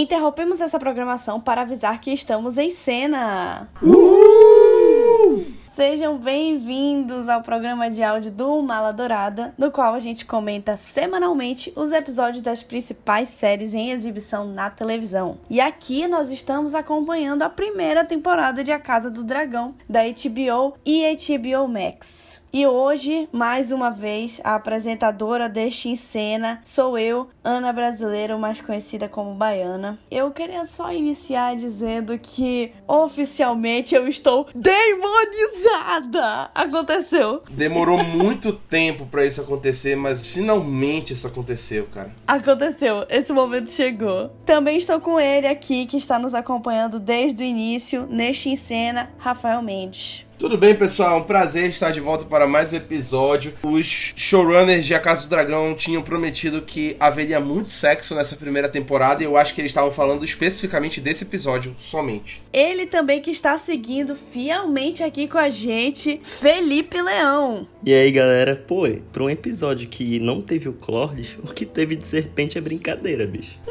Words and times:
Interrompemos 0.00 0.62
essa 0.62 0.78
programação 0.78 1.38
para 1.38 1.60
avisar 1.60 2.00
que 2.00 2.10
estamos 2.10 2.56
em 2.56 2.70
cena. 2.70 3.68
Uh! 3.82 5.44
Sejam 5.74 6.16
bem-vindos 6.16 7.28
ao 7.28 7.42
programa 7.42 7.90
de 7.90 8.02
áudio 8.02 8.30
do 8.30 8.62
Mala 8.62 8.92
Dourada, 8.92 9.54
no 9.58 9.70
qual 9.70 9.92
a 9.92 9.98
gente 9.98 10.24
comenta 10.24 10.74
semanalmente 10.74 11.70
os 11.76 11.92
episódios 11.92 12.42
das 12.42 12.62
principais 12.62 13.28
séries 13.28 13.74
em 13.74 13.90
exibição 13.90 14.46
na 14.46 14.70
televisão. 14.70 15.38
E 15.50 15.60
aqui 15.60 16.08
nós 16.08 16.30
estamos 16.30 16.74
acompanhando 16.74 17.42
a 17.42 17.50
primeira 17.50 18.02
temporada 18.02 18.64
de 18.64 18.72
A 18.72 18.78
Casa 18.78 19.10
do 19.10 19.22
Dragão, 19.22 19.74
da 19.88 20.00
HBO 20.04 20.74
e 20.84 21.04
HBO 21.14 21.68
Max. 21.68 22.40
E 22.52 22.66
hoje, 22.66 23.28
mais 23.30 23.70
uma 23.70 23.90
vez, 23.90 24.40
a 24.42 24.56
apresentadora 24.56 25.48
deste 25.48 25.88
em 25.88 25.94
cena 25.94 26.60
sou 26.64 26.98
eu, 26.98 27.28
Ana 27.44 27.72
Brasileira, 27.72 28.36
mais 28.36 28.60
conhecida 28.60 29.08
como 29.08 29.34
Baiana. 29.34 30.00
Eu 30.10 30.32
queria 30.32 30.64
só 30.64 30.92
iniciar 30.92 31.54
dizendo 31.54 32.18
que 32.18 32.72
oficialmente 32.88 33.94
eu 33.94 34.08
estou 34.08 34.48
demonizada! 34.52 36.50
Aconteceu! 36.52 37.40
Demorou 37.48 38.02
muito 38.02 38.52
tempo 38.52 39.06
para 39.06 39.24
isso 39.24 39.40
acontecer, 39.40 39.94
mas 39.94 40.26
finalmente 40.26 41.12
isso 41.12 41.28
aconteceu, 41.28 41.86
cara. 41.86 42.10
Aconteceu, 42.26 43.06
esse 43.08 43.32
momento 43.32 43.70
chegou. 43.70 44.28
Também 44.44 44.76
estou 44.76 44.98
com 44.98 45.20
ele 45.20 45.46
aqui, 45.46 45.86
que 45.86 45.96
está 45.96 46.18
nos 46.18 46.34
acompanhando 46.34 46.98
desde 46.98 47.44
o 47.44 47.46
início, 47.46 48.08
neste 48.10 48.48
em 48.50 48.56
cena, 48.56 49.08
Rafael 49.18 49.62
Mendes. 49.62 50.28
Tudo 50.40 50.56
bem, 50.56 50.74
pessoal? 50.74 51.18
É 51.18 51.20
um 51.20 51.22
prazer 51.22 51.68
estar 51.68 51.90
de 51.90 52.00
volta 52.00 52.24
para 52.24 52.48
mais 52.48 52.72
um 52.72 52.76
episódio. 52.76 53.52
Os 53.62 54.14
showrunners 54.16 54.86
de 54.86 54.94
A 54.94 54.98
Casa 54.98 55.24
do 55.24 55.28
Dragão 55.28 55.74
tinham 55.74 56.00
prometido 56.00 56.62
que 56.62 56.96
haveria 56.98 57.38
muito 57.38 57.70
sexo 57.70 58.14
nessa 58.14 58.36
primeira 58.36 58.66
temporada 58.66 59.22
e 59.22 59.26
eu 59.26 59.36
acho 59.36 59.54
que 59.54 59.60
eles 59.60 59.68
estavam 59.68 59.90
falando 59.90 60.24
especificamente 60.24 60.98
desse 60.98 61.24
episódio 61.24 61.76
somente. 61.78 62.42
Ele 62.54 62.86
também 62.86 63.20
que 63.20 63.30
está 63.30 63.58
seguindo 63.58 64.16
fielmente 64.16 65.02
aqui 65.02 65.28
com 65.28 65.36
a 65.36 65.50
gente, 65.50 66.18
Felipe 66.24 67.02
Leão. 67.02 67.68
E 67.84 67.92
aí, 67.92 68.10
galera? 68.10 68.56
Pô, 68.66 68.88
para 69.12 69.22
um 69.22 69.28
episódio 69.28 69.90
que 69.90 70.18
não 70.20 70.40
teve 70.40 70.70
o 70.70 70.72
Clordes, 70.72 71.36
o 71.44 71.52
que 71.52 71.66
teve 71.66 71.94
de 71.94 72.06
serpente 72.06 72.56
é 72.56 72.62
brincadeira, 72.62 73.26
bicho. 73.26 73.60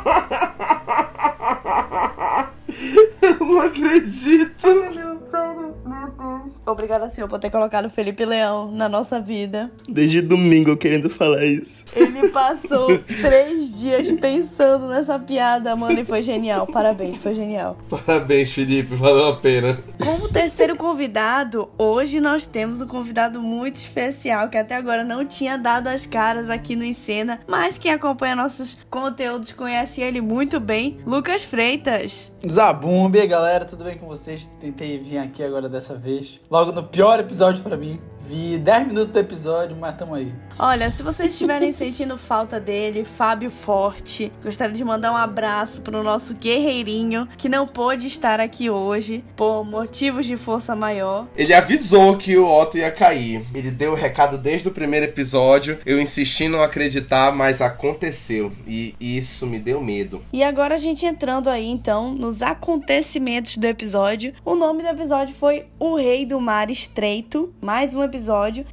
Obrigada, 6.91 7.09
senhor, 7.09 7.29
por 7.29 7.39
ter 7.39 7.49
colocado 7.49 7.89
Felipe 7.89 8.25
Leão 8.25 8.69
na 8.69 8.89
nossa 8.89 9.17
vida. 9.17 9.71
Desde 9.87 10.19
domingo 10.19 10.71
eu 10.71 10.75
querendo 10.75 11.09
falar 11.09 11.45
isso. 11.45 11.85
Ele 11.95 12.27
passou 12.27 12.99
três 13.21 13.71
dias 13.71 14.11
pensando 14.19 14.89
nessa 14.89 15.17
piada, 15.17 15.73
mano, 15.73 15.97
e 15.97 16.03
foi 16.03 16.21
genial. 16.21 16.67
Parabéns, 16.67 17.15
foi 17.15 17.33
genial. 17.33 17.77
Parabéns, 17.89 18.51
Felipe, 18.51 18.93
valeu 18.93 19.27
a 19.29 19.37
pena. 19.37 19.81
Como 20.03 20.27
terceiro 20.27 20.75
convidado, 20.75 21.69
hoje 21.77 22.19
nós 22.19 22.45
temos 22.45 22.81
um 22.81 22.87
convidado 22.87 23.41
muito 23.41 23.77
especial 23.77 24.49
que 24.49 24.57
até 24.57 24.75
agora 24.75 25.05
não 25.05 25.25
tinha 25.25 25.57
dado 25.57 25.87
as 25.87 26.05
caras 26.05 26.49
aqui 26.49 26.75
no 26.75 26.83
Encena, 26.83 27.39
mas 27.47 27.77
quem 27.77 27.93
acompanha 27.93 28.35
nossos 28.35 28.77
conteúdos 28.89 29.53
conhece 29.53 30.01
ele 30.01 30.19
muito 30.19 30.59
bem, 30.59 30.99
Lucas 31.05 31.45
Freitas. 31.45 32.33
Zabumbi, 32.45 33.19
e 33.19 33.21
aí, 33.21 33.27
galera, 33.27 33.63
tudo 33.63 33.85
bem 33.85 33.97
com 33.97 34.07
vocês? 34.07 34.49
Tentei 34.59 34.97
vir 34.97 35.19
aqui 35.19 35.41
agora 35.41 35.69
dessa 35.69 35.95
vez. 35.95 36.41
Logo 36.49 36.71
no 36.71 36.80
pior 36.83 37.19
episódio 37.19 37.61
pra 37.63 37.77
mim. 37.77 37.99
Vi 38.27 38.57
10 38.57 38.87
minutos 38.87 39.11
do 39.11 39.19
episódio, 39.19 39.75
mas 39.75 39.95
tamo 39.97 40.15
aí. 40.15 40.31
Olha, 40.57 40.91
se 40.91 41.01
vocês 41.03 41.33
estiverem 41.33 41.71
sentindo 41.73 42.17
falta 42.17 42.59
dele, 42.59 43.03
Fábio 43.03 43.49
Forte, 43.49 44.31
gostaria 44.43 44.73
de 44.73 44.83
mandar 44.83 45.11
um 45.11 45.17
abraço 45.17 45.81
pro 45.81 46.03
nosso 46.03 46.35
guerreirinho 46.35 47.27
que 47.37 47.49
não 47.49 47.67
pôde 47.67 48.07
estar 48.07 48.39
aqui 48.39 48.69
hoje 48.69 49.23
por 49.35 49.63
motivos 49.63 50.25
de 50.25 50.37
força 50.37 50.75
maior. 50.75 51.27
Ele 51.35 51.53
avisou 51.53 52.15
que 52.17 52.37
o 52.37 52.47
Otto 52.47 52.77
ia 52.77 52.91
cair. 52.91 53.45
Ele 53.53 53.71
deu 53.71 53.93
o 53.93 53.95
recado 53.95 54.37
desde 54.37 54.67
o 54.67 54.71
primeiro 54.71 55.07
episódio. 55.07 55.79
Eu 55.85 55.99
insisti 55.99 56.45
em 56.45 56.49
não 56.49 56.61
acreditar, 56.61 57.31
mas 57.31 57.61
aconteceu. 57.61 58.51
E 58.67 58.95
isso 58.99 59.47
me 59.47 59.59
deu 59.59 59.81
medo. 59.81 60.23
E 60.31 60.43
agora 60.43 60.75
a 60.75 60.77
gente 60.77 61.05
entrando 61.05 61.49
aí 61.49 61.67
então 61.67 62.13
nos 62.13 62.41
acontecimentos 62.41 63.57
do 63.57 63.65
episódio. 63.65 64.33
O 64.45 64.55
nome 64.55 64.83
do 64.83 64.89
episódio 64.89 65.33
foi 65.33 65.65
O 65.79 65.95
Rei 65.95 66.25
do 66.25 66.39
Mar 66.39 66.69
Estreito. 66.69 67.53
Mais 67.59 67.93
um 67.95 68.03
episódio 68.03 68.10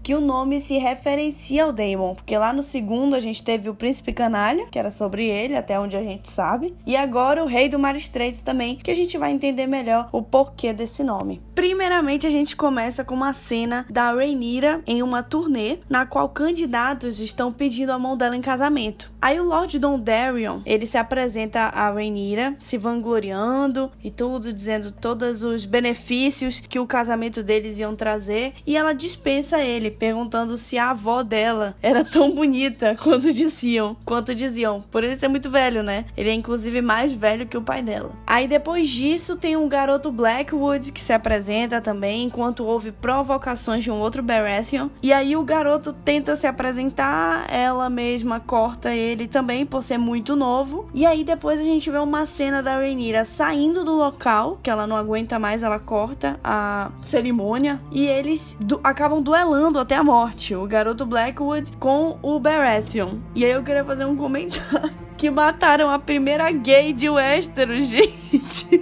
que 0.03 0.15
o 0.15 0.21
nome 0.21 0.60
se 0.60 0.78
referencia 0.78 1.65
ao 1.65 1.72
Daemon, 1.72 2.15
porque 2.15 2.37
lá 2.37 2.53
no 2.53 2.62
segundo 2.62 3.15
a 3.15 3.21
gente 3.21 3.43
teve 3.43 3.69
o 3.69 3.75
Príncipe 3.75 4.12
Canalha, 4.12 4.66
que 4.71 4.78
era 4.78 4.91
sobre 4.91 5.26
ele, 5.26 5.56
até 5.56 5.78
onde 5.78 5.97
a 5.97 6.03
gente 6.03 6.31
sabe, 6.31 6.75
e 6.87 6.97
agora 6.97 7.43
o 7.43 7.47
Rei 7.47 7.69
do 7.69 7.78
Mar 7.78 7.97
Estreito 7.97 8.44
também, 8.44 8.76
que 8.76 8.91
a 8.91 8.94
gente 8.94 9.16
vai 9.19 9.32
entender 9.32 9.66
melhor 9.66 10.09
o 10.12 10.22
porquê 10.22 10.72
desse 10.72 11.03
nome. 11.03 11.41
Primeiramente 11.54 12.26
a 12.26 12.31
gente 12.31 12.56
começa 12.56 13.04
com 13.04 13.15
uma 13.15 13.32
cena 13.32 13.87
da 13.91 14.12
Rhaenyra 14.12 14.82
em 14.87 15.03
uma 15.03 15.22
turnê, 15.22 15.78
na 15.88 16.06
qual 16.06 16.28
candidatos 16.28 17.20
estão 17.20 17.53
pedindo 17.53 17.91
a 17.91 17.99
mão 17.99 18.16
dela 18.16 18.37
em 18.37 18.41
casamento. 18.41 19.10
Aí 19.20 19.41
o 19.41 19.44
Lord 19.44 19.78
Dondarrion, 19.78 20.60
ele 20.65 20.87
se 20.87 20.97
apresenta 20.97 21.62
a 21.62 21.91
Rhaenyra, 21.91 22.56
se 22.60 22.78
vangloriando 22.78 23.91
e 24.03 24.10
tudo, 24.10 24.53
dizendo 24.53 24.93
todos 24.93 25.43
os 25.43 25.65
benefícios 25.65 26.60
que 26.60 26.78
o 26.78 26.87
casamento 26.87 27.43
deles 27.43 27.78
iam 27.78 27.97
trazer, 27.97 28.55
e 28.66 28.76
ela 28.76 28.93
dispensa 29.28 29.61
ele, 29.61 29.91
perguntando 29.91 30.56
se 30.56 30.78
a 30.78 30.91
avó 30.91 31.22
dela 31.22 31.77
era 31.83 32.03
tão 32.03 32.31
bonita 32.31 32.97
quanto 33.03 33.31
diziam, 33.31 33.94
quanto 34.03 34.34
diziam, 34.34 34.83
por 34.91 35.05
ele 35.05 35.16
ser 35.16 35.28
muito 35.28 35.50
velho, 35.50 35.83
né? 35.83 36.06
Ele 36.16 36.31
é 36.31 36.33
inclusive 36.33 36.81
mais 36.81 37.12
velho 37.12 37.47
que 37.47 37.56
o 37.56 37.62
pai 37.62 37.83
dela. 37.83 38.12
Aí 38.27 38.49
depois 38.49 38.88
disso 38.88 39.37
tem 39.37 39.55
um 39.55 39.69
garoto 39.69 40.11
Blackwood 40.11 40.93
que 40.93 41.00
se 41.00 41.12
apresenta 41.12 41.78
também, 41.78 42.25
enquanto 42.25 42.65
houve 42.65 42.91
provocações 42.91 43.84
de 43.84 43.91
um 43.91 44.00
outro 44.00 44.22
Baratheon, 44.22 44.88
e 45.03 45.12
aí 45.12 45.37
o 45.37 45.43
garoto 45.43 45.93
tenta 45.93 46.34
se 46.34 46.47
apresentar, 46.47 47.47
ela 47.53 47.91
mesma 47.91 48.41
corta 48.41 48.94
ele 48.94 49.28
também 49.28 49.67
por 49.67 49.83
ser 49.83 49.99
muito 49.99 50.34
novo. 50.34 50.88
E 50.94 51.05
aí 51.05 51.22
depois 51.22 51.61
a 51.61 51.65
gente 51.65 51.91
vê 51.91 51.99
uma 51.99 52.25
cena 52.25 52.62
da 52.62 52.77
Rhaenyra 52.77 53.27
saindo 53.27 53.84
do 53.84 53.93
local, 53.93 54.59
que 54.62 54.71
ela 54.71 54.87
não 54.87 54.97
aguenta 54.97 55.38
mais, 55.38 55.62
ela 55.62 55.78
corta 55.78 56.41
a 56.43 56.91
cerimônia 57.03 57.78
e 57.93 58.06
eles 58.06 58.56
du 58.59 58.81
duelando 59.21 59.79
até 59.79 59.97
a 59.97 60.03
morte, 60.03 60.55
o 60.55 60.67
garoto 60.67 61.05
Blackwood 61.06 61.73
com 61.79 62.19
o 62.23 62.39
Baratheon. 62.39 63.19
E 63.34 63.45
aí 63.45 63.53
eu 63.53 63.62
queria 63.62 63.84
fazer 63.84 64.05
um 64.05 64.17
comentário 64.17 65.07
que 65.19 65.29
mataram 65.31 65.91
a 65.91 65.99
primeira 65.99 66.49
gay 66.53 66.93
de 66.93 67.11
Westeros, 67.11 67.89
gente. 67.91 68.81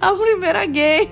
A 0.00 0.12
primeira 0.12 0.64
gay 0.64 1.08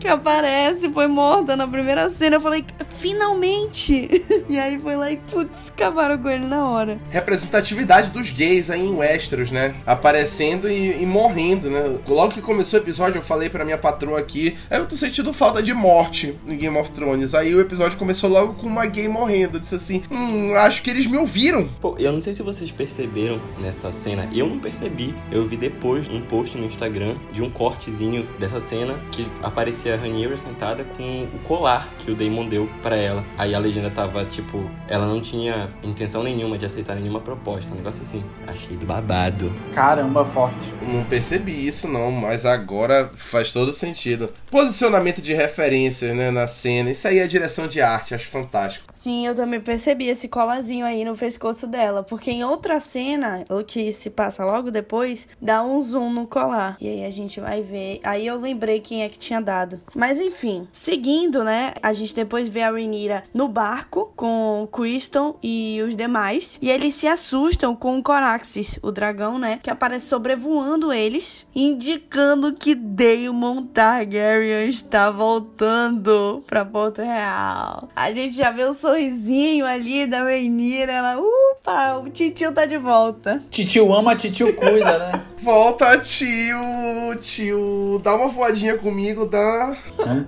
que 0.00 0.08
aparece 0.08 0.88
foi 0.88 1.06
morta 1.06 1.56
na 1.56 1.66
primeira 1.66 2.10
cena. 2.10 2.36
Eu 2.36 2.40
falei, 2.40 2.64
finalmente! 2.90 4.22
E 4.48 4.58
aí 4.58 4.78
foi 4.78 4.94
lá 4.96 5.10
e, 5.10 5.16
putz, 5.16 5.68
acabaram 5.68 6.18
com 6.18 6.28
ele 6.28 6.44
na 6.46 6.68
hora. 6.68 6.98
Representatividade 7.10 8.10
dos 8.10 8.30
gays 8.30 8.70
aí 8.70 8.80
em 8.80 8.94
Westeros, 8.94 9.50
né? 9.50 9.74
Aparecendo 9.86 10.68
e, 10.68 11.02
e 11.02 11.06
morrendo, 11.06 11.70
né? 11.70 11.98
Logo 12.06 12.34
que 12.34 12.42
começou 12.42 12.78
o 12.78 12.82
episódio, 12.82 13.18
eu 13.18 13.22
falei 13.22 13.48
pra 13.48 13.64
minha 13.64 13.78
patroa 13.78 14.18
aqui, 14.18 14.56
eu 14.70 14.86
tô 14.86 14.96
sentindo 14.96 15.32
falta 15.32 15.62
de 15.62 15.72
morte 15.72 16.38
em 16.46 16.58
Game 16.58 16.76
of 16.76 16.90
Thrones. 16.90 17.34
Aí 17.34 17.54
o 17.54 17.60
episódio 17.60 17.96
começou 17.96 18.28
logo 18.28 18.54
com 18.54 18.66
uma 18.66 18.86
gay 18.86 19.08
morrendo. 19.08 19.56
Eu 19.56 19.60
disse 19.60 19.76
assim, 19.76 20.02
hum, 20.10 20.54
acho 20.56 20.82
que 20.82 20.90
eles 20.90 21.06
me 21.06 21.16
ouviram. 21.16 21.68
Pô, 21.80 21.96
eu 21.98 22.12
não 22.12 22.20
sei 22.20 22.34
se 22.34 22.42
vocês 22.42 22.70
perceberam 22.70 23.40
nessa 23.58 23.83
cena, 23.92 24.28
eu 24.32 24.46
não 24.46 24.58
percebi. 24.58 25.14
Eu 25.30 25.44
vi 25.44 25.56
depois 25.56 26.08
um 26.08 26.20
post 26.20 26.56
no 26.56 26.66
Instagram 26.66 27.16
de 27.32 27.42
um 27.42 27.50
cortezinho 27.50 28.26
dessa 28.38 28.60
cena 28.60 28.98
que 29.10 29.26
aparecia 29.42 29.94
a 29.94 29.96
Rhaenyra 29.96 30.36
sentada 30.36 30.84
com 30.84 31.28
o 31.34 31.38
colar 31.40 31.92
que 31.98 32.10
o 32.10 32.14
Daemon 32.14 32.48
deu 32.48 32.68
para 32.82 32.96
ela. 32.96 33.24
Aí 33.38 33.54
a 33.54 33.58
legenda 33.58 33.90
tava 33.90 34.24
tipo, 34.24 34.70
ela 34.88 35.06
não 35.06 35.20
tinha 35.20 35.70
intenção 35.82 36.22
nenhuma 36.22 36.58
de 36.58 36.66
aceitar 36.66 36.96
nenhuma 36.96 37.20
proposta, 37.20 37.72
um 37.72 37.76
negócio 37.76 38.02
assim. 38.02 38.24
Achei 38.46 38.76
do 38.76 38.86
babado. 38.86 39.52
Caramba, 39.72 40.24
forte. 40.24 40.72
Não 40.82 41.04
percebi 41.04 41.66
isso 41.66 41.88
não, 41.88 42.10
mas 42.10 42.46
agora 42.46 43.10
faz 43.16 43.52
todo 43.52 43.72
sentido. 43.72 44.30
Posicionamento 44.50 45.20
de 45.20 45.34
referências, 45.34 46.14
né, 46.14 46.30
na 46.30 46.46
cena. 46.46 46.90
Isso 46.90 47.06
aí 47.06 47.18
é 47.18 47.26
direção 47.26 47.66
de 47.66 47.80
arte, 47.80 48.14
acho 48.14 48.28
fantástico. 48.28 48.86
Sim, 48.92 49.26
eu 49.26 49.34
também 49.34 49.60
percebi 49.60 50.08
esse 50.08 50.28
colazinho 50.28 50.86
aí 50.86 51.04
no 51.04 51.16
pescoço 51.16 51.66
dela, 51.66 52.02
porque 52.02 52.30
em 52.30 52.44
outra 52.44 52.80
cena, 52.80 53.44
que 53.74 53.90
se 53.90 54.08
passa 54.08 54.44
logo 54.44 54.70
depois, 54.70 55.26
dá 55.42 55.64
um 55.64 55.82
zoom 55.82 56.10
no 56.10 56.28
colar. 56.28 56.76
E 56.80 56.88
aí 56.88 57.04
a 57.04 57.10
gente 57.10 57.40
vai 57.40 57.60
ver. 57.60 57.98
Aí 58.04 58.24
eu 58.24 58.38
lembrei 58.38 58.78
quem 58.78 59.02
é 59.02 59.08
que 59.08 59.18
tinha 59.18 59.40
dado. 59.40 59.80
Mas 59.96 60.20
enfim, 60.20 60.68
seguindo, 60.70 61.42
né? 61.42 61.74
A 61.82 61.92
gente 61.92 62.14
depois 62.14 62.48
vê 62.48 62.62
a 62.62 62.70
Rhaenyra 62.70 63.24
no 63.34 63.48
barco 63.48 64.12
com 64.14 64.62
o 64.62 64.68
Criston 64.68 65.36
e 65.42 65.82
os 65.84 65.96
demais. 65.96 66.56
E 66.62 66.70
eles 66.70 66.94
se 66.94 67.08
assustam 67.08 67.74
com 67.74 67.98
o 67.98 68.02
Coraxes, 68.02 68.78
o 68.80 68.92
dragão, 68.92 69.40
né? 69.40 69.58
Que 69.60 69.70
aparece 69.70 70.06
sobrevoando 70.06 70.92
eles, 70.92 71.44
indicando 71.52 72.52
que 72.52 72.76
Daemon 72.76 73.64
Targaryen 73.64 74.68
está 74.68 75.10
voltando 75.10 76.44
pra 76.46 76.64
Porto 76.64 77.02
Real. 77.02 77.88
A 77.96 78.12
gente 78.12 78.36
já 78.36 78.52
vê 78.52 78.62
o 78.62 78.72
sorrisinho 78.72 79.66
ali 79.66 80.06
da 80.06 80.22
Rhaenyra, 80.22 80.92
ela, 80.92 81.18
upa, 81.18 81.96
o 81.96 82.08
titio 82.08 82.52
tá 82.52 82.66
de 82.66 82.78
volta. 82.78 83.42
Titio 83.50 83.63
ama, 83.92 84.14
titio 84.14 84.54
cuida, 84.54 84.98
né? 84.98 85.24
Volta, 85.42 85.98
tio, 85.98 87.16
tio, 87.20 88.00
dá 88.02 88.14
uma 88.14 88.28
voadinha 88.28 88.78
comigo, 88.78 89.26
dá. 89.26 89.76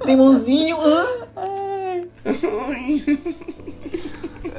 Tem 0.05 0.17
mãozinho. 0.17 0.77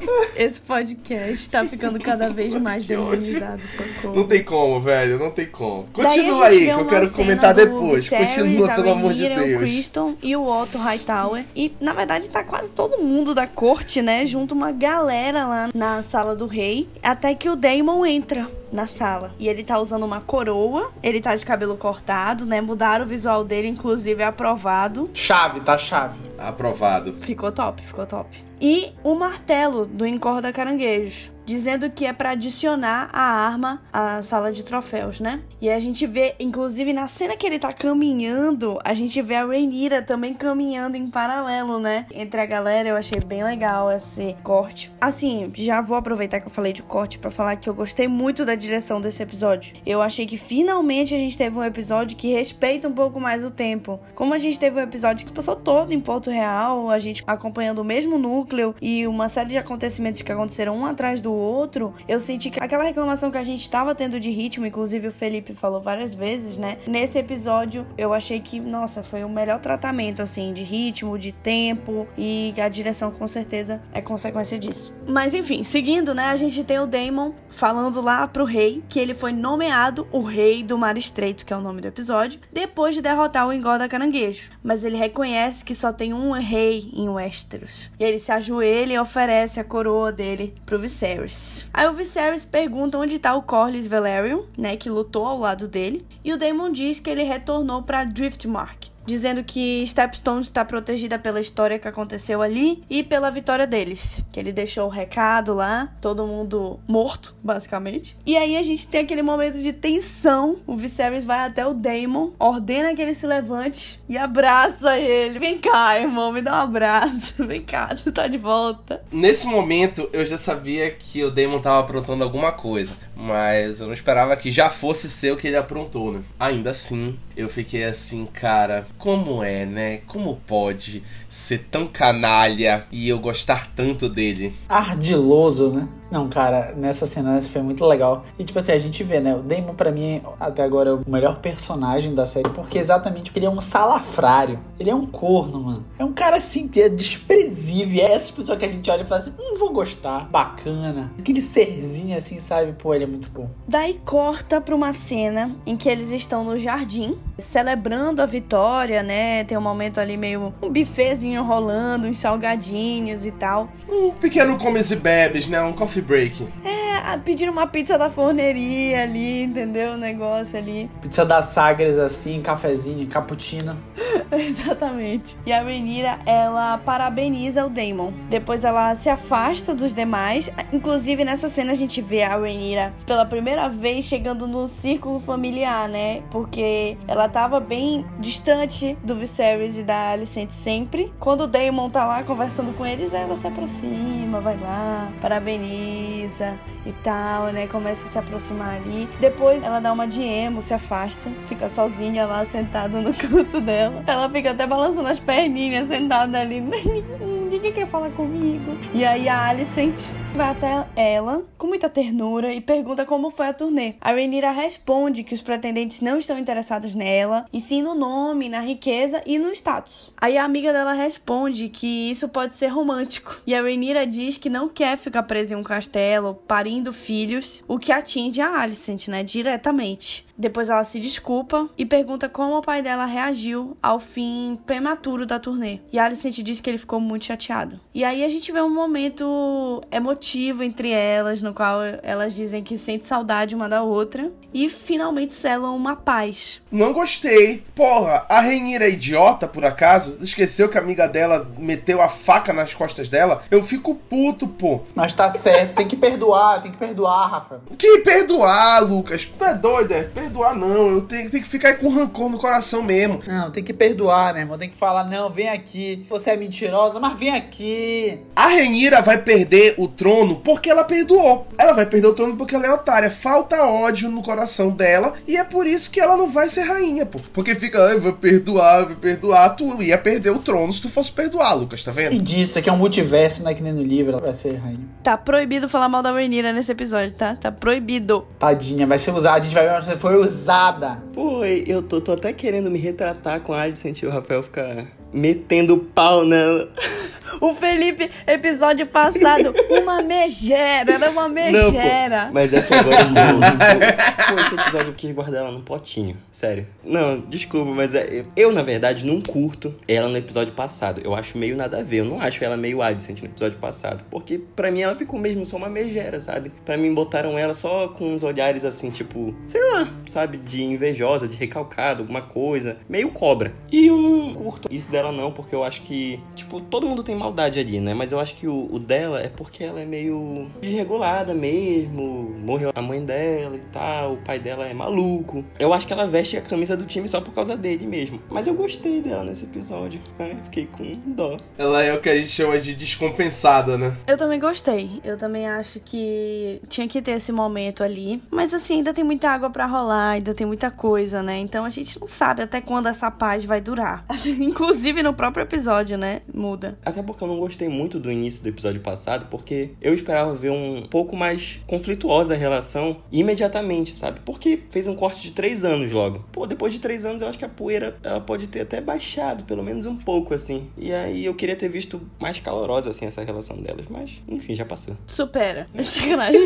Esse 0.35 0.59
podcast 0.61 1.49
tá 1.49 1.65
ficando 1.65 1.99
cada 1.99 2.29
vez 2.29 2.53
mais 2.53 2.85
demonizado, 2.85 3.63
socorro. 3.65 4.15
Não 4.15 4.27
tem 4.27 4.43
como, 4.43 4.79
velho, 4.81 5.17
não 5.17 5.31
tem 5.31 5.47
como. 5.47 5.87
Continua 5.93 6.45
aí, 6.47 6.65
que 6.65 6.69
eu 6.71 6.85
quero 6.85 7.11
comentar 7.11 7.53
depois. 7.53 8.03
Viserys, 8.03 8.35
Continua, 8.35 8.71
a 8.71 8.75
pelo 8.75 8.91
amor 8.91 9.13
de 9.13 9.23
Rhaenyra, 9.23 9.43
O 9.43 9.47
Deus. 9.47 9.61
Criston 9.61 10.15
e 10.21 10.35
o 10.35 10.45
Otto 10.45 10.77
Hightower. 10.77 11.45
E, 11.55 11.73
na 11.79 11.93
verdade, 11.93 12.29
tá 12.29 12.43
quase 12.43 12.71
todo 12.71 12.97
mundo 13.03 13.33
da 13.33 13.47
corte, 13.47 14.01
né? 14.01 14.25
Junto 14.25 14.53
uma 14.53 14.71
galera 14.71 15.45
lá 15.47 15.69
na 15.73 16.03
sala 16.03 16.35
do 16.35 16.45
rei. 16.47 16.87
Até 17.01 17.33
que 17.33 17.49
o 17.49 17.55
Daemon 17.55 18.05
entra 18.05 18.47
na 18.71 18.85
sala. 18.85 19.31
E 19.39 19.47
ele 19.47 19.63
tá 19.63 19.79
usando 19.79 20.03
uma 20.03 20.21
coroa. 20.21 20.91
Ele 21.01 21.21
tá 21.21 21.35
de 21.35 21.45
cabelo 21.45 21.77
cortado, 21.77 22.45
né? 22.45 22.61
Mudaram 22.61 23.05
o 23.05 23.07
visual 23.07 23.43
dele, 23.43 23.67
inclusive 23.67 24.21
é 24.21 24.25
aprovado. 24.25 25.09
Chave, 25.13 25.59
tá 25.61 25.77
chave. 25.77 26.19
Aprovado. 26.37 27.15
Ficou 27.21 27.51
top, 27.51 27.81
ficou 27.81 28.05
top. 28.05 28.46
E 28.59 28.91
o 29.03 29.13
martelo 29.13 29.85
do 29.85 30.05
Encorda 30.05 30.51
Caranguejos, 30.51 31.31
dizendo 31.47 31.89
que 31.89 32.05
é 32.05 32.11
pra 32.11 32.31
adicionar 32.31 33.09
a 33.13 33.21
arma 33.21 33.81
à 33.91 34.21
sala 34.21 34.51
de 34.51 34.63
troféus, 34.63 35.21
né? 35.21 35.39
E 35.61 35.69
a 35.69 35.79
gente 35.79 36.05
vê, 36.05 36.35
inclusive 36.41 36.91
na 36.91 37.07
cena 37.07 37.37
que 37.37 37.47
ele 37.47 37.57
tá 37.57 37.71
caminhando, 37.71 38.77
a 38.83 38.93
gente 38.93 39.21
vê 39.21 39.35
a 39.35 39.45
Rhaenyra 39.45 40.01
também 40.01 40.33
caminhando 40.33 40.97
em 40.97 41.09
paralelo, 41.09 41.79
né? 41.79 42.05
Entre 42.13 42.39
a 42.41 42.45
galera, 42.45 42.89
eu 42.89 42.97
achei 42.97 43.21
bem 43.21 43.45
legal 43.45 43.89
esse 43.89 44.35
corte. 44.43 44.91
Assim, 44.99 45.49
já 45.55 45.79
vou 45.79 45.95
aproveitar 45.95 46.41
que 46.41 46.47
eu 46.47 46.51
falei 46.51 46.73
de 46.73 46.83
corte 46.83 47.17
pra 47.17 47.31
falar 47.31 47.55
que 47.55 47.69
eu 47.69 47.73
gostei 47.73 48.09
muito 48.09 48.43
da 48.43 48.53
direção 48.53 48.99
desse 48.99 49.23
episódio. 49.23 49.77
Eu 49.85 50.01
achei 50.01 50.25
que 50.25 50.37
finalmente 50.37 51.15
a 51.15 51.17
gente 51.17 51.37
teve 51.37 51.57
um 51.57 51.63
episódio 51.63 52.17
que 52.17 52.33
respeita 52.33 52.89
um 52.89 52.93
pouco 52.93 53.21
mais 53.21 53.45
o 53.45 53.49
tempo. 53.49 54.01
Como 54.13 54.33
a 54.33 54.37
gente 54.37 54.59
teve 54.59 54.77
um 54.77 54.83
episódio 54.83 55.23
que 55.23 55.29
se 55.29 55.33
passou 55.33 55.55
todo 55.55 55.93
em 55.93 56.01
Porto 56.01 56.29
Real, 56.29 56.89
a 56.89 56.99
gente 56.99 57.23
acompanhando 57.25 57.79
o 57.79 57.85
mesmo 57.85 58.17
núcleo 58.17 58.75
e 58.81 59.07
uma 59.07 59.29
série 59.29 59.51
de 59.51 59.57
acontecimentos 59.57 60.21
que 60.21 60.31
aconteceram 60.31 60.77
um 60.77 60.85
atrás 60.85 61.21
do 61.21 61.36
outro, 61.37 61.93
eu 62.07 62.19
senti 62.19 62.49
que 62.49 62.61
aquela 62.61 62.83
reclamação 62.83 63.31
que 63.31 63.37
a 63.37 63.43
gente 63.43 63.61
estava 63.61 63.95
tendo 63.95 64.19
de 64.19 64.29
ritmo, 64.29 64.65
inclusive 64.65 65.07
o 65.07 65.11
Felipe 65.11 65.53
falou 65.53 65.81
várias 65.81 66.13
vezes, 66.13 66.57
né? 66.57 66.77
Nesse 66.87 67.17
episódio 67.17 67.85
eu 67.97 68.13
achei 68.13 68.39
que, 68.39 68.59
nossa, 68.59 69.03
foi 69.03 69.23
o 69.23 69.29
melhor 69.29 69.59
tratamento, 69.59 70.21
assim, 70.21 70.53
de 70.53 70.63
ritmo, 70.63 71.17
de 71.17 71.31
tempo 71.31 72.07
e 72.17 72.53
a 72.57 72.69
direção 72.69 73.11
com 73.11 73.27
certeza 73.27 73.81
é 73.93 74.01
consequência 74.01 74.57
disso. 74.57 74.93
Mas 75.07 75.33
enfim, 75.33 75.63
seguindo, 75.63 76.13
né? 76.13 76.25
A 76.25 76.35
gente 76.35 76.63
tem 76.63 76.79
o 76.79 76.87
Damon 76.87 77.33
falando 77.49 78.01
lá 78.01 78.27
pro 78.27 78.43
rei 78.43 78.83
que 78.87 78.99
ele 78.99 79.13
foi 79.13 79.31
nomeado 79.31 80.07
o 80.11 80.21
rei 80.21 80.63
do 80.63 80.77
Mar 80.77 80.97
Estreito, 80.97 81.45
que 81.45 81.53
é 81.53 81.57
o 81.57 81.61
nome 81.61 81.81
do 81.81 81.87
episódio, 81.87 82.39
depois 82.51 82.95
de 82.95 83.01
derrotar 83.01 83.47
o 83.47 83.53
Engorda 83.53 83.87
Caranguejo. 83.87 84.51
Mas 84.63 84.83
ele 84.83 84.97
reconhece 84.97 85.63
que 85.63 85.75
só 85.75 85.91
tem 85.91 86.13
um 86.13 86.31
rei 86.31 86.89
em 86.93 87.09
Westeros. 87.09 87.89
E 87.99 88.03
ele 88.03 88.19
se 88.19 88.31
ajoelha 88.31 88.93
e 88.93 88.99
oferece 88.99 89.59
a 89.59 89.63
coroa 89.63 90.11
dele 90.11 90.55
pro 90.65 90.79
Viserys. 90.79 91.26
Aí 91.73 91.87
o 91.87 91.93
Viserys 91.93 92.45
pergunta 92.45 92.97
onde 92.97 93.19
tá 93.19 93.35
o 93.35 93.41
Corlys 93.41 93.87
Velaryon, 93.87 94.43
né, 94.57 94.75
que 94.77 94.89
lutou 94.89 95.25
ao 95.25 95.37
lado 95.37 95.67
dele, 95.67 96.05
e 96.23 96.33
o 96.33 96.37
Daemon 96.37 96.71
diz 96.71 96.99
que 96.99 97.09
ele 97.09 97.23
retornou 97.23 97.83
para 97.83 98.03
Driftmark, 98.03 98.89
dizendo 99.07 99.41
que 99.41 99.83
Stepstone 99.87 100.41
está 100.41 100.65
protegida 100.65 101.17
pela 101.17 101.39
história 101.39 101.79
que 101.79 101.87
aconteceu 101.87 102.41
ali 102.41 102.83
e 102.89 103.01
pela 103.01 103.31
vitória 103.31 103.65
deles. 103.65 104.21
Que 104.31 104.39
ele 104.39 104.51
deixou 104.51 104.85
o 104.85 104.91
recado 104.91 105.53
lá, 105.53 105.95
todo 106.01 106.27
mundo 106.27 106.79
morto, 106.85 107.33
basicamente. 107.41 108.17
E 108.25 108.35
aí 108.35 108.57
a 108.57 108.61
gente 108.61 108.85
tem 108.85 109.01
aquele 109.01 109.21
momento 109.21 109.57
de 109.59 109.71
tensão. 109.71 110.59
O 110.67 110.75
Viserys 110.75 111.23
vai 111.23 111.39
até 111.39 111.65
o 111.65 111.73
Daemon, 111.73 112.31
ordena 112.37 112.93
que 112.93 113.01
ele 113.01 113.13
se 113.13 113.25
levante 113.25 113.99
e 114.09 114.17
abraça 114.17 114.97
ele. 114.97 115.39
Vem 115.39 115.57
cá, 115.57 115.97
irmão, 115.97 116.33
me 116.33 116.41
dá 116.41 116.51
um 116.57 116.61
abraço. 116.63 117.33
Vem 117.47 117.61
cá, 117.61 117.95
tu 117.95 118.11
tá 118.11 118.27
de 118.27 118.37
volta. 118.37 119.01
Nesse 119.09 119.47
momento, 119.47 120.09
eu 120.11 120.25
já 120.25 120.37
sabia 120.37 120.91
que 120.91 121.23
o 121.23 121.31
Damon 121.31 121.61
tava 121.61 121.79
aprontando 121.79 122.25
alguma 122.25 122.51
coisa, 122.51 122.95
mas 123.15 123.79
eu 123.79 123.87
não 123.87 123.93
esperava 123.93 124.35
que 124.35 124.51
já 124.51 124.69
fosse 124.69 125.09
ser 125.09 125.31
o 125.31 125.37
que 125.37 125.47
ele 125.47 125.55
aprontou, 125.55 126.11
né? 126.11 126.21
Ainda 126.37 126.71
assim, 126.71 127.17
eu 127.37 127.47
fiquei 127.47 127.85
assim, 127.85 128.25
cara, 128.25 128.85
como 128.97 129.43
é, 129.43 129.65
né? 129.65 129.97
Como 130.07 130.39
pode 130.47 131.03
ser 131.29 131.67
tão 131.69 131.87
canalha 131.87 132.85
e 132.91 133.07
eu 133.07 133.19
gostar 133.19 133.71
tanto 133.75 134.09
dele? 134.09 134.55
Ardiloso, 134.67 135.69
né? 135.69 135.87
Não, 136.09 136.29
cara, 136.29 136.73
nessa 136.75 137.05
cena 137.05 137.41
foi 137.41 137.61
muito 137.61 137.85
legal. 137.85 138.25
E 138.39 138.43
tipo 138.43 138.57
assim, 138.59 138.71
a 138.71 138.79
gente 138.79 139.03
vê, 139.03 139.19
né? 139.19 139.35
O 139.35 139.41
Damon, 139.41 139.73
pra 139.73 139.91
mim, 139.91 140.21
até 140.39 140.63
agora 140.63 140.89
é 140.89 140.93
o 140.93 141.03
melhor 141.07 141.39
personagem 141.39 142.15
da 142.15 142.25
série, 142.25 142.49
porque 142.49 142.77
exatamente 142.77 143.31
ele 143.35 143.45
é 143.45 143.49
um 143.49 143.59
salafrário. 143.59 144.59
Ele 144.79 144.89
é 144.89 144.95
um 144.95 145.05
corno, 145.05 145.59
mano. 145.59 145.85
É 145.99 146.05
um 146.05 146.13
cara 146.13 146.37
assim 146.37 146.67
que 146.67 146.81
é 146.81 146.89
desprezível. 146.89 148.05
É 148.05 148.13
essa 148.13 148.31
pessoa 148.31 148.57
que 148.57 148.65
a 148.65 148.71
gente 148.71 148.89
olha 148.89 149.01
e 149.01 149.05
fala 149.05 149.21
assim: 149.21 149.33
hum, 149.37 149.57
vou 149.57 149.71
gostar. 149.71 150.29
Bacana. 150.29 151.11
Aquele 151.19 151.41
serzinho 151.41 152.15
assim, 152.15 152.39
sabe? 152.39 152.73
Pô, 152.73 152.93
ele 152.93 153.03
é 153.03 153.07
muito 153.07 153.29
bom. 153.29 153.49
Daí 153.67 153.99
corta 154.05 154.61
pra 154.61 154.75
uma 154.75 154.93
cena 154.93 155.55
em 155.65 155.75
que 155.75 155.89
eles 155.89 156.11
estão 156.11 156.43
no 156.43 156.57
jardim, 156.57 157.17
celebrando 157.37 158.21
a 158.21 158.25
vitória, 158.25 158.86
né? 159.03 159.43
Tem 159.43 159.57
um 159.57 159.61
momento 159.61 159.99
ali 159.99 160.17
meio 160.17 160.53
um 160.61 160.69
bifezinho 160.69 161.43
rolando, 161.43 162.07
uns 162.07 162.19
salgadinhos 162.19 163.25
e 163.25 163.31
tal. 163.31 163.69
Um 163.87 164.11
pequeno 164.11 164.57
comes 164.57 164.91
e 164.91 164.95
bebes, 164.95 165.47
né? 165.47 165.61
Um 165.61 165.73
coffee 165.73 166.01
break. 166.01 166.47
É, 166.63 167.17
pediram 167.17 167.53
uma 167.53 167.67
pizza 167.67 167.97
da 167.97 168.09
forneria 168.09 169.03
ali, 169.03 169.43
entendeu? 169.43 169.93
O 169.93 169.97
negócio 169.97 170.57
ali. 170.57 170.89
Pizza 171.01 171.25
das 171.25 171.47
Sagres 171.47 171.97
assim, 171.97 172.41
cafezinho, 172.41 173.05
cappuccino. 173.07 173.77
Exatamente. 174.31 175.37
E 175.45 175.53
a 175.53 175.61
Rhaenyra, 175.61 176.19
ela 176.25 176.77
parabeniza 176.77 177.65
o 177.65 177.69
Daemon. 177.69 178.11
Depois 178.29 178.63
ela 178.63 178.93
se 178.95 179.09
afasta 179.09 179.73
dos 179.73 179.93
demais. 179.93 180.49
Inclusive, 180.71 181.23
nessa 181.23 181.47
cena 181.47 181.71
a 181.71 181.75
gente 181.75 182.01
vê 182.01 182.23
a 182.23 182.35
Rhaenyra 182.37 182.93
pela 183.05 183.25
primeira 183.25 183.69
vez 183.69 184.05
chegando 184.05 184.47
no 184.47 184.67
círculo 184.67 185.19
familiar, 185.19 185.87
né? 185.87 186.21
Porque 186.29 186.97
ela 187.07 187.29
tava 187.29 187.59
bem 187.59 188.05
distante 188.19 188.76
do 189.03 189.15
Viserys 189.15 189.77
e 189.77 189.83
da 189.83 190.11
Alicent 190.11 190.51
sempre. 190.51 191.11
Quando 191.19 191.41
o 191.41 191.47
Daemon 191.47 191.89
tá 191.89 192.05
lá 192.05 192.23
conversando 192.23 192.73
com 192.73 192.85
eles, 192.85 193.13
ela 193.13 193.35
se 193.35 193.47
aproxima, 193.47 194.39
vai 194.39 194.57
lá, 194.57 195.09
parabeniza 195.21 196.57
e 196.85 196.91
tal, 197.03 197.47
né? 197.47 197.67
Começa 197.67 198.07
a 198.07 198.09
se 198.09 198.17
aproximar 198.17 198.75
ali. 198.75 199.07
Depois 199.19 199.63
ela 199.63 199.79
dá 199.79 199.91
uma 199.91 200.07
de 200.07 200.21
emo, 200.21 200.61
se 200.61 200.73
afasta, 200.73 201.29
fica 201.47 201.67
sozinha 201.69 202.25
lá 202.25 202.45
sentada 202.45 203.01
no 203.01 203.13
canto 203.15 203.59
dela. 203.59 204.03
Ela 204.05 204.29
fica 204.29 204.51
até 204.51 204.67
balançando 204.67 205.07
as 205.07 205.19
perninhas 205.19 205.87
sentada 205.87 206.39
ali. 206.39 206.61
Ninguém 207.49 207.71
quer 207.71 207.87
falar 207.87 208.09
comigo. 208.11 208.77
E 208.93 209.05
aí 209.05 209.29
a 209.29 209.47
Alicent 209.47 209.97
vai 210.35 210.49
até 210.49 210.85
ela 210.97 211.45
com 211.57 211.65
muita 211.65 211.89
ternura 211.89 212.53
e 212.53 212.59
pergunta 212.59 213.05
como 213.05 213.31
foi 213.31 213.47
a 213.47 213.53
turnê. 213.53 213.95
A 214.01 214.11
Rhaenyra 214.11 214.51
responde 214.51 215.23
que 215.23 215.33
os 215.33 215.41
pretendentes 215.41 216.01
não 216.01 216.19
estão 216.19 216.37
interessados 216.37 216.93
nela, 216.93 217.45
e 217.51 217.61
sim 217.61 217.81
no 217.81 217.95
nome, 217.95 218.49
na 218.49 218.59
riqueza 218.59 219.21
e 219.25 219.39
no 219.39 219.51
status. 219.53 220.11
Aí 220.19 220.37
a 220.37 220.43
amiga 220.43 220.73
dela 220.73 220.91
responde 220.91 221.69
que 221.69 222.11
isso 222.11 222.27
pode 222.27 222.53
ser 222.53 222.67
romântico. 222.67 223.41
E 223.47 223.55
a 223.55 223.61
Rhaenyra 223.61 224.05
diz 224.05 224.37
que 224.37 224.49
não 224.49 224.67
quer 224.67 224.97
ficar 224.97 225.23
presa 225.23 225.53
em 225.53 225.57
um 225.57 225.63
castelo, 225.63 226.35
parindo 226.47 226.91
filhos, 226.91 227.63
o 227.65 227.79
que 227.79 227.93
atinge 227.93 228.41
a 228.41 228.59
Alicent, 228.59 229.07
né, 229.07 229.23
diretamente. 229.23 230.26
Depois 230.37 230.69
ela 230.69 230.83
se 230.83 230.99
desculpa 230.99 231.67
e 231.77 231.85
pergunta 231.85 232.29
como 232.29 232.57
o 232.57 232.61
pai 232.61 232.81
dela 232.81 233.05
reagiu 233.05 233.75
ao 233.81 233.99
fim 233.99 234.59
prematuro 234.65 235.25
da 235.25 235.39
turnê. 235.39 235.79
E 235.91 235.97
a 235.97 236.05
Alicent 236.05 236.37
diz 236.43 236.59
que 236.59 236.69
ele 236.69 236.77
ficou 236.77 236.99
muito 236.99 237.25
chateado. 237.25 237.79
E 237.93 238.03
aí 238.03 238.23
a 238.23 238.27
gente 238.27 238.51
vê 238.51 238.61
um 238.61 238.73
momento 238.73 239.81
emotivo 239.91 240.63
entre 240.63 240.91
elas, 240.91 241.41
no 241.41 241.53
qual 241.53 241.81
elas 242.03 242.35
dizem 242.35 242.63
que 242.63 242.77
sente 242.77 243.05
saudade 243.05 243.55
uma 243.55 243.67
da 243.67 243.81
outra 243.81 244.31
e 244.53 244.69
finalmente 244.69 245.33
selam 245.33 245.75
uma 245.75 245.95
paz. 245.95 246.61
Não 246.71 246.93
gostei. 246.93 247.63
Porra, 247.75 248.25
a 248.29 248.39
Renira 248.39 248.85
é 248.85 248.91
idiota, 248.91 249.47
por 249.47 249.65
acaso? 249.65 250.17
Esqueceu 250.21 250.69
que 250.69 250.77
a 250.77 250.81
amiga 250.81 251.07
dela 251.07 251.49
meteu 251.57 252.01
a 252.01 252.09
faca 252.09 252.53
nas 252.53 252.73
costas 252.73 253.09
dela? 253.09 253.43
Eu 253.49 253.63
fico 253.63 253.95
puto, 253.95 254.47
pô. 254.47 254.81
Mas 254.93 255.13
tá 255.13 255.31
certo, 255.31 255.75
tem 255.75 255.87
que 255.87 255.97
perdoar, 255.97 256.61
tem 256.61 256.71
que 256.71 256.77
perdoar, 256.77 257.29
Rafa. 257.29 257.61
Que 257.77 257.99
perdoar, 257.99 258.79
Lucas? 258.83 259.25
Tu 259.25 259.43
é 259.43 259.53
doido? 259.55 259.93
É? 259.93 260.26
Perdoar 260.27 260.55
não. 260.55 260.89
Eu 260.89 261.01
tenho, 261.01 261.29
tenho 261.29 261.43
que 261.43 261.49
ficar 261.49 261.77
com 261.77 261.89
rancor 261.89 262.29
no 262.29 262.37
coração 262.37 262.83
mesmo. 262.83 263.21
Não, 263.25 263.49
tem 263.49 263.63
que 263.63 263.73
perdoar, 263.73 264.33
meu 264.33 264.43
irmão. 264.43 264.57
Tem 264.57 264.69
que 264.69 264.75
falar, 264.75 265.05
não, 265.05 265.31
vem 265.31 265.47
aqui. 265.47 266.05
Você 266.09 266.31
é 266.31 266.37
mentirosa, 266.37 266.99
mas 266.99 267.17
vem 267.17 267.33
aqui. 267.33 268.19
A 268.47 268.51
Renira 268.51 269.01
vai 269.01 269.17
perder 269.17 269.75
o 269.77 269.89
trono 269.89 270.37
porque 270.37 270.69
ela 270.69 270.85
perdoou. 270.85 271.45
Ela 271.57 271.73
vai 271.73 271.85
perder 271.85 272.07
o 272.07 272.13
trono 272.13 272.37
porque 272.37 272.55
ela 272.55 272.65
é 272.65 272.71
otária. 272.71 273.11
Falta 273.11 273.61
ódio 273.61 274.09
no 274.09 274.23
coração 274.23 274.69
dela 274.69 275.15
e 275.27 275.35
é 275.35 275.43
por 275.43 275.67
isso 275.67 275.91
que 275.91 275.99
ela 275.99 276.15
não 276.15 276.29
vai 276.29 276.47
ser 276.47 276.61
rainha, 276.61 277.05
pô. 277.05 277.19
Porque 277.33 277.55
fica, 277.55 277.85
ai, 277.85 277.99
vou 277.99 278.13
perdoar, 278.13 278.85
vou 278.85 278.95
perdoar. 278.95 279.49
Tu 279.57 279.83
ia 279.83 279.97
perder 279.97 280.29
o 280.29 280.39
trono 280.39 280.71
se 280.71 280.81
tu 280.81 280.87
fosse 280.87 281.11
perdoar, 281.11 281.55
Lucas, 281.55 281.83
tá 281.83 281.91
vendo? 281.91 282.13
E 282.13 282.21
disso, 282.21 282.57
aqui 282.57 282.69
é 282.69 282.71
um 282.71 282.77
multiverso, 282.77 283.43
não 283.43 283.51
é 283.51 283.53
que 283.53 283.61
nem 283.61 283.73
no 283.73 283.83
livro, 283.83 284.13
ela 284.13 284.21
vai 284.21 284.33
ser 284.33 284.55
rainha. 284.55 284.79
Tá 285.03 285.17
proibido 285.17 285.67
falar 285.67 285.89
mal 285.89 286.01
da 286.01 286.13
Rhaenyra 286.13 286.53
nesse 286.53 286.71
episódio, 286.71 287.13
tá? 287.15 287.35
Tá 287.35 287.51
proibido. 287.51 288.25
Tadinha, 288.39 288.87
vai 288.87 288.97
ser 288.97 289.11
usada, 289.11 289.39
a 289.39 289.41
gente 289.41 289.53
vai 289.53 289.67
ver 289.67 289.83
se 289.83 289.97
foi 289.97 290.15
usada. 290.15 291.03
Pô, 291.11 291.43
eu 291.43 291.83
tô, 291.83 291.99
tô 291.99 292.13
até 292.13 292.31
querendo 292.31 292.71
me 292.71 292.79
retratar 292.79 293.41
com 293.41 293.51
a 293.51 293.63
Alicent 293.63 294.01
e 294.03 294.05
o 294.05 294.09
Rafael 294.09 294.41
ficar 294.41 294.85
metendo 295.11 295.77
pau 295.77 296.23
nela. 296.23 296.69
O 297.41 297.53
Felipe, 297.53 298.09
episódio 298.25 298.87
passado, 298.87 299.53
uma 299.69 300.01
megera, 300.03 300.93
era 300.93 301.09
uma 301.09 301.27
megera. 301.27 302.25
Não, 302.25 302.33
mas 302.33 302.53
é 302.53 302.61
que 302.61 302.73
agora 302.73 303.01
eu 303.01 303.07
tô... 303.07 304.33
pô, 304.33 304.39
esse 304.39 304.55
episódio 304.55 304.87
eu 304.89 304.93
quis 304.93 305.11
guardar 305.11 305.41
ela 305.41 305.51
num 305.51 305.61
potinho, 305.61 306.17
sério. 306.31 306.67
Não, 306.83 307.19
desculpa, 307.19 307.71
mas 307.71 307.93
é, 307.93 308.23
eu, 308.35 308.51
na 308.51 308.63
verdade, 308.63 309.05
não 309.05 309.21
curto 309.21 309.75
ela 309.87 310.07
no 310.07 310.17
episódio 310.17 310.53
passado. 310.53 311.01
Eu 311.03 311.13
acho 311.13 311.37
meio 311.37 311.55
nada 311.55 311.79
a 311.79 311.83
ver, 311.83 311.99
eu 311.99 312.05
não 312.05 312.19
acho 312.19 312.43
ela 312.43 312.57
meio 312.57 312.81
Alicent 312.81 313.21
no 313.21 313.27
episódio 313.27 313.57
passado. 313.57 314.03
Porque 314.09 314.39
pra 314.55 314.71
mim 314.71 314.81
ela 314.81 314.95
ficou 314.95 315.19
mesmo 315.19 315.45
só 315.45 315.57
uma 315.57 315.69
megera, 315.69 316.19
sabe? 316.19 316.51
Pra 316.65 316.77
mim 316.77 316.93
botaram 316.93 317.37
ela 317.37 317.53
só 317.53 317.87
com 317.89 318.13
uns 318.13 318.23
olhares 318.23 318.65
assim, 318.65 318.89
tipo, 318.89 319.35
sei 319.47 319.61
lá, 319.73 319.89
sabe? 320.05 320.37
De 320.37 320.63
invejosa, 320.63 321.27
de 321.27 321.37
recalcado, 321.37 322.01
alguma 322.01 322.21
coisa. 322.21 322.77
Meio 322.87 323.11
cobra. 323.11 323.53
E 323.71 323.87
eu 323.87 323.97
não 323.97 324.33
curto 324.33 324.67
isso 324.71 324.91
dela 324.91 325.11
não, 325.11 325.31
porque 325.31 325.53
eu 325.53 325.63
acho 325.63 325.81
que, 325.81 326.19
tipo, 326.35 326.61
todo 326.61 326.87
mundo 326.87 327.03
tem 327.03 327.16
maldade 327.17 327.59
ali, 327.59 327.79
né? 327.79 327.93
Mas 327.93 328.11
eu 328.11 328.19
acho 328.19 328.35
que 328.35 328.47
o, 328.47 328.67
o, 328.71 328.79
dela 328.79 329.21
é 329.21 329.29
porque 329.29 329.63
ela 329.63 329.81
é 329.81 329.85
meio 329.85 330.49
desregulada 330.61 331.33
mesmo. 331.33 332.35
Morreu 332.39 332.71
a 332.73 332.81
mãe 332.81 333.03
dela 333.03 333.55
e 333.55 333.61
tal. 333.71 334.13
O 334.13 334.17
pai 334.17 334.39
dela 334.39 334.65
é 334.67 334.73
maluco. 334.73 335.43
Eu 335.59 335.73
acho 335.73 335.87
que 335.87 335.93
ela 335.93 336.07
veste 336.07 336.37
a 336.37 336.41
camisa 336.41 336.77
do 336.77 336.85
time 336.85 337.07
só 337.07 337.19
por 337.19 337.33
causa 337.33 337.57
dele 337.57 337.85
mesmo. 337.85 338.21
Mas 338.29 338.47
eu 338.47 338.53
gostei 338.53 339.01
dela 339.01 339.23
nesse 339.23 339.45
episódio. 339.45 339.99
Ai, 340.19 340.37
fiquei 340.45 340.67
com 340.67 340.83
dó. 341.05 341.37
Ela 341.57 341.83
é 341.83 341.93
o 341.93 342.01
que 342.01 342.09
a 342.09 342.15
gente 342.15 342.29
chama 342.29 342.59
de 342.59 342.75
descompensada, 342.75 343.77
né? 343.77 343.95
Eu 344.07 344.17
também 344.17 344.39
gostei. 344.39 345.01
Eu 345.03 345.17
também 345.17 345.47
acho 345.47 345.79
que 345.79 346.61
tinha 346.67 346.87
que 346.87 347.01
ter 347.01 347.11
esse 347.11 347.31
momento 347.31 347.83
ali. 347.83 348.21
Mas 348.31 348.53
assim, 348.53 348.75
ainda 348.75 348.93
tem 348.93 349.03
muita 349.03 349.29
água 349.29 349.49
para 349.49 349.65
rolar, 349.65 350.11
ainda 350.11 350.33
tem 350.33 350.45
muita 350.45 350.69
coisa, 350.69 351.21
né? 351.23 351.37
Então 351.37 351.65
a 351.65 351.69
gente 351.69 351.99
não 351.99 352.07
sabe 352.07 352.43
até 352.43 352.61
quando 352.61 352.87
essa 352.87 353.09
paz 353.09 353.43
vai 353.43 353.61
durar. 353.61 354.05
Inclusive 354.25 355.03
no 355.03 355.13
próprio 355.13 355.43
episódio, 355.43 355.97
né? 355.97 356.21
Muda. 356.33 356.77
Até 356.85 357.01
porque 357.07 357.23
eu 357.23 357.27
não 357.27 357.39
gostei 357.39 357.67
muito 357.67 357.99
do 357.99 358.11
início 358.11 358.43
do 358.43 358.49
episódio 358.49 358.81
passado, 358.81 359.27
porque 359.31 359.71
eu 359.81 359.93
esperava 359.93 360.35
ver 360.35 360.51
um 360.51 360.85
pouco 360.87 361.15
mais 361.15 361.59
conflituosa 361.65 362.33
a 362.35 362.37
relação 362.37 362.97
imediatamente, 363.11 363.95
sabe? 363.95 364.19
Porque 364.23 364.59
fez 364.69 364.87
um 364.87 364.95
corte 364.95 365.21
de 365.21 365.31
três 365.31 365.65
anos 365.65 365.91
logo. 365.91 366.23
Pô, 366.31 366.45
depois 366.45 366.73
de 366.73 366.79
três 366.79 367.05
anos 367.05 367.21
eu 367.21 367.27
acho 367.27 367.39
que 367.39 367.45
a 367.45 367.49
poeira 367.49 367.97
ela 368.03 368.21
pode 368.21 368.47
ter 368.47 368.61
até 368.61 368.81
baixado, 368.81 369.43
pelo 369.45 369.63
menos 369.63 369.85
um 369.85 369.95
pouco, 369.95 370.33
assim. 370.33 370.69
E 370.77 370.93
aí 370.93 371.25
eu 371.25 371.33
queria 371.33 371.55
ter 371.55 371.69
visto 371.69 372.01
mais 372.19 372.39
calorosa, 372.39 372.91
assim, 372.91 373.05
essa 373.05 373.23
relação 373.23 373.57
delas. 373.57 373.85
Mas, 373.89 374.21
enfim, 374.27 374.53
já 374.53 374.65
passou. 374.65 374.95
Supera. 375.07 375.65
Sacanagem. 375.81 376.41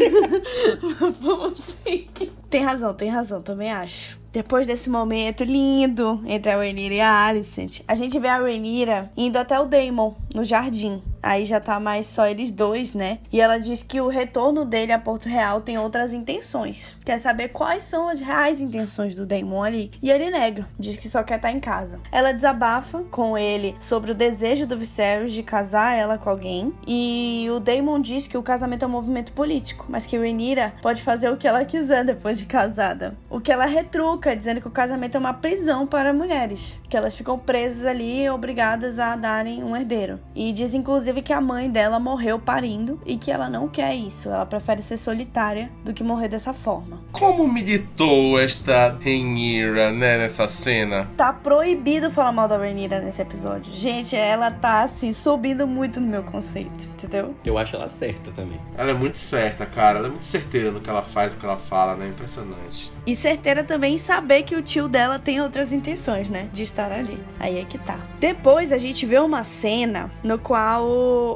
Vamos 1.19 1.59
seguir. 1.59 2.31
Tem 2.49 2.63
razão, 2.63 2.93
tem 2.93 3.09
razão, 3.09 3.41
também 3.41 3.71
acho. 3.71 4.20
Depois 4.31 4.65
desse 4.65 4.89
momento 4.89 5.43
lindo 5.43 6.21
entre 6.25 6.51
a 6.51 6.55
Rhaenyra 6.55 6.93
e 6.93 7.01
a 7.01 7.25
Alicent, 7.25 7.81
a 7.85 7.93
gente 7.95 8.17
vê 8.17 8.29
a 8.29 8.37
Rhaenyra 8.37 9.11
indo 9.17 9.35
até 9.37 9.59
o 9.59 9.65
Daemon, 9.65 10.13
no 10.33 10.45
jardim. 10.45 11.03
Aí 11.21 11.45
já 11.45 11.59
tá 11.59 11.79
mais 11.79 12.07
só 12.07 12.25
eles 12.25 12.51
dois, 12.51 12.93
né? 12.93 13.19
E 13.31 13.39
ela 13.39 13.57
diz 13.57 13.83
que 13.83 14.01
o 14.01 14.07
retorno 14.07 14.65
dele 14.65 14.91
a 14.91 14.99
Porto 14.99 15.29
Real 15.29 15.61
tem 15.61 15.77
outras 15.77 16.13
intenções. 16.13 16.95
Quer 17.05 17.19
saber 17.19 17.49
quais 17.49 17.83
são 17.83 18.09
as 18.09 18.19
reais 18.19 18.59
intenções 18.59 19.13
do 19.13 19.25
Daemon 19.25 19.63
ali. 19.63 19.91
E 20.01 20.09
ele 20.09 20.29
nega, 20.29 20.67
diz 20.79 20.97
que 20.97 21.09
só 21.09 21.21
quer 21.23 21.35
estar 21.35 21.51
em 21.51 21.59
casa. 21.59 21.99
Ela 22.11 22.31
desabafa 22.31 23.03
com 23.11 23.37
ele 23.37 23.75
sobre 23.79 24.11
o 24.11 24.15
desejo 24.15 24.65
do 24.65 24.77
Viserys 24.77 25.33
de 25.33 25.43
casar 25.43 25.95
ela 25.95 26.17
com 26.17 26.29
alguém. 26.29 26.73
E 26.87 27.47
o 27.53 27.59
Daemon 27.59 27.99
diz 27.99 28.27
que 28.27 28.37
o 28.37 28.43
casamento 28.43 28.83
é 28.83 28.87
um 28.87 28.91
movimento 28.91 29.31
político, 29.33 29.85
mas 29.89 30.05
que 30.05 30.17
Rhaenyra 30.17 30.73
pode 30.81 31.03
fazer 31.03 31.29
o 31.29 31.37
que 31.37 31.47
ela 31.47 31.65
quiser 31.65 32.03
depois 32.03 32.39
de 32.39 32.45
casada. 32.45 33.15
O 33.29 33.39
que 33.39 33.51
ela 33.51 33.65
retruca, 33.65 34.35
dizendo 34.35 34.61
que 34.61 34.67
o 34.67 34.71
casamento 34.71 35.15
é 35.15 35.19
uma 35.19 35.33
prisão 35.33 35.85
para 35.85 36.13
mulheres, 36.13 36.79
que 36.89 36.97
elas 36.97 37.15
ficam 37.15 37.37
presas 37.37 37.85
ali 37.85 38.29
obrigadas 38.29 38.99
a 38.99 39.15
darem 39.15 39.63
um 39.63 39.75
herdeiro. 39.75 40.19
E 40.35 40.51
diz 40.51 40.73
inclusive 40.73 41.10
que 41.19 41.33
a 41.33 41.41
mãe 41.41 41.67
dela 41.67 41.99
morreu 41.99 42.37
parindo 42.37 42.99
e 43.03 43.17
que 43.17 43.31
ela 43.31 43.49
não 43.49 43.67
quer 43.67 43.95
isso, 43.95 44.29
ela 44.29 44.45
prefere 44.45 44.83
ser 44.83 44.97
solitária 44.97 45.71
do 45.83 45.93
que 45.93 46.03
morrer 46.03 46.27
dessa 46.27 46.53
forma. 46.53 47.01
Como 47.11 47.51
meditou 47.51 48.39
esta 48.39 48.95
Rhaenyra, 49.03 49.91
né, 49.91 50.19
nessa 50.19 50.47
cena? 50.47 51.09
Tá 51.17 51.33
proibido 51.33 52.11
falar 52.11 52.31
mal 52.31 52.47
da 52.47 52.57
Rhaenyra 52.57 52.99
nesse 53.01 53.21
episódio. 53.21 53.73
Gente, 53.73 54.15
ela 54.15 54.51
tá 54.51 54.83
assim 54.83 55.11
subindo 55.13 55.65
muito 55.65 55.99
no 55.99 56.07
meu 56.07 56.21
conceito, 56.21 56.83
entendeu? 56.93 57.33
Eu 57.43 57.57
acho 57.57 57.75
ela 57.75 57.89
certa 57.89 58.29
também. 58.31 58.59
Ela 58.77 58.91
é 58.91 58.93
muito 58.93 59.17
certa, 59.17 59.65
cara. 59.65 59.99
Ela 59.99 60.07
é 60.07 60.11
muito 60.11 60.25
certeira 60.25 60.69
no 60.71 60.79
que 60.79 60.89
ela 60.89 61.01
faz, 61.01 61.33
no 61.33 61.39
que 61.39 61.45
ela 61.45 61.57
fala, 61.57 61.95
né? 61.95 62.09
Impressionante. 62.09 62.91
E 63.07 63.15
certeira 63.15 63.63
também 63.63 63.95
em 63.95 63.97
saber 63.97 64.43
que 64.43 64.55
o 64.55 64.61
tio 64.61 64.87
dela 64.87 65.17
tem 65.17 65.41
outras 65.41 65.71
intenções, 65.71 66.29
né? 66.29 66.49
De 66.53 66.63
estar 66.63 66.91
ali. 66.91 67.19
Aí 67.39 67.59
é 67.59 67.65
que 67.65 67.77
tá. 67.77 67.99
Depois 68.19 68.71
a 68.71 68.77
gente 68.77 69.05
vê 69.05 69.17
uma 69.17 69.43
cena 69.43 70.11
no 70.23 70.37
qual 70.37 70.85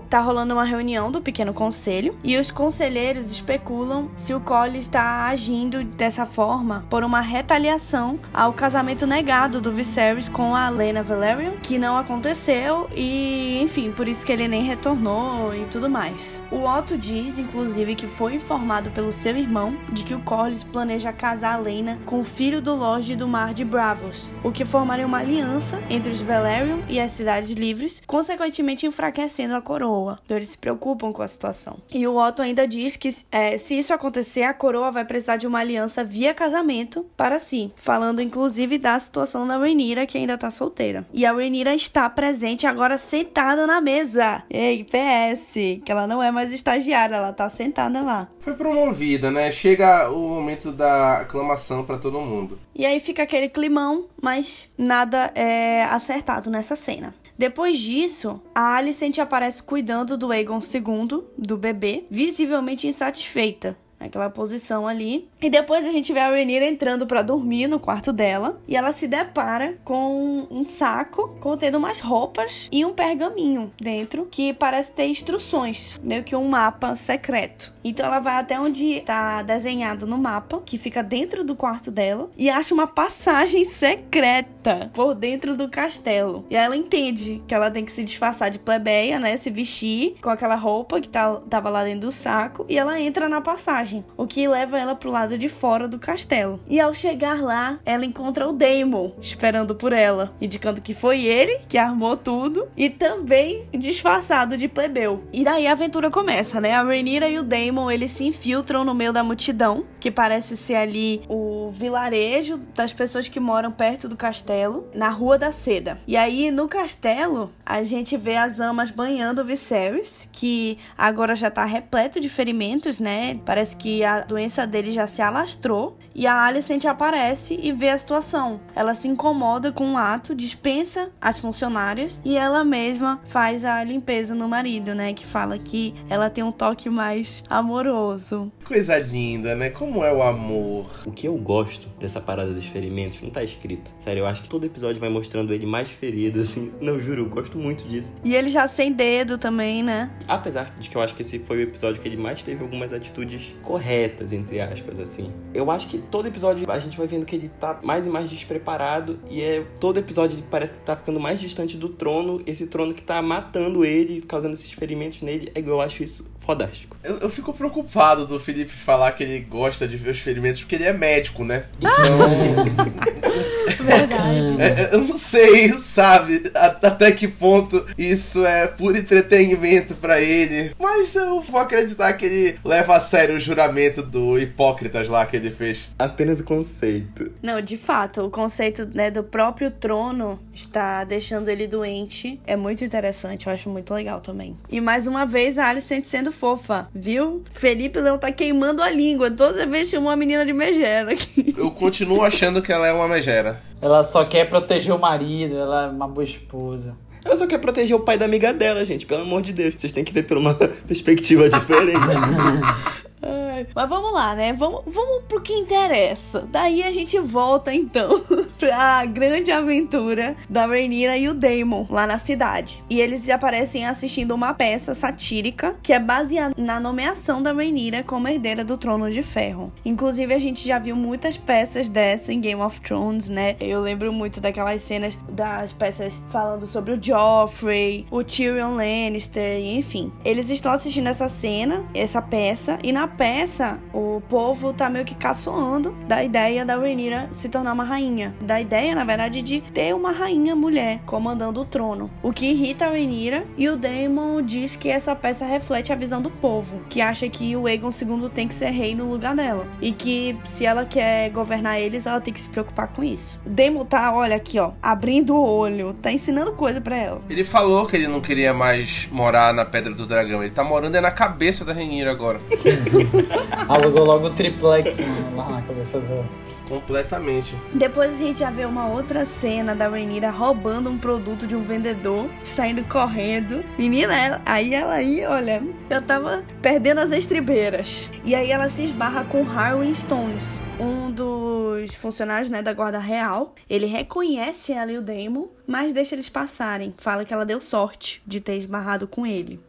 tá 0.09 0.19
rolando 0.19 0.53
uma 0.53 0.63
reunião 0.63 1.11
do 1.11 1.21
pequeno 1.21 1.53
conselho 1.53 2.15
e 2.23 2.37
os 2.37 2.51
conselheiros 2.51 3.31
especulam 3.31 4.09
se 4.15 4.33
o 4.33 4.39
Cole 4.39 4.79
está 4.79 5.27
agindo 5.27 5.83
dessa 5.83 6.25
forma 6.25 6.85
por 6.89 7.03
uma 7.03 7.21
retaliação 7.21 8.19
ao 8.33 8.53
casamento 8.53 9.05
negado 9.07 9.59
do 9.61 9.71
Viserys 9.71 10.29
com 10.29 10.55
a 10.55 10.69
Lena 10.69 11.03
Valerian, 11.03 11.53
que 11.61 11.77
não 11.77 11.97
aconteceu 11.97 12.89
e, 12.95 13.59
enfim, 13.61 13.91
por 13.91 14.07
isso 14.07 14.25
que 14.25 14.31
ele 14.31 14.47
nem 14.47 14.63
retornou 14.63 15.53
e 15.55 15.65
tudo 15.65 15.89
mais. 15.89 16.41
O 16.51 16.65
Otto 16.65 16.97
diz, 16.97 17.37
inclusive, 17.37 17.95
que 17.95 18.07
foi 18.07 18.35
informado 18.35 18.89
pelo 18.91 19.11
seu 19.11 19.35
irmão 19.35 19.75
de 19.91 20.03
que 20.03 20.13
o 20.13 20.19
Corlys 20.19 20.63
planeja 20.63 21.11
casar 21.11 21.55
a 21.55 21.57
Lena 21.57 21.99
com 22.05 22.19
o 22.19 22.23
filho 22.23 22.61
do 22.61 22.75
Lorde 22.75 23.15
do 23.15 23.27
Mar 23.27 23.53
de 23.53 23.65
Bravos, 23.65 24.29
o 24.43 24.51
que 24.51 24.65
formaria 24.65 25.05
uma 25.05 25.19
aliança 25.19 25.81
entre 25.89 26.11
os 26.11 26.21
Valerian 26.21 26.79
e 26.87 26.99
as 26.99 27.11
cidades 27.11 27.51
livres, 27.51 28.01
consequentemente 28.05 28.85
enfraquecendo 28.85 29.54
a 29.55 29.61
coroa. 29.61 30.19
Então 30.25 30.37
eles 30.37 30.49
se 30.49 30.57
preocupam 30.57 31.11
com 31.11 31.21
a 31.21 31.27
situação. 31.27 31.77
E 31.91 32.05
o 32.07 32.17
Otto 32.17 32.41
ainda 32.41 32.67
diz 32.67 32.95
que 32.95 33.09
é, 33.31 33.57
se 33.57 33.77
isso 33.77 33.93
acontecer, 33.93 34.43
a 34.43 34.53
coroa 34.53 34.91
vai 34.91 35.05
precisar 35.05 35.37
de 35.37 35.47
uma 35.47 35.59
aliança 35.59 36.03
via 36.03 36.33
casamento 36.33 37.05
para 37.15 37.39
si, 37.39 37.71
falando 37.75 38.21
inclusive 38.21 38.77
da 38.77 38.97
situação 38.99 39.47
da 39.47 39.57
Rhaenyra, 39.57 40.05
que 40.05 40.17
ainda 40.17 40.37
tá 40.37 40.51
solteira. 40.51 41.05
E 41.13 41.25
a 41.25 41.33
Rhaenyra 41.33 41.73
está 41.73 42.09
presente 42.09 42.67
agora 42.67 42.97
sentada 42.97 43.65
na 43.65 43.81
mesa. 43.81 44.43
Ei, 44.49 44.83
PS, 44.83 45.53
que 45.83 45.91
ela 45.91 46.07
não 46.07 46.21
é 46.21 46.31
mais 46.31 46.51
estagiária, 46.51 47.15
ela 47.15 47.33
tá 47.33 47.47
sentada 47.49 48.01
lá. 48.01 48.27
Foi 48.39 48.53
promovida, 48.53 49.31
né? 49.31 49.49
Chega 49.51 50.09
o 50.09 50.27
momento 50.27 50.71
da 50.71 51.21
aclamação 51.21 51.83
para 51.83 51.97
todo 51.97 52.19
mundo. 52.21 52.59
E 52.73 52.85
aí 52.85 52.99
fica 52.99 53.23
aquele 53.23 53.49
climão, 53.49 54.05
mas 54.21 54.69
nada 54.77 55.31
é 55.33 55.83
acertado 55.85 56.49
nessa 56.49 56.75
cena. 56.75 57.13
Depois 57.37 57.77
disso, 57.79 58.41
a 58.53 58.75
Alicent 58.75 59.17
aparece 59.19 59.61
cuidando 59.61 60.17
do 60.17 60.31
Aegon 60.31 60.59
II, 60.59 61.23
do 61.37 61.57
bebê, 61.57 62.05
visivelmente 62.09 62.87
insatisfeita. 62.87 63.77
Aquela 64.05 64.29
posição 64.29 64.87
ali. 64.87 65.27
E 65.41 65.49
depois 65.49 65.85
a 65.85 65.91
gente 65.91 66.11
vê 66.13 66.19
a 66.19 66.29
Rhaenyra 66.29 66.65
entrando 66.65 67.05
para 67.05 67.21
dormir 67.21 67.67
no 67.67 67.79
quarto 67.79 68.11
dela. 68.11 68.59
E 68.67 68.75
ela 68.75 68.91
se 68.91 69.07
depara 69.07 69.77
com 69.83 70.47
um 70.49 70.63
saco 70.63 71.35
contendo 71.39 71.77
umas 71.77 71.99
roupas 71.99 72.69
e 72.71 72.85
um 72.85 72.93
pergaminho 72.93 73.71
dentro 73.79 74.27
que 74.29 74.53
parece 74.53 74.91
ter 74.91 75.07
instruções, 75.07 75.99
meio 76.03 76.23
que 76.23 76.35
um 76.35 76.47
mapa 76.47 76.95
secreto. 76.95 77.73
Então 77.83 78.05
ela 78.05 78.19
vai 78.19 78.37
até 78.37 78.59
onde 78.59 79.01
tá 79.01 79.41
desenhado 79.43 80.07
no 80.07 80.17
mapa, 80.17 80.61
que 80.65 80.77
fica 80.77 81.03
dentro 81.03 81.43
do 81.43 81.55
quarto 81.55 81.91
dela, 81.91 82.29
e 82.37 82.49
acha 82.49 82.73
uma 82.73 82.87
passagem 82.87 83.63
secreta 83.63 84.89
por 84.93 85.13
dentro 85.13 85.55
do 85.55 85.69
castelo. 85.69 86.45
E 86.49 86.55
ela 86.55 86.75
entende 86.75 87.43
que 87.47 87.53
ela 87.53 87.69
tem 87.69 87.85
que 87.85 87.91
se 87.91 88.03
disfarçar 88.03 88.49
de 88.49 88.57
plebeia, 88.57 89.19
né? 89.19 89.37
Se 89.37 89.49
vestir 89.49 90.15
com 90.21 90.29
aquela 90.29 90.55
roupa 90.55 90.99
que 90.99 91.09
tá, 91.09 91.35
tava 91.49 91.69
lá 91.69 91.83
dentro 91.83 92.07
do 92.07 92.11
saco, 92.11 92.65
e 92.67 92.77
ela 92.77 92.99
entra 92.99 93.29
na 93.29 93.41
passagem, 93.41 93.94
o 94.17 94.25
que 94.25 94.47
leva 94.47 94.79
ela 94.79 94.95
pro 94.95 95.11
lado 95.11 95.37
de 95.37 95.49
fora 95.49 95.87
do 95.87 95.99
castelo. 95.99 96.59
E 96.67 96.79
ao 96.79 96.93
chegar 96.93 97.41
lá, 97.41 97.79
ela 97.85 98.05
encontra 98.05 98.47
o 98.47 98.53
Daemon 98.53 99.11
esperando 99.21 99.75
por 99.75 99.93
ela, 99.93 100.33
indicando 100.41 100.81
que 100.81 100.93
foi 100.93 101.25
ele 101.25 101.59
que 101.67 101.77
armou 101.77 102.15
tudo 102.15 102.67
e 102.75 102.89
também 102.89 103.67
disfarçado 103.73 104.57
de 104.57 104.67
plebeu. 104.67 105.23
E 105.31 105.43
daí 105.43 105.67
a 105.67 105.71
aventura 105.71 106.09
começa, 106.09 106.59
né? 106.59 106.73
A 106.73 106.83
Rhaenyra 106.83 107.29
e 107.29 107.37
o 107.37 107.43
Daemon, 107.43 107.91
eles 107.91 108.11
se 108.11 108.25
infiltram 108.25 108.83
no 108.83 108.93
meio 108.93 109.13
da 109.13 109.23
multidão, 109.23 109.85
que 109.99 110.11
parece 110.11 110.55
ser 110.55 110.75
ali 110.75 111.21
o 111.27 111.69
vilarejo 111.71 112.59
das 112.73 112.93
pessoas 112.93 113.27
que 113.27 113.39
moram 113.39 113.71
perto 113.71 114.07
do 114.07 114.15
castelo, 114.15 114.87
na 114.93 115.09
Rua 115.09 115.37
da 115.37 115.51
Seda. 115.51 115.97
E 116.07 116.15
aí 116.15 116.51
no 116.51 116.67
castelo, 116.67 117.51
a 117.65 117.83
gente 117.83 118.15
vê 118.17 118.37
as 118.37 118.59
amas 118.59 118.91
banhando 118.91 119.41
o 119.41 119.45
Viserys, 119.45 120.27
que 120.31 120.77
agora 120.97 121.35
já 121.35 121.49
tá 121.49 121.65
repleto 121.65 122.19
de 122.19 122.29
ferimentos, 122.29 122.99
né? 122.99 123.39
Parece 123.45 123.74
que 123.77 124.03
a 124.03 124.21
doença 124.21 124.65
dele 124.65 124.91
já 124.91 125.07
se 125.07 125.21
alastrou. 125.21 125.97
E 126.17 126.25
a 126.25 126.45
Alicent 126.45 126.85
aparece 126.85 127.59
e 127.61 127.73
vê 127.73 127.89
a 127.89 127.97
situação. 127.97 128.61
Ela 128.73 128.93
se 128.93 129.05
incomoda 129.05 129.73
com 129.73 129.93
o 129.93 129.97
ato, 129.97 130.33
dispensa 130.33 131.11
as 131.19 131.39
funcionárias 131.39 132.21
e 132.23 132.37
ela 132.37 132.63
mesma 132.63 133.19
faz 133.25 133.65
a 133.65 133.83
limpeza 133.83 134.33
no 134.33 134.47
marido, 134.47 134.95
né? 134.95 135.13
Que 135.13 135.25
fala 135.25 135.59
que 135.59 135.93
ela 136.09 136.29
tem 136.29 136.41
um 136.41 136.53
toque 136.53 136.89
mais 136.89 137.43
amoroso. 137.49 138.49
Coisa 138.63 138.97
linda, 138.97 139.55
né? 139.55 139.69
Como 139.69 140.05
é 140.05 140.13
o 140.13 140.23
amor. 140.23 140.85
O 141.05 141.11
que 141.11 141.27
eu 141.27 141.35
gosto 141.35 141.89
dessa 141.99 142.21
parada 142.21 142.51
dos 142.53 142.65
ferimentos 142.65 143.21
não 143.21 143.29
tá 143.29 143.43
escrito. 143.43 143.91
Sério, 143.99 144.21
eu 144.21 144.25
acho 144.25 144.43
que 144.43 144.49
todo 144.49 144.65
episódio 144.65 145.01
vai 145.01 145.09
mostrando 145.09 145.53
ele 145.53 145.65
mais 145.65 145.89
ferido, 145.89 146.39
assim. 146.39 146.71
Não, 146.79 146.97
juro, 146.97 147.23
eu 147.23 147.29
gosto 147.29 147.57
muito 147.57 147.85
disso. 147.87 148.13
E 148.23 148.35
ele 148.35 148.47
já 148.47 148.67
sem 148.69 148.91
dedo 148.91 149.37
também, 149.37 149.83
né? 149.83 150.09
Apesar 150.29 150.73
de 150.79 150.89
que 150.89 150.95
eu 150.95 151.01
acho 151.01 151.13
que 151.13 151.23
esse 151.23 151.39
foi 151.39 151.57
o 151.57 151.61
episódio 151.61 152.01
que 152.01 152.07
ele 152.07 152.17
mais 152.17 152.41
teve 152.41 152.63
algumas 152.63 152.93
atitudes 152.93 153.53
corretas, 153.65 154.31
entre 154.31 154.61
aspas, 154.61 154.99
assim. 154.99 155.33
Eu 155.53 155.69
acho 155.71 155.87
que 155.87 155.97
todo 155.97 156.27
episódio 156.27 156.69
a 156.71 156.79
gente 156.79 156.97
vai 156.97 157.07
vendo 157.07 157.25
que 157.25 157.35
ele 157.35 157.49
tá 157.49 157.79
mais 157.81 158.05
e 158.05 158.09
mais 158.09 158.29
despreparado 158.29 159.19
e 159.29 159.41
é 159.41 159.65
todo 159.79 159.97
episódio 159.97 160.35
ele 160.35 160.45
parece 160.49 160.73
que 160.73 160.79
tá 160.79 160.95
ficando 160.95 161.19
mais 161.19 161.39
distante 161.41 161.75
do 161.75 161.89
trono, 161.89 162.41
esse 162.45 162.67
trono 162.67 162.93
que 162.93 163.01
tá 163.01 163.21
matando 163.21 163.83
ele, 163.83 164.21
causando 164.21 164.53
esses 164.53 164.71
ferimentos 164.71 165.21
nele. 165.21 165.51
É, 165.55 165.59
eu 165.59 165.81
acho 165.81 166.03
isso 166.03 166.29
fodástico. 166.45 166.95
Eu, 167.03 167.17
eu, 167.17 167.29
fico 167.29 167.51
preocupado 167.51 168.27
do 168.27 168.39
Felipe 168.39 168.71
falar 168.71 169.11
que 169.13 169.23
ele 169.23 169.39
gosta 169.39 169.87
de 169.87 169.97
ver 169.97 170.11
os 170.11 170.19
ferimentos 170.19 170.61
porque 170.61 170.75
ele 170.75 170.83
é 170.83 170.93
médico, 170.93 171.43
né? 171.43 171.65
Então. 171.79 171.95
Verdade. 173.81 174.61
É, 174.61 174.93
eu 174.93 175.01
não 175.01 175.17
sei, 175.17 175.73
sabe, 175.73 176.51
até 176.53 177.11
que 177.11 177.27
ponto 177.27 177.85
isso 177.97 178.45
é 178.45 178.67
puro 178.67 178.97
entretenimento 178.97 179.95
para 179.95 180.21
ele. 180.21 180.71
Mas 180.79 181.15
eu 181.15 181.41
vou 181.41 181.59
acreditar 181.59 182.13
que 182.13 182.25
ele 182.25 182.59
leva 182.63 182.95
a 182.95 182.99
sério 182.99 183.35
o 183.35 183.39
juramento 183.55 184.03
do 184.03 184.37
Hipócritas 184.37 185.07
lá 185.07 185.25
que 185.25 185.37
ele 185.37 185.49
fez. 185.49 185.95
Apenas 185.97 186.41
o 186.41 186.43
conceito. 186.43 187.31
Não, 187.41 187.61
de 187.61 187.77
fato, 187.77 188.21
o 188.25 188.29
conceito 188.29 188.87
né, 188.93 189.09
do 189.09 189.23
próprio 189.23 189.71
trono 189.71 190.37
está 190.53 191.05
deixando 191.05 191.47
ele 191.47 191.65
doente. 191.65 192.39
É 192.45 192.57
muito 192.57 192.83
interessante, 192.83 193.47
eu 193.47 193.53
acho 193.53 193.69
muito 193.69 193.93
legal 193.93 194.19
também. 194.19 194.57
E 194.69 194.81
mais 194.81 195.07
uma 195.07 195.25
vez 195.25 195.57
a 195.57 195.69
Alicent 195.69 196.03
sendo 196.05 196.31
fofa, 196.33 196.89
viu? 196.93 197.43
Felipe 197.49 197.99
Leão 197.99 198.17
tá 198.17 198.31
queimando 198.31 198.83
a 198.83 198.89
língua. 198.89 199.31
Todas 199.31 199.57
as 199.57 199.69
vezes 199.69 199.89
chamou 199.89 200.11
a 200.11 200.15
menina 200.17 200.45
de 200.45 200.51
megera 200.51 201.13
aqui. 201.13 201.55
Eu 201.57 201.71
continuo 201.71 202.21
achando 202.23 202.61
que 202.61 202.73
ela 202.73 202.85
é 202.85 202.91
uma 202.91 203.07
megera. 203.07 203.61
Ela 203.81 204.03
só 204.03 204.25
quer 204.25 204.49
proteger 204.49 204.93
o 204.93 204.99
marido, 204.99 205.57
ela 205.57 205.85
é 205.85 205.87
uma 205.87 206.07
boa 206.07 206.23
esposa. 206.23 206.95
Ela 207.23 207.37
só 207.37 207.47
quer 207.47 207.57
proteger 207.57 207.95
o 207.95 207.99
pai 208.01 208.17
da 208.17 208.25
amiga 208.25 208.53
dela, 208.53 208.85
gente. 208.85 209.05
Pelo 209.05 209.21
amor 209.21 209.41
de 209.41 209.51
Deus. 209.51 209.73
Vocês 209.75 209.91
têm 209.91 210.03
que 210.03 210.13
ver 210.13 210.23
por 210.23 210.37
uma 210.37 210.53
perspectiva 210.85 211.49
diferente. 211.49 211.97
Uh, 213.25 213.54
Mas 213.73 213.89
vamos 213.89 214.13
lá, 214.13 214.35
né? 214.35 214.53
Vamos, 214.53 214.81
vamos 214.85 215.23
pro 215.27 215.41
que 215.41 215.53
interessa. 215.53 216.47
Daí 216.51 216.83
a 216.83 216.91
gente 216.91 217.17
volta 217.19 217.73
então 217.73 218.21
pra 218.59 219.05
grande 219.05 219.51
aventura 219.51 220.35
da 220.49 220.65
Rhaenyra 220.65 221.17
e 221.17 221.29
o 221.29 221.33
Daemon 221.33 221.85
lá 221.89 222.05
na 222.07 222.17
cidade. 222.17 222.83
E 222.89 222.99
eles 222.99 223.29
aparecem 223.29 223.85
assistindo 223.85 224.31
uma 224.33 224.53
peça 224.53 224.93
satírica 224.93 225.75
que 225.81 225.93
é 225.93 225.99
baseada 225.99 226.55
na 226.57 226.79
nomeação 226.79 227.41
da 227.41 227.53
Rhaenyra 227.53 228.03
como 228.03 228.27
herdeira 228.27 228.63
do 228.63 228.77
Trono 228.77 229.09
de 229.09 229.21
Ferro. 229.21 229.71
Inclusive 229.83 230.33
a 230.33 230.39
gente 230.39 230.65
já 230.65 230.79
viu 230.79 230.95
muitas 230.95 231.37
peças 231.37 231.87
dessa 231.87 232.33
em 232.33 232.41
Game 232.41 232.61
of 232.61 232.81
Thrones, 232.81 233.29
né? 233.29 233.55
Eu 233.59 233.81
lembro 233.81 234.11
muito 234.11 234.41
daquelas 234.41 234.81
cenas 234.81 235.17
das 235.31 235.73
peças 235.73 236.21
falando 236.29 236.67
sobre 236.67 236.93
o 236.93 236.99
Joffrey, 237.01 238.05
o 238.09 238.23
Tyrion 238.23 238.75
Lannister, 238.75 239.59
enfim. 239.59 240.11
Eles 240.23 240.49
estão 240.49 240.71
assistindo 240.71 241.07
essa 241.07 241.29
cena, 241.29 241.85
essa 241.93 242.21
peça, 242.21 242.79
e 242.83 242.91
na 242.91 243.07
peça 243.07 243.44
o 243.93 244.21
povo 244.27 244.73
tá 244.73 244.89
meio 244.89 245.05
que 245.05 245.13
caçoando 245.13 245.95
da 246.07 246.23
ideia 246.23 246.65
da 246.65 246.75
Rhaenyra 246.75 247.29
se 247.31 247.47
tornar 247.47 247.73
uma 247.73 247.83
rainha. 247.83 248.35
Da 248.41 248.59
ideia, 248.59 248.95
na 248.95 249.03
verdade, 249.03 249.41
de 249.41 249.61
ter 249.61 249.93
uma 249.93 250.11
rainha 250.11 250.55
mulher 250.55 251.01
comandando 251.05 251.61
o 251.61 251.65
trono. 251.65 252.09
O 252.23 252.33
que 252.33 252.47
irrita 252.47 252.85
a 252.85 252.89
Rhaenyra 252.89 253.45
e 253.57 253.69
o 253.69 253.77
Daemon 253.77 254.41
diz 254.41 254.75
que 254.75 254.89
essa 254.89 255.15
peça 255.15 255.45
reflete 255.45 255.93
a 255.93 255.95
visão 255.95 256.21
do 256.21 256.31
povo, 256.31 256.79
que 256.89 257.01
acha 257.01 257.29
que 257.29 257.55
o 257.55 257.67
Aegon 257.67 257.89
II 257.89 258.29
tem 258.29 258.47
que 258.47 258.55
ser 258.55 258.71
rei 258.71 258.95
no 258.95 259.05
lugar 259.05 259.35
dela. 259.35 259.67
E 259.81 259.91
que 259.91 260.35
se 260.43 260.65
ela 260.65 260.85
quer 260.85 261.29
governar 261.29 261.79
eles, 261.79 262.05
ela 262.05 262.19
tem 262.19 262.33
que 262.33 262.41
se 262.41 262.49
preocupar 262.49 262.87
com 262.87 263.03
isso. 263.03 263.39
O 263.45 263.49
Daemon 263.49 263.85
tá, 263.85 264.11
olha 264.13 264.35
aqui, 264.35 264.57
ó, 264.57 264.71
abrindo 264.81 265.35
o 265.35 265.45
olho, 265.45 265.93
tá 266.01 266.11
ensinando 266.11 266.53
coisa 266.53 266.81
para 266.81 266.97
ela. 266.97 267.21
Ele 267.29 267.43
falou 267.43 267.85
que 267.85 267.95
ele 267.95 268.07
não 268.07 268.21
queria 268.21 268.53
mais 268.53 269.07
morar 269.11 269.53
na 269.53 269.65
Pedra 269.65 269.93
do 269.93 270.07
Dragão. 270.07 270.43
Ele 270.43 270.51
tá 270.51 270.63
morando 270.63 270.95
é 270.95 271.01
na 271.01 271.11
cabeça 271.11 271.63
da 271.63 271.73
Rhaenyra 271.73 272.11
agora. 272.11 272.39
Alugou 273.67 274.05
logo 274.05 274.27
o 274.27 274.29
triplex 274.31 274.99
mano, 274.99 275.37
lá 275.37 275.49
na 275.49 275.61
cabeça 275.61 275.99
dela. 275.99 276.25
Completamente. 276.67 277.55
Depois 277.73 278.15
a 278.15 278.17
gente 278.17 278.39
já 278.39 278.49
vê 278.49 278.65
uma 278.65 278.87
outra 278.87 279.25
cena 279.25 279.75
da 279.75 279.87
Rhaenyra 279.87 280.31
roubando 280.31 280.89
um 280.89 280.97
produto 280.97 281.45
de 281.45 281.55
um 281.55 281.63
vendedor, 281.63 282.29
saindo 282.41 282.83
correndo. 282.85 283.63
Menina, 283.77 284.15
ela, 284.15 284.41
aí 284.45 284.73
ela 284.73 284.93
aí, 284.93 285.25
olha, 285.25 285.61
eu 285.89 286.01
tava 286.01 286.43
perdendo 286.61 286.99
as 286.99 287.11
estribeiras. 287.11 288.09
E 288.23 288.33
aí 288.33 288.49
ela 288.49 288.67
se 288.67 288.83
esbarra 288.83 289.23
com 289.25 289.47
Harwin 289.47 289.93
Stones, 289.93 290.59
um 290.79 291.11
dos 291.11 291.93
funcionários 291.95 292.49
né, 292.49 292.61
da 292.61 292.73
guarda 292.73 292.99
real. 292.99 293.53
Ele 293.69 293.85
reconhece 293.85 294.73
ela 294.73 294.91
e 294.91 294.97
o 294.97 295.01
Daemon, 295.01 295.45
mas 295.67 295.93
deixa 295.93 296.15
eles 296.15 296.29
passarem. 296.29 296.93
Fala 296.97 297.23
que 297.23 297.33
ela 297.33 297.45
deu 297.45 297.61
sorte 297.61 298.23
de 298.25 298.39
ter 298.39 298.57
esbarrado 298.57 299.07
com 299.07 299.25
ele. 299.25 299.59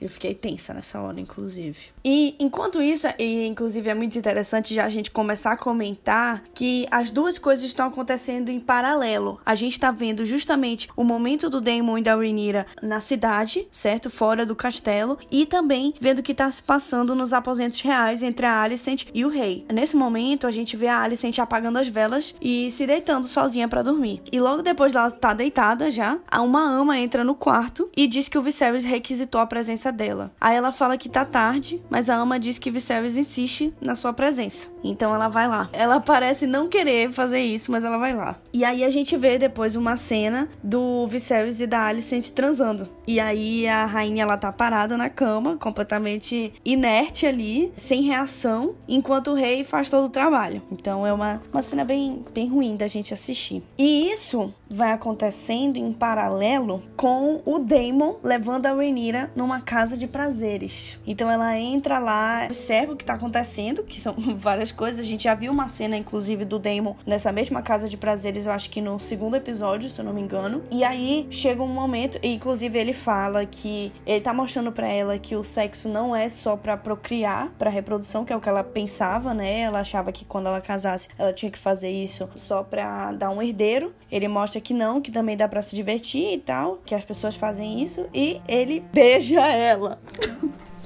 Eu 0.00 0.08
fiquei 0.08 0.34
tensa 0.34 0.72
nessa 0.72 1.00
hora, 1.00 1.20
inclusive. 1.20 1.76
E 2.04 2.34
enquanto 2.38 2.80
isso, 2.80 3.06
e 3.18 3.46
inclusive 3.46 3.90
é 3.90 3.94
muito 3.94 4.16
interessante 4.16 4.74
já 4.74 4.84
a 4.84 4.88
gente 4.88 5.10
começar 5.10 5.52
a 5.52 5.56
comentar 5.56 6.42
que 6.54 6.86
as 6.90 7.10
duas 7.10 7.38
coisas 7.38 7.64
estão 7.64 7.86
acontecendo 7.86 8.48
em 8.48 8.58
paralelo. 8.58 9.38
A 9.44 9.54
gente 9.54 9.78
tá 9.78 9.90
vendo 9.90 10.24
justamente 10.24 10.88
o 10.96 11.04
momento 11.04 11.50
do 11.50 11.60
Daemon 11.60 11.98
e 11.98 12.02
da 12.02 12.14
Rhaenyra 12.14 12.66
na 12.82 13.00
cidade, 13.00 13.68
certo? 13.70 14.08
Fora 14.08 14.46
do 14.46 14.56
castelo. 14.56 15.18
E 15.30 15.44
também 15.44 15.92
vendo 16.00 16.20
o 16.20 16.22
que 16.22 16.34
tá 16.34 16.50
se 16.50 16.62
passando 16.62 17.14
nos 17.14 17.32
aposentos 17.32 17.80
reais 17.82 18.22
entre 18.22 18.46
a 18.46 18.62
Alicent 18.62 19.06
e 19.12 19.24
o 19.24 19.28
rei. 19.28 19.66
Nesse 19.72 19.96
momento, 19.96 20.46
a 20.46 20.50
gente 20.50 20.76
vê 20.76 20.88
a 20.88 21.02
Alicent 21.02 21.38
apagando 21.38 21.78
as 21.78 21.88
velas 21.88 22.34
e 22.40 22.70
se 22.70 22.86
deitando 22.86 23.28
sozinha 23.28 23.68
para 23.68 23.82
dormir. 23.82 24.22
E 24.32 24.40
logo 24.40 24.62
depois 24.62 24.92
dela 24.92 25.10
tá 25.10 25.34
deitada 25.34 25.90
já, 25.90 26.18
uma 26.32 26.62
ama 26.62 26.98
entra 26.98 27.22
no 27.22 27.34
quarto 27.34 27.90
e 27.96 28.06
diz 28.06 28.28
que 28.28 28.38
o 28.38 28.42
Viserys 28.42 28.84
requisitou 28.84 29.40
a 29.40 29.46
presença 29.46 29.89
dela. 29.90 30.32
Aí 30.40 30.56
ela 30.56 30.72
fala 30.72 30.96
que 30.96 31.08
tá 31.08 31.24
tarde, 31.24 31.82
mas 31.88 32.10
a 32.10 32.16
ama 32.16 32.38
diz 32.38 32.58
que 32.58 32.70
Viserys 32.70 33.16
insiste 33.16 33.72
na 33.80 33.94
sua 33.96 34.12
presença. 34.12 34.68
Então 34.82 35.14
ela 35.14 35.28
vai 35.28 35.48
lá. 35.48 35.68
Ela 35.72 36.00
parece 36.00 36.46
não 36.46 36.68
querer 36.68 37.10
fazer 37.10 37.40
isso, 37.40 37.70
mas 37.70 37.84
ela 37.84 37.98
vai 37.98 38.14
lá. 38.14 38.36
E 38.52 38.64
aí 38.64 38.84
a 38.84 38.90
gente 38.90 39.16
vê 39.16 39.38
depois 39.38 39.76
uma 39.76 39.96
cena 39.96 40.48
do 40.62 41.06
Viserys 41.06 41.60
e 41.60 41.66
da 41.66 41.86
Alicent 41.86 42.30
transando. 42.30 42.88
E 43.06 43.18
aí 43.18 43.66
a 43.66 43.86
rainha 43.86 44.22
ela 44.22 44.36
tá 44.36 44.52
parada 44.52 44.96
na 44.96 45.08
cama, 45.08 45.56
completamente 45.56 46.52
inerte 46.64 47.26
ali, 47.26 47.72
sem 47.76 48.02
reação, 48.02 48.74
enquanto 48.88 49.32
o 49.32 49.34
rei 49.34 49.64
faz 49.64 49.90
todo 49.90 50.04
o 50.06 50.10
trabalho. 50.10 50.62
Então 50.70 51.06
é 51.06 51.12
uma, 51.12 51.42
uma 51.52 51.62
cena 51.62 51.84
bem, 51.84 52.24
bem 52.32 52.48
ruim 52.48 52.76
da 52.76 52.86
gente 52.86 53.12
assistir. 53.12 53.62
E 53.78 54.10
isso 54.10 54.52
vai 54.68 54.92
acontecendo 54.92 55.76
em 55.76 55.92
paralelo 55.92 56.82
com 56.96 57.42
o 57.44 57.58
Daemon 57.58 58.16
levando 58.22 58.66
a 58.66 58.72
Rhaenyra 58.72 59.30
numa 59.34 59.60
casa 59.60 59.79
casa 59.80 59.96
de 59.96 60.06
prazeres. 60.06 61.00
Então 61.06 61.30
ela 61.30 61.56
entra 61.58 61.98
lá, 61.98 62.44
observa 62.44 62.92
o 62.92 62.96
que 62.96 63.02
tá 63.04 63.14
acontecendo, 63.14 63.82
que 63.82 63.98
são 63.98 64.14
várias 64.36 64.70
coisas. 64.70 65.00
A 65.06 65.08
gente 65.08 65.24
já 65.24 65.34
viu 65.34 65.50
uma 65.50 65.68
cena, 65.68 65.96
inclusive, 65.96 66.44
do 66.44 66.58
Damon 66.58 66.96
nessa 67.06 67.32
mesma 67.32 67.62
casa 67.62 67.88
de 67.88 67.96
prazeres, 67.96 68.44
eu 68.44 68.52
acho 68.52 68.68
que 68.68 68.82
no 68.82 69.00
segundo 69.00 69.36
episódio, 69.36 69.88
se 69.88 69.98
eu 69.98 70.04
não 70.04 70.12
me 70.12 70.20
engano. 70.20 70.62
E 70.70 70.84
aí 70.84 71.26
chega 71.30 71.62
um 71.62 71.66
momento, 71.66 72.18
e 72.22 72.28
inclusive 72.34 72.78
ele 72.78 72.92
fala 72.92 73.46
que 73.46 73.90
ele 74.04 74.20
tá 74.20 74.34
mostrando 74.34 74.70
para 74.70 74.86
ela 74.86 75.18
que 75.18 75.34
o 75.34 75.42
sexo 75.42 75.88
não 75.88 76.14
é 76.14 76.28
só 76.28 76.58
para 76.58 76.76
procriar, 76.76 77.48
para 77.58 77.70
reprodução, 77.70 78.22
que 78.22 78.34
é 78.34 78.36
o 78.36 78.40
que 78.40 78.50
ela 78.50 78.62
pensava, 78.62 79.32
né? 79.32 79.60
Ela 79.60 79.80
achava 79.80 80.12
que 80.12 80.26
quando 80.26 80.48
ela 80.48 80.60
casasse, 80.60 81.08
ela 81.16 81.32
tinha 81.32 81.50
que 81.50 81.58
fazer 81.58 81.88
isso 81.90 82.28
só 82.36 82.62
pra 82.62 83.12
dar 83.12 83.30
um 83.30 83.40
herdeiro. 83.40 83.94
Ele 84.12 84.28
mostra 84.28 84.60
que 84.60 84.74
não, 84.74 85.00
que 85.00 85.10
também 85.10 85.38
dá 85.38 85.48
para 85.48 85.62
se 85.62 85.74
divertir 85.74 86.34
e 86.34 86.38
tal, 86.38 86.80
que 86.84 86.94
as 86.94 87.04
pessoas 87.04 87.34
fazem 87.34 87.82
isso 87.82 88.06
e 88.12 88.42
ele 88.46 88.84
beija 88.92 89.40
ela. 89.40 89.69
了。 89.78 89.98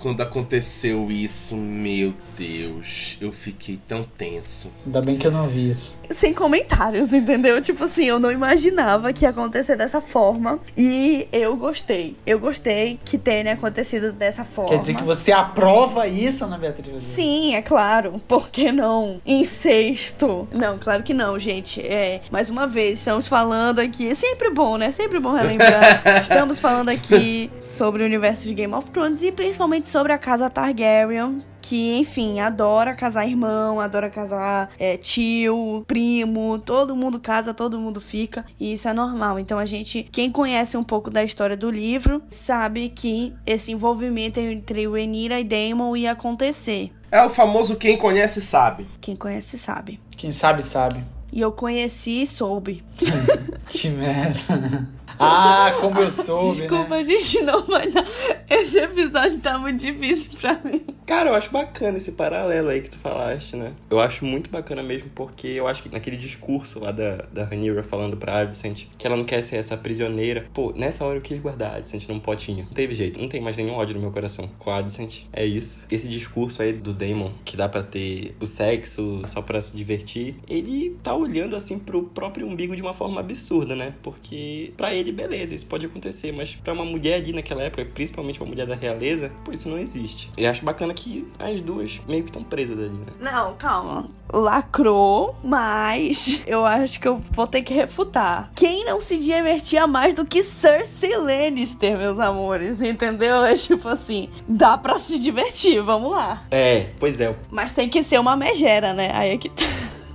Quando 0.04 0.20
aconteceu 0.20 1.10
isso, 1.10 1.56
meu 1.56 2.12
Deus, 2.36 3.16
eu 3.22 3.32
fiquei 3.32 3.80
tão 3.88 4.04
tenso. 4.04 4.70
Ainda 4.84 5.00
bem 5.00 5.16
que 5.16 5.26
eu 5.26 5.30
não 5.30 5.48
vi 5.48 5.70
isso. 5.70 5.94
Sem 6.10 6.34
comentários, 6.34 7.14
entendeu? 7.14 7.58
Tipo 7.62 7.84
assim, 7.84 8.04
eu 8.04 8.20
não 8.20 8.30
imaginava 8.30 9.14
que 9.14 9.24
ia 9.24 9.30
acontecer 9.30 9.76
dessa 9.76 10.02
forma. 10.02 10.58
E 10.76 11.26
eu 11.32 11.56
gostei. 11.56 12.18
Eu 12.26 12.38
gostei 12.38 13.00
que 13.02 13.16
tenha 13.16 13.54
acontecido 13.54 14.12
dessa 14.12 14.44
forma. 14.44 14.72
Quer 14.72 14.80
dizer 14.80 14.94
que 14.94 15.02
você 15.02 15.32
aprova 15.32 16.06
isso, 16.06 16.44
Ana 16.44 16.58
Beatriz? 16.58 17.00
Sim, 17.00 17.54
é 17.54 17.62
claro. 17.62 18.20
Por 18.28 18.50
que 18.50 18.70
não? 18.70 19.22
Incesto. 19.24 20.46
Não, 20.52 20.76
claro 20.78 21.02
que 21.02 21.14
não, 21.14 21.38
gente. 21.38 21.80
É, 21.80 22.20
mais 22.30 22.50
uma 22.50 22.66
vez, 22.66 22.98
estamos 22.98 23.26
falando 23.26 23.78
aqui. 23.78 24.10
É 24.10 24.14
sempre 24.14 24.50
bom, 24.50 24.76
né? 24.76 24.90
Sempre 24.90 25.18
bom 25.18 25.32
relembrar. 25.32 26.02
estamos 26.20 26.58
falando 26.58 26.90
aqui 26.90 27.50
sobre 27.58 28.02
o 28.02 28.04
universo 28.04 28.46
de 28.46 28.52
Game 28.52 28.74
of 28.74 28.90
Thrones 28.90 29.22
e 29.22 29.32
principalmente 29.32 29.93
sobre 29.94 30.12
a 30.12 30.18
casa 30.18 30.50
Targaryen, 30.50 31.40
que, 31.62 31.96
enfim, 31.96 32.40
adora 32.40 32.96
casar 32.96 33.28
irmão, 33.28 33.78
adora 33.78 34.11
casar 34.11 34.68
é, 34.76 34.96
tio, 34.96 35.85
primo, 35.87 36.59
todo 36.59 36.96
mundo 36.96 37.20
casa, 37.20 37.54
todo 37.54 37.78
mundo 37.78 38.00
fica, 38.00 38.44
e 38.59 38.72
isso 38.72 38.88
é 38.88 38.92
normal. 38.92 39.38
Então 39.38 39.57
a 39.57 39.64
gente, 39.64 40.02
quem 40.11 40.33
conhece 40.33 40.76
um 40.76 40.83
pouco 40.83 41.11
da 41.11 41.22
história 41.22 41.57
do 41.57 41.70
livro, 41.70 42.20
sabe 42.28 42.88
que 42.88 43.33
esse 43.46 43.70
envolvimento 43.70 44.40
entre 44.40 44.85
o 44.88 44.96
Enira 44.96 45.38
e 45.38 45.44
Daemon 45.44 45.94
ia 45.94 46.11
acontecer. 46.11 46.90
É 47.09 47.24
o 47.24 47.30
famoso 47.30 47.76
quem 47.76 47.96
conhece 47.96 48.42
sabe. 48.42 48.88
Quem 49.00 49.14
conhece 49.14 49.57
sabe. 49.57 50.00
Quem 50.16 50.33
sabe, 50.33 50.64
sabe. 50.64 51.04
E 51.33 51.40
eu 51.40 51.52
conheci 51.52 52.22
e 52.22 52.26
soube. 52.26 52.83
que 53.70 53.88
merda. 53.90 54.88
Ah, 55.18 55.74
como 55.81 56.00
eu 56.00 56.11
soube, 56.11 56.59
Desculpa, 56.59 56.96
né? 56.96 57.05
gente, 57.05 57.42
não 57.42 57.62
vai 57.64 57.90
dar. 57.90 58.05
Esse 58.48 58.79
episódio 58.79 59.38
tá 59.40 59.59
muito 59.59 59.81
difícil 59.81 60.31
pra 60.40 60.59
mim. 60.64 60.83
Cara, 61.07 61.31
eu 61.31 61.35
acho 61.35 61.50
bacana 61.50 61.98
esse 61.98 62.12
paralelo 62.12 62.68
aí 62.70 62.81
que 62.81 62.90
tu 62.90 62.98
falaste, 62.98 63.57
né? 63.57 63.72
Eu 63.90 64.00
acho 64.00 64.24
muito 64.24 64.50
bacana 64.50 64.83
mesmo 64.83 65.11
porque 65.14 65.48
eu 65.48 65.66
acho 65.68 65.83
que 65.83 65.88
naquele 65.88 66.16
discurso 66.16 66.81
lá 66.81 66.90
da, 66.92 67.16
da 67.33 67.44
Rhaenyra 67.44 67.83
falando 67.83 68.16
pra 68.16 68.38
Alicent 68.38 68.87
que 68.96 69.07
ela 69.07 69.16
não 69.16 69.24
quer 69.24 69.42
ser 69.42 69.57
essa 69.57 69.77
prisioneira. 69.77 70.46
Pô, 70.55 70.72
nessa 70.74 71.05
hora 71.05 71.18
eu 71.18 71.22
quis 71.22 71.38
guardar 71.38 71.72
a 71.72 71.74
Alicent 71.77 72.09
num 72.09 72.18
potinho. 72.18 72.64
Não 72.64 72.72
teve 72.72 72.94
jeito, 72.94 73.20
não 73.20 73.29
tem 73.29 73.40
mais 73.40 73.57
nenhum 73.57 73.74
ódio 73.74 73.94
no 73.94 74.00
meu 74.00 74.11
coração 74.11 74.48
com 74.59 74.70
a 74.70 74.77
Alicent. 74.79 75.22
É 75.33 75.44
isso. 75.44 75.87
Esse 75.90 76.09
discurso 76.09 76.62
aí 76.62 76.72
do 76.72 76.92
Daemon, 76.94 77.31
que 77.44 77.57
dá 77.57 77.68
pra 77.68 77.83
ter 77.83 78.35
o 78.40 78.46
sexo 78.46 79.20
só 79.27 79.42
pra 79.42 79.61
se 79.61 79.77
divertir, 79.77 80.37
ele 80.48 80.96
tá 81.03 81.14
olhando 81.14 81.55
assim 81.55 81.79
pro 81.79 82.05
próprio 82.05 82.46
umbigo 82.46 82.74
de 82.74 82.83
uma 82.83 82.94
forma 82.94 83.20
absurda, 83.20 83.77
né? 83.77 83.94
Porque 84.03 84.72
pra 84.77 84.94
ele, 84.94 85.03
beleza, 85.12 85.54
isso 85.54 85.66
pode 85.66 85.86
acontecer, 85.86 86.32
mas 86.32 86.54
pra 86.54 86.72
uma 86.72 86.84
mulher 86.84 87.14
ali 87.16 87.32
naquela 87.32 87.62
época, 87.62 87.84
principalmente 87.84 88.40
uma 88.40 88.48
mulher 88.48 88.66
da 88.66 88.74
realeza, 88.74 89.32
pô, 89.44 89.52
isso 89.52 89.68
não 89.68 89.78
existe. 89.78 90.30
E 90.36 90.46
acho 90.46 90.64
bacana 90.64 90.92
que 90.94 91.26
as 91.38 91.60
duas 91.60 92.00
meio 92.08 92.22
que 92.22 92.30
estão 92.30 92.42
presas 92.42 92.78
ali, 92.78 92.88
né? 92.88 93.06
Não, 93.20 93.54
calma. 93.54 94.08
Lacrou, 94.32 95.36
mas 95.44 96.42
eu 96.46 96.64
acho 96.64 97.00
que 97.00 97.06
eu 97.06 97.16
vou 97.16 97.46
ter 97.46 97.62
que 97.62 97.72
refutar. 97.72 98.50
Quem 98.54 98.84
não 98.84 99.00
se 99.00 99.18
divertia 99.18 99.86
mais 99.86 100.14
do 100.14 100.24
que 100.24 100.42
Cersei 100.42 101.16
Lannister, 101.16 101.96
meus 101.96 102.18
amores, 102.18 102.82
entendeu? 102.82 103.44
É 103.44 103.54
tipo 103.54 103.88
assim, 103.88 104.28
dá 104.48 104.76
pra 104.76 104.98
se 104.98 105.18
divertir, 105.18 105.80
vamos 105.82 106.10
lá. 106.10 106.44
É, 106.50 106.88
pois 106.98 107.20
é. 107.20 107.34
Mas 107.50 107.72
tem 107.72 107.88
que 107.88 108.02
ser 108.02 108.18
uma 108.18 108.36
megera, 108.36 108.92
né? 108.92 109.10
Aí 109.14 109.30
é 109.30 109.36
que 109.38 109.48
tá. 109.48 109.64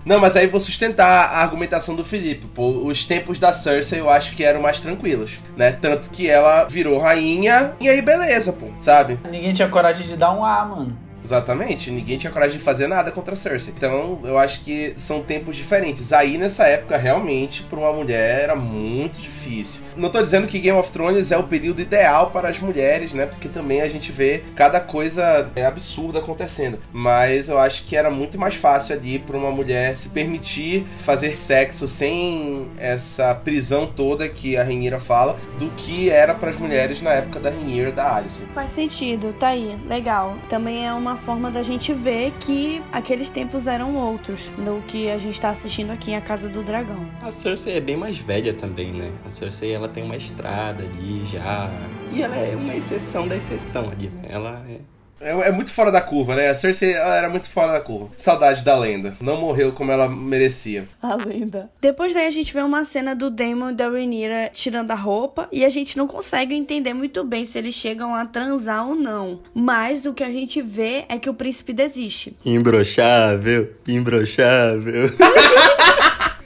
Não, 0.06 0.20
mas 0.20 0.36
aí 0.36 0.48
vou 0.48 0.60
sustentar 0.60 1.30
a 1.30 1.42
argumentação 1.42 1.96
do 1.96 2.04
Felipe. 2.04 2.48
Pô, 2.48 2.70
os 2.86 3.06
tempos 3.06 3.40
da 3.40 3.54
Cersei 3.54 4.00
eu 4.00 4.10
acho 4.10 4.36
que 4.36 4.44
eram 4.44 4.62
mais 4.62 4.80
tranquilos, 4.80 5.38
né? 5.56 5.72
Tanto 5.72 6.10
que 6.10 6.30
ela 6.30 6.66
virou 6.66 7.00
rainha 7.00 7.74
e 7.80 7.90
aí 7.90 8.02
beleza, 8.02 8.54
pô, 8.54 8.68
sabe? 8.80 9.20
Ninguém 9.30 9.54
tinha 9.54 9.68
coragem 9.68 10.08
de 10.08 10.16
dar 10.16 10.32
um 10.32 10.44
A, 10.44 10.66
mano. 10.66 11.09
Exatamente, 11.24 11.92
ninguém 11.92 12.18
tinha 12.18 12.32
coragem 12.32 12.58
de 12.58 12.64
fazer 12.64 12.88
nada 12.88 13.12
contra 13.12 13.34
a 13.34 13.38
Cersei. 13.38 13.74
Então, 13.76 14.20
eu 14.24 14.38
acho 14.38 14.62
que 14.62 14.94
são 14.98 15.22
tempos 15.22 15.56
diferentes. 15.56 16.14
Aí, 16.14 16.38
nessa 16.38 16.66
época, 16.66 16.98
realmente, 16.98 17.64
para 17.64 17.80
uma 17.80 17.94
mulher 17.94 18.42
era 18.44 18.56
muito 18.56 19.20
difícil. 19.20 19.82
Não 19.96 20.10
tô 20.10 20.22
dizendo 20.22 20.48
que 20.48 20.60
Game 20.60 20.78
of 20.78 20.92
Thrones 20.92 21.32
é 21.32 21.38
o 21.38 21.44
período 21.44 21.82
ideal 21.82 22.32
para 22.32 22.50
as 22.50 22.60
mulheres, 22.60 23.14
né? 23.14 23.26
Porque 23.26 23.48
também 23.48 23.82
a 23.82 23.88
gente 23.88 24.12
vê 24.12 24.44
cada 24.56 24.80
coisa 24.80 25.50
é, 25.56 25.66
absurda 25.66 26.20
acontecendo. 26.20 26.80
Mas 26.92 27.50
eu 27.50 27.60
acho 27.60 27.86
que 27.86 27.96
era 27.96 28.10
muito 28.10 28.38
mais 28.38 28.56
fácil 28.56 28.96
ali 28.96 29.20
para 29.20 29.38
uma 29.38 29.52
mulher 29.52 29.96
se 29.96 30.10
permitir 30.10 30.86
fazer 30.98 31.36
sexo 31.36 31.88
sem 31.88 32.68
essa 32.78 33.34
prisão 33.36 33.88
toda 33.88 34.28
que 34.28 34.58
a 34.58 34.64
Rhaenyra 34.64 35.00
fala, 35.00 35.38
do 35.58 35.70
que 35.72 36.10
era 36.10 36.34
para 36.34 36.50
as 36.50 36.58
mulheres 36.58 37.02
na 37.02 37.12
época 37.12 37.40
da 37.40 37.50
Rhaenyra 37.50 37.90
e 37.90 37.92
da 37.92 38.16
Alicent. 38.16 38.48
Faz 38.54 38.72
sentido, 38.72 39.34
tá 39.40 39.50
aí, 39.50 39.78
legal. 39.88 40.38
Também 40.50 40.86
é 40.86 40.94
uma 40.94 41.09
forma 41.16 41.50
da 41.52 41.62
gente 41.62 41.94
ver 41.94 42.32
que 42.40 42.82
aqueles 42.92 43.30
tempos 43.30 43.68
eram 43.68 43.96
outros 43.96 44.50
do 44.58 44.82
que 44.88 45.10
a 45.10 45.18
gente 45.18 45.40
tá 45.40 45.50
assistindo 45.50 45.92
aqui 45.92 46.12
em 46.12 46.16
A 46.16 46.22
Casa 46.22 46.50
do 46.50 46.64
Dragão. 46.64 47.00
A 47.22 47.32
Cersei 47.32 47.78
é 47.78 47.82
bem 47.82 47.98
mais 47.98 48.18
velha 48.18 48.54
também, 48.54 48.92
né? 48.92 49.12
A 49.26 49.30
Cersei, 49.30 49.74
ela 49.74 49.88
tem 49.88 50.04
uma 50.04 50.16
estrada 50.16 50.84
ali 50.84 51.26
já. 51.26 51.70
E 52.12 52.22
ela 52.22 52.36
é 52.36 52.56
uma 52.56 52.76
exceção 52.76 53.28
da 53.28 53.36
exceção 53.36 53.90
ali, 53.90 54.10
né? 54.10 54.24
Ela 54.30 54.64
é 54.68 54.80
É, 55.22 55.32
é 55.32 55.52
muito 55.52 55.72
fora 55.72 55.92
da 55.92 56.02
curva, 56.02 56.36
né? 56.36 56.50
A 56.50 56.56
Cersei 56.56 56.94
ela 56.94 57.16
era 57.16 57.30
muito 57.30 57.50
fora 57.50 57.74
da 57.74 57.80
curva. 57.80 58.10
Saudade 58.18 58.64
da 58.64 58.78
lenda. 58.78 59.16
Não 59.22 59.38
morreu 59.38 59.72
como 59.72 59.92
ela 59.92 60.08
merecia. 60.08 60.88
A 61.02 61.16
lenda. 61.16 61.70
Depois 61.82 62.14
daí 62.14 62.28
a 62.28 62.32
gente 62.32 62.54
vê 62.54 62.62
uma 62.62 62.84
cena 62.84 63.16
do 63.16 63.30
Daemon 63.30 63.72
e 63.72 63.76
da 63.76 63.90
Rhaenyra 63.90 64.50
tirando 64.54 64.92
a 64.92 64.96
roupa 64.96 65.48
e 65.52 65.66
a 65.66 65.70
gente 65.70 65.98
não 65.98 66.08
consegue 66.08 66.56
entender 66.56 66.94
muito 66.94 67.24
bem 67.24 67.46
se 67.46 67.58
eles 67.58 67.76
chegam 67.76 68.16
a 68.16 68.26
transar 68.26 68.88
ou 68.88 68.96
não. 68.96 69.42
Mas 69.54 70.06
o 70.06 70.14
que 70.14 70.24
a 70.24 70.32
gente 70.32 70.62
vê 70.62 71.06
é 71.10 71.18
que 71.18 71.30
o 71.30 71.34
príncipe 71.34 71.74
desiste. 71.74 72.36
Imbrochável, 72.46 73.74
imbrochável. 73.88 75.12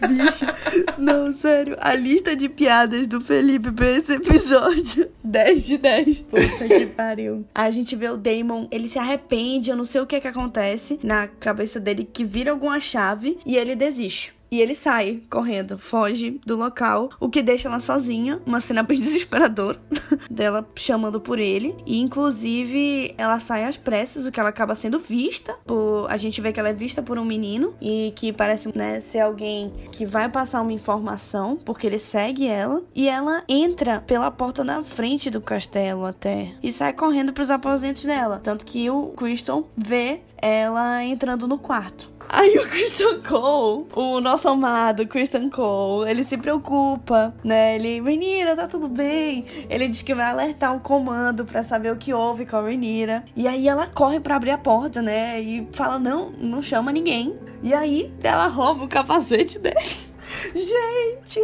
Bicho, 0.07 0.45
não, 0.97 1.33
sério. 1.33 1.77
A 1.79 1.95
lista 1.95 2.35
de 2.35 2.49
piadas 2.49 3.07
do 3.07 3.21
Felipe 3.21 3.71
pra 3.71 3.89
esse 3.91 4.13
episódio: 4.13 5.09
10 5.23 5.65
de 5.65 5.77
10. 5.77 6.19
Puta 6.21 6.67
que 6.67 6.85
pariu. 6.87 7.45
A 7.53 7.69
gente 7.71 7.95
vê 7.95 8.09
o 8.09 8.17
Damon, 8.17 8.67
ele 8.71 8.87
se 8.89 8.99
arrepende, 8.99 9.69
eu 9.69 9.77
não 9.77 9.85
sei 9.85 10.01
o 10.01 10.05
que 10.05 10.19
que 10.19 10.27
acontece 10.27 10.99
na 11.03 11.27
cabeça 11.27 11.79
dele, 11.79 12.07
que 12.11 12.23
vira 12.23 12.51
alguma 12.51 12.79
chave 12.79 13.37
e 13.45 13.55
ele 13.55 13.75
desiste. 13.75 14.33
E 14.53 14.61
ele 14.61 14.75
sai 14.75 15.19
correndo, 15.31 15.79
foge 15.79 16.39
do 16.45 16.55
local, 16.55 17.09
o 17.19 17.27
que 17.27 17.41
deixa 17.41 17.67
ela 17.67 17.79
sozinha. 17.79 18.39
Uma 18.45 18.61
cena 18.61 18.83
bem 18.83 18.99
desesperadora 19.01 19.81
dela 20.29 20.63
chamando 20.75 21.19
por 21.19 21.39
ele. 21.39 21.75
E 21.87 21.99
inclusive 21.99 23.15
ela 23.17 23.39
sai 23.39 23.65
às 23.65 23.77
pressas, 23.77 24.27
o 24.27 24.31
que 24.31 24.39
ela 24.39 24.49
acaba 24.49 24.75
sendo 24.75 24.99
vista 24.99 25.57
por. 25.65 26.05
A 26.07 26.17
gente 26.17 26.39
vê 26.39 26.53
que 26.53 26.59
ela 26.59 26.69
é 26.69 26.73
vista 26.73 27.01
por 27.01 27.17
um 27.17 27.25
menino 27.25 27.73
e 27.81 28.13
que 28.15 28.31
parece 28.31 28.69
né, 28.77 28.99
ser 28.99 29.21
alguém 29.21 29.73
que 29.91 30.05
vai 30.05 30.29
passar 30.29 30.61
uma 30.61 30.71
informação, 30.71 31.57
porque 31.57 31.87
ele 31.87 31.97
segue 31.97 32.45
ela. 32.45 32.83
E 32.93 33.09
ela 33.09 33.43
entra 33.49 34.01
pela 34.01 34.29
porta 34.29 34.63
da 34.63 34.83
frente 34.83 35.31
do 35.31 35.41
castelo 35.41 36.05
até. 36.05 36.51
E 36.61 36.71
sai 36.71 36.93
correndo 36.93 37.33
pros 37.33 37.49
aposentos 37.49 38.05
dela. 38.05 38.39
Tanto 38.43 38.67
que 38.67 38.87
o 38.87 39.13
Criston 39.17 39.67
vê 39.75 40.21
ela 40.43 41.01
entrando 41.05 41.47
no 41.47 41.57
quarto. 41.57 42.11
Aí 42.29 42.57
o 42.57 42.67
Christian 42.67 43.21
Cole, 43.21 43.85
o 43.93 44.19
nosso 44.19 44.47
amado 44.49 45.05
Christian 45.07 45.49
Cole, 45.49 46.09
ele 46.09 46.23
se 46.23 46.37
preocupa, 46.37 47.33
né? 47.43 47.75
Ele, 47.75 48.01
Renira, 48.01 48.55
tá 48.55 48.67
tudo 48.67 48.87
bem? 48.87 49.45
Ele 49.69 49.87
diz 49.87 50.01
que 50.01 50.15
vai 50.15 50.25
alertar 50.25 50.75
o 50.75 50.79
comando 50.79 51.45
pra 51.45 51.61
saber 51.61 51.91
o 51.91 51.97
que 51.97 52.13
houve 52.13 52.45
com 52.45 52.57
a 52.57 52.67
Renira. 52.67 53.23
E 53.35 53.47
aí 53.47 53.67
ela 53.67 53.87
corre 53.87 54.19
pra 54.19 54.35
abrir 54.35 54.51
a 54.51 54.57
porta, 54.57 55.01
né? 55.01 55.39
E 55.39 55.67
fala, 55.73 55.99
não, 55.99 56.31
não 56.31 56.61
chama 56.61 56.91
ninguém. 56.91 57.35
E 57.61 57.73
aí 57.73 58.11
ela 58.23 58.47
rouba 58.47 58.85
o 58.85 58.89
capacete 58.89 59.59
dele. 59.59 59.77
Gente, 60.55 61.39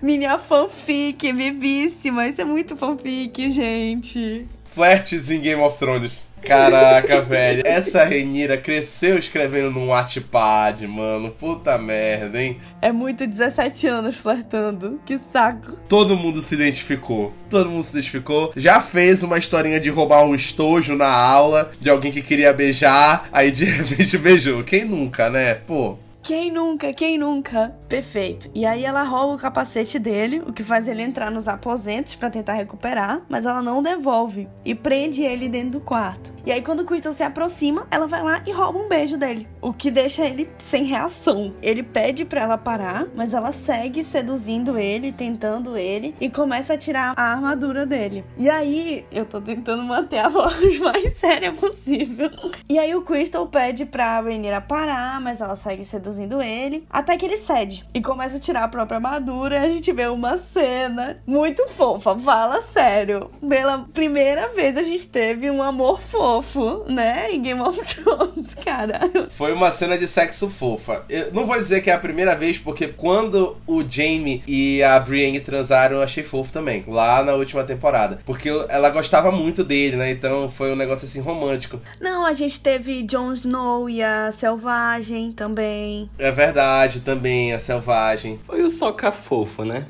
minha 0.00 0.38
fanfic 0.38 1.32
vivíssima. 1.32 2.26
Isso 2.26 2.40
é 2.40 2.44
muito 2.44 2.76
fanfic, 2.76 3.50
gente. 3.50 4.46
Flertes 4.78 5.28
em 5.28 5.40
Game 5.40 5.60
of 5.60 5.76
Thrones. 5.76 6.28
Caraca, 6.40 7.20
velho. 7.26 7.62
Essa 7.66 8.04
Renira 8.04 8.56
cresceu 8.56 9.18
escrevendo 9.18 9.72
num 9.72 9.88
Wattpad, 9.88 10.86
mano. 10.86 11.32
Puta 11.32 11.76
merda, 11.76 12.40
hein? 12.40 12.60
É 12.80 12.92
muito 12.92 13.26
17 13.26 13.88
anos 13.88 14.14
flertando. 14.14 15.00
Que 15.04 15.18
saco. 15.18 15.72
Todo 15.88 16.16
mundo 16.16 16.40
se 16.40 16.54
identificou. 16.54 17.34
Todo 17.50 17.68
mundo 17.68 17.82
se 17.82 17.90
identificou. 17.90 18.52
Já 18.56 18.80
fez 18.80 19.24
uma 19.24 19.36
historinha 19.36 19.80
de 19.80 19.90
roubar 19.90 20.22
um 20.22 20.32
estojo 20.32 20.94
na 20.94 21.10
aula 21.12 21.72
de 21.80 21.90
alguém 21.90 22.12
que 22.12 22.22
queria 22.22 22.52
beijar, 22.52 23.28
aí 23.32 23.50
de 23.50 23.64
repente 23.66 24.16
beijou. 24.16 24.62
Quem 24.62 24.84
nunca, 24.84 25.28
né? 25.28 25.54
Pô. 25.54 25.98
Quem 26.22 26.50
nunca? 26.50 26.92
Quem 26.92 27.16
nunca? 27.16 27.74
Perfeito. 27.88 28.50
E 28.54 28.66
aí 28.66 28.84
ela 28.84 29.02
rouba 29.02 29.34
o 29.34 29.38
capacete 29.38 29.98
dele, 29.98 30.42
o 30.46 30.52
que 30.52 30.62
faz 30.62 30.86
ele 30.86 31.02
entrar 31.02 31.30
nos 31.30 31.48
aposentos 31.48 32.14
para 32.14 32.28
tentar 32.28 32.52
recuperar, 32.54 33.22
mas 33.28 33.46
ela 33.46 33.62
não 33.62 33.82
devolve 33.82 34.46
e 34.64 34.74
prende 34.74 35.22
ele 35.22 35.48
dentro 35.48 35.78
do 35.78 35.80
quarto. 35.80 36.34
E 36.44 36.52
aí 36.52 36.60
quando 36.60 36.80
o 36.80 36.84
Crystal 36.84 37.12
se 37.12 37.22
aproxima, 37.22 37.86
ela 37.90 38.06
vai 38.06 38.22
lá 38.22 38.42
e 38.46 38.52
rouba 38.52 38.78
um 38.78 38.88
beijo 38.88 39.16
dele, 39.16 39.48
o 39.62 39.72
que 39.72 39.90
deixa 39.90 40.26
ele 40.26 40.50
sem 40.58 40.84
reação. 40.84 41.54
Ele 41.62 41.82
pede 41.82 42.26
para 42.26 42.42
ela 42.42 42.58
parar, 42.58 43.06
mas 43.14 43.32
ela 43.32 43.52
segue 43.52 44.04
seduzindo 44.04 44.76
ele, 44.76 45.12
tentando 45.12 45.78
ele 45.78 46.14
e 46.20 46.28
começa 46.28 46.74
a 46.74 46.78
tirar 46.78 47.14
a 47.16 47.32
armadura 47.32 47.86
dele. 47.86 48.24
E 48.36 48.50
aí 48.50 49.06
eu 49.10 49.24
tô 49.24 49.40
tentando 49.40 49.82
manter 49.82 50.18
a 50.18 50.28
voz 50.28 50.78
mais 50.78 51.14
séria 51.14 51.52
possível. 51.52 52.30
E 52.68 52.78
aí 52.78 52.94
o 52.94 53.02
Crystal 53.02 53.46
pede 53.46 53.86
pra 53.86 54.20
Rhaenyra 54.20 54.60
parar, 54.60 55.20
mas 55.20 55.40
ela 55.40 55.56
segue 55.56 55.86
seduzindo 55.86 56.07
ele, 56.42 56.84
até 56.90 57.16
que 57.16 57.26
ele 57.26 57.36
cede 57.36 57.84
e 57.92 58.00
começa 58.00 58.36
a 58.36 58.40
tirar 58.40 58.64
a 58.64 58.68
própria 58.68 58.96
armadura. 58.96 59.56
E 59.56 59.66
a 59.66 59.68
gente 59.70 59.92
vê 59.92 60.06
uma 60.06 60.36
cena 60.36 61.18
muito 61.26 61.66
fofa, 61.68 62.16
fala 62.18 62.62
sério. 62.62 63.30
Pela 63.46 63.86
primeira 63.92 64.48
vez 64.48 64.76
a 64.76 64.82
gente 64.82 65.06
teve 65.06 65.50
um 65.50 65.62
amor 65.62 66.00
fofo, 66.00 66.84
né? 66.88 67.32
Em 67.32 67.42
Game 67.42 67.60
of 67.60 67.80
Thrones, 67.84 68.54
cara. 68.54 69.00
Foi 69.30 69.52
uma 69.52 69.70
cena 69.70 69.98
de 69.98 70.06
sexo 70.06 70.48
fofa. 70.48 71.04
Eu 71.08 71.32
não 71.32 71.46
vou 71.46 71.58
dizer 71.58 71.80
que 71.82 71.90
é 71.90 71.94
a 71.94 71.98
primeira 71.98 72.34
vez, 72.34 72.58
porque 72.58 72.88
quando 72.88 73.56
o 73.66 73.82
Jamie 73.88 74.42
e 74.46 74.82
a 74.82 74.98
Brienne 75.00 75.40
transaram, 75.40 75.96
eu 75.96 76.02
achei 76.02 76.22
fofo 76.22 76.52
também. 76.52 76.84
Lá 76.86 77.22
na 77.22 77.34
última 77.34 77.64
temporada. 77.64 78.20
Porque 78.24 78.48
ela 78.68 78.90
gostava 78.90 79.30
muito 79.30 79.64
dele, 79.64 79.96
né? 79.96 80.10
Então 80.10 80.48
foi 80.48 80.72
um 80.72 80.76
negócio 80.76 81.06
assim 81.06 81.20
romântico. 81.20 81.80
Não, 82.00 82.24
a 82.24 82.32
gente 82.32 82.60
teve 82.60 83.02
Jon 83.02 83.32
Snow 83.32 83.88
e 83.88 84.02
a 84.02 84.30
Selvagem 84.32 85.32
também. 85.32 85.97
É 86.18 86.30
verdade, 86.30 87.00
também, 87.00 87.52
a 87.52 87.60
selvagem. 87.60 88.38
Foi 88.46 88.62
o 88.62 88.70
soca 88.70 89.10
fofo, 89.10 89.64
né? 89.64 89.86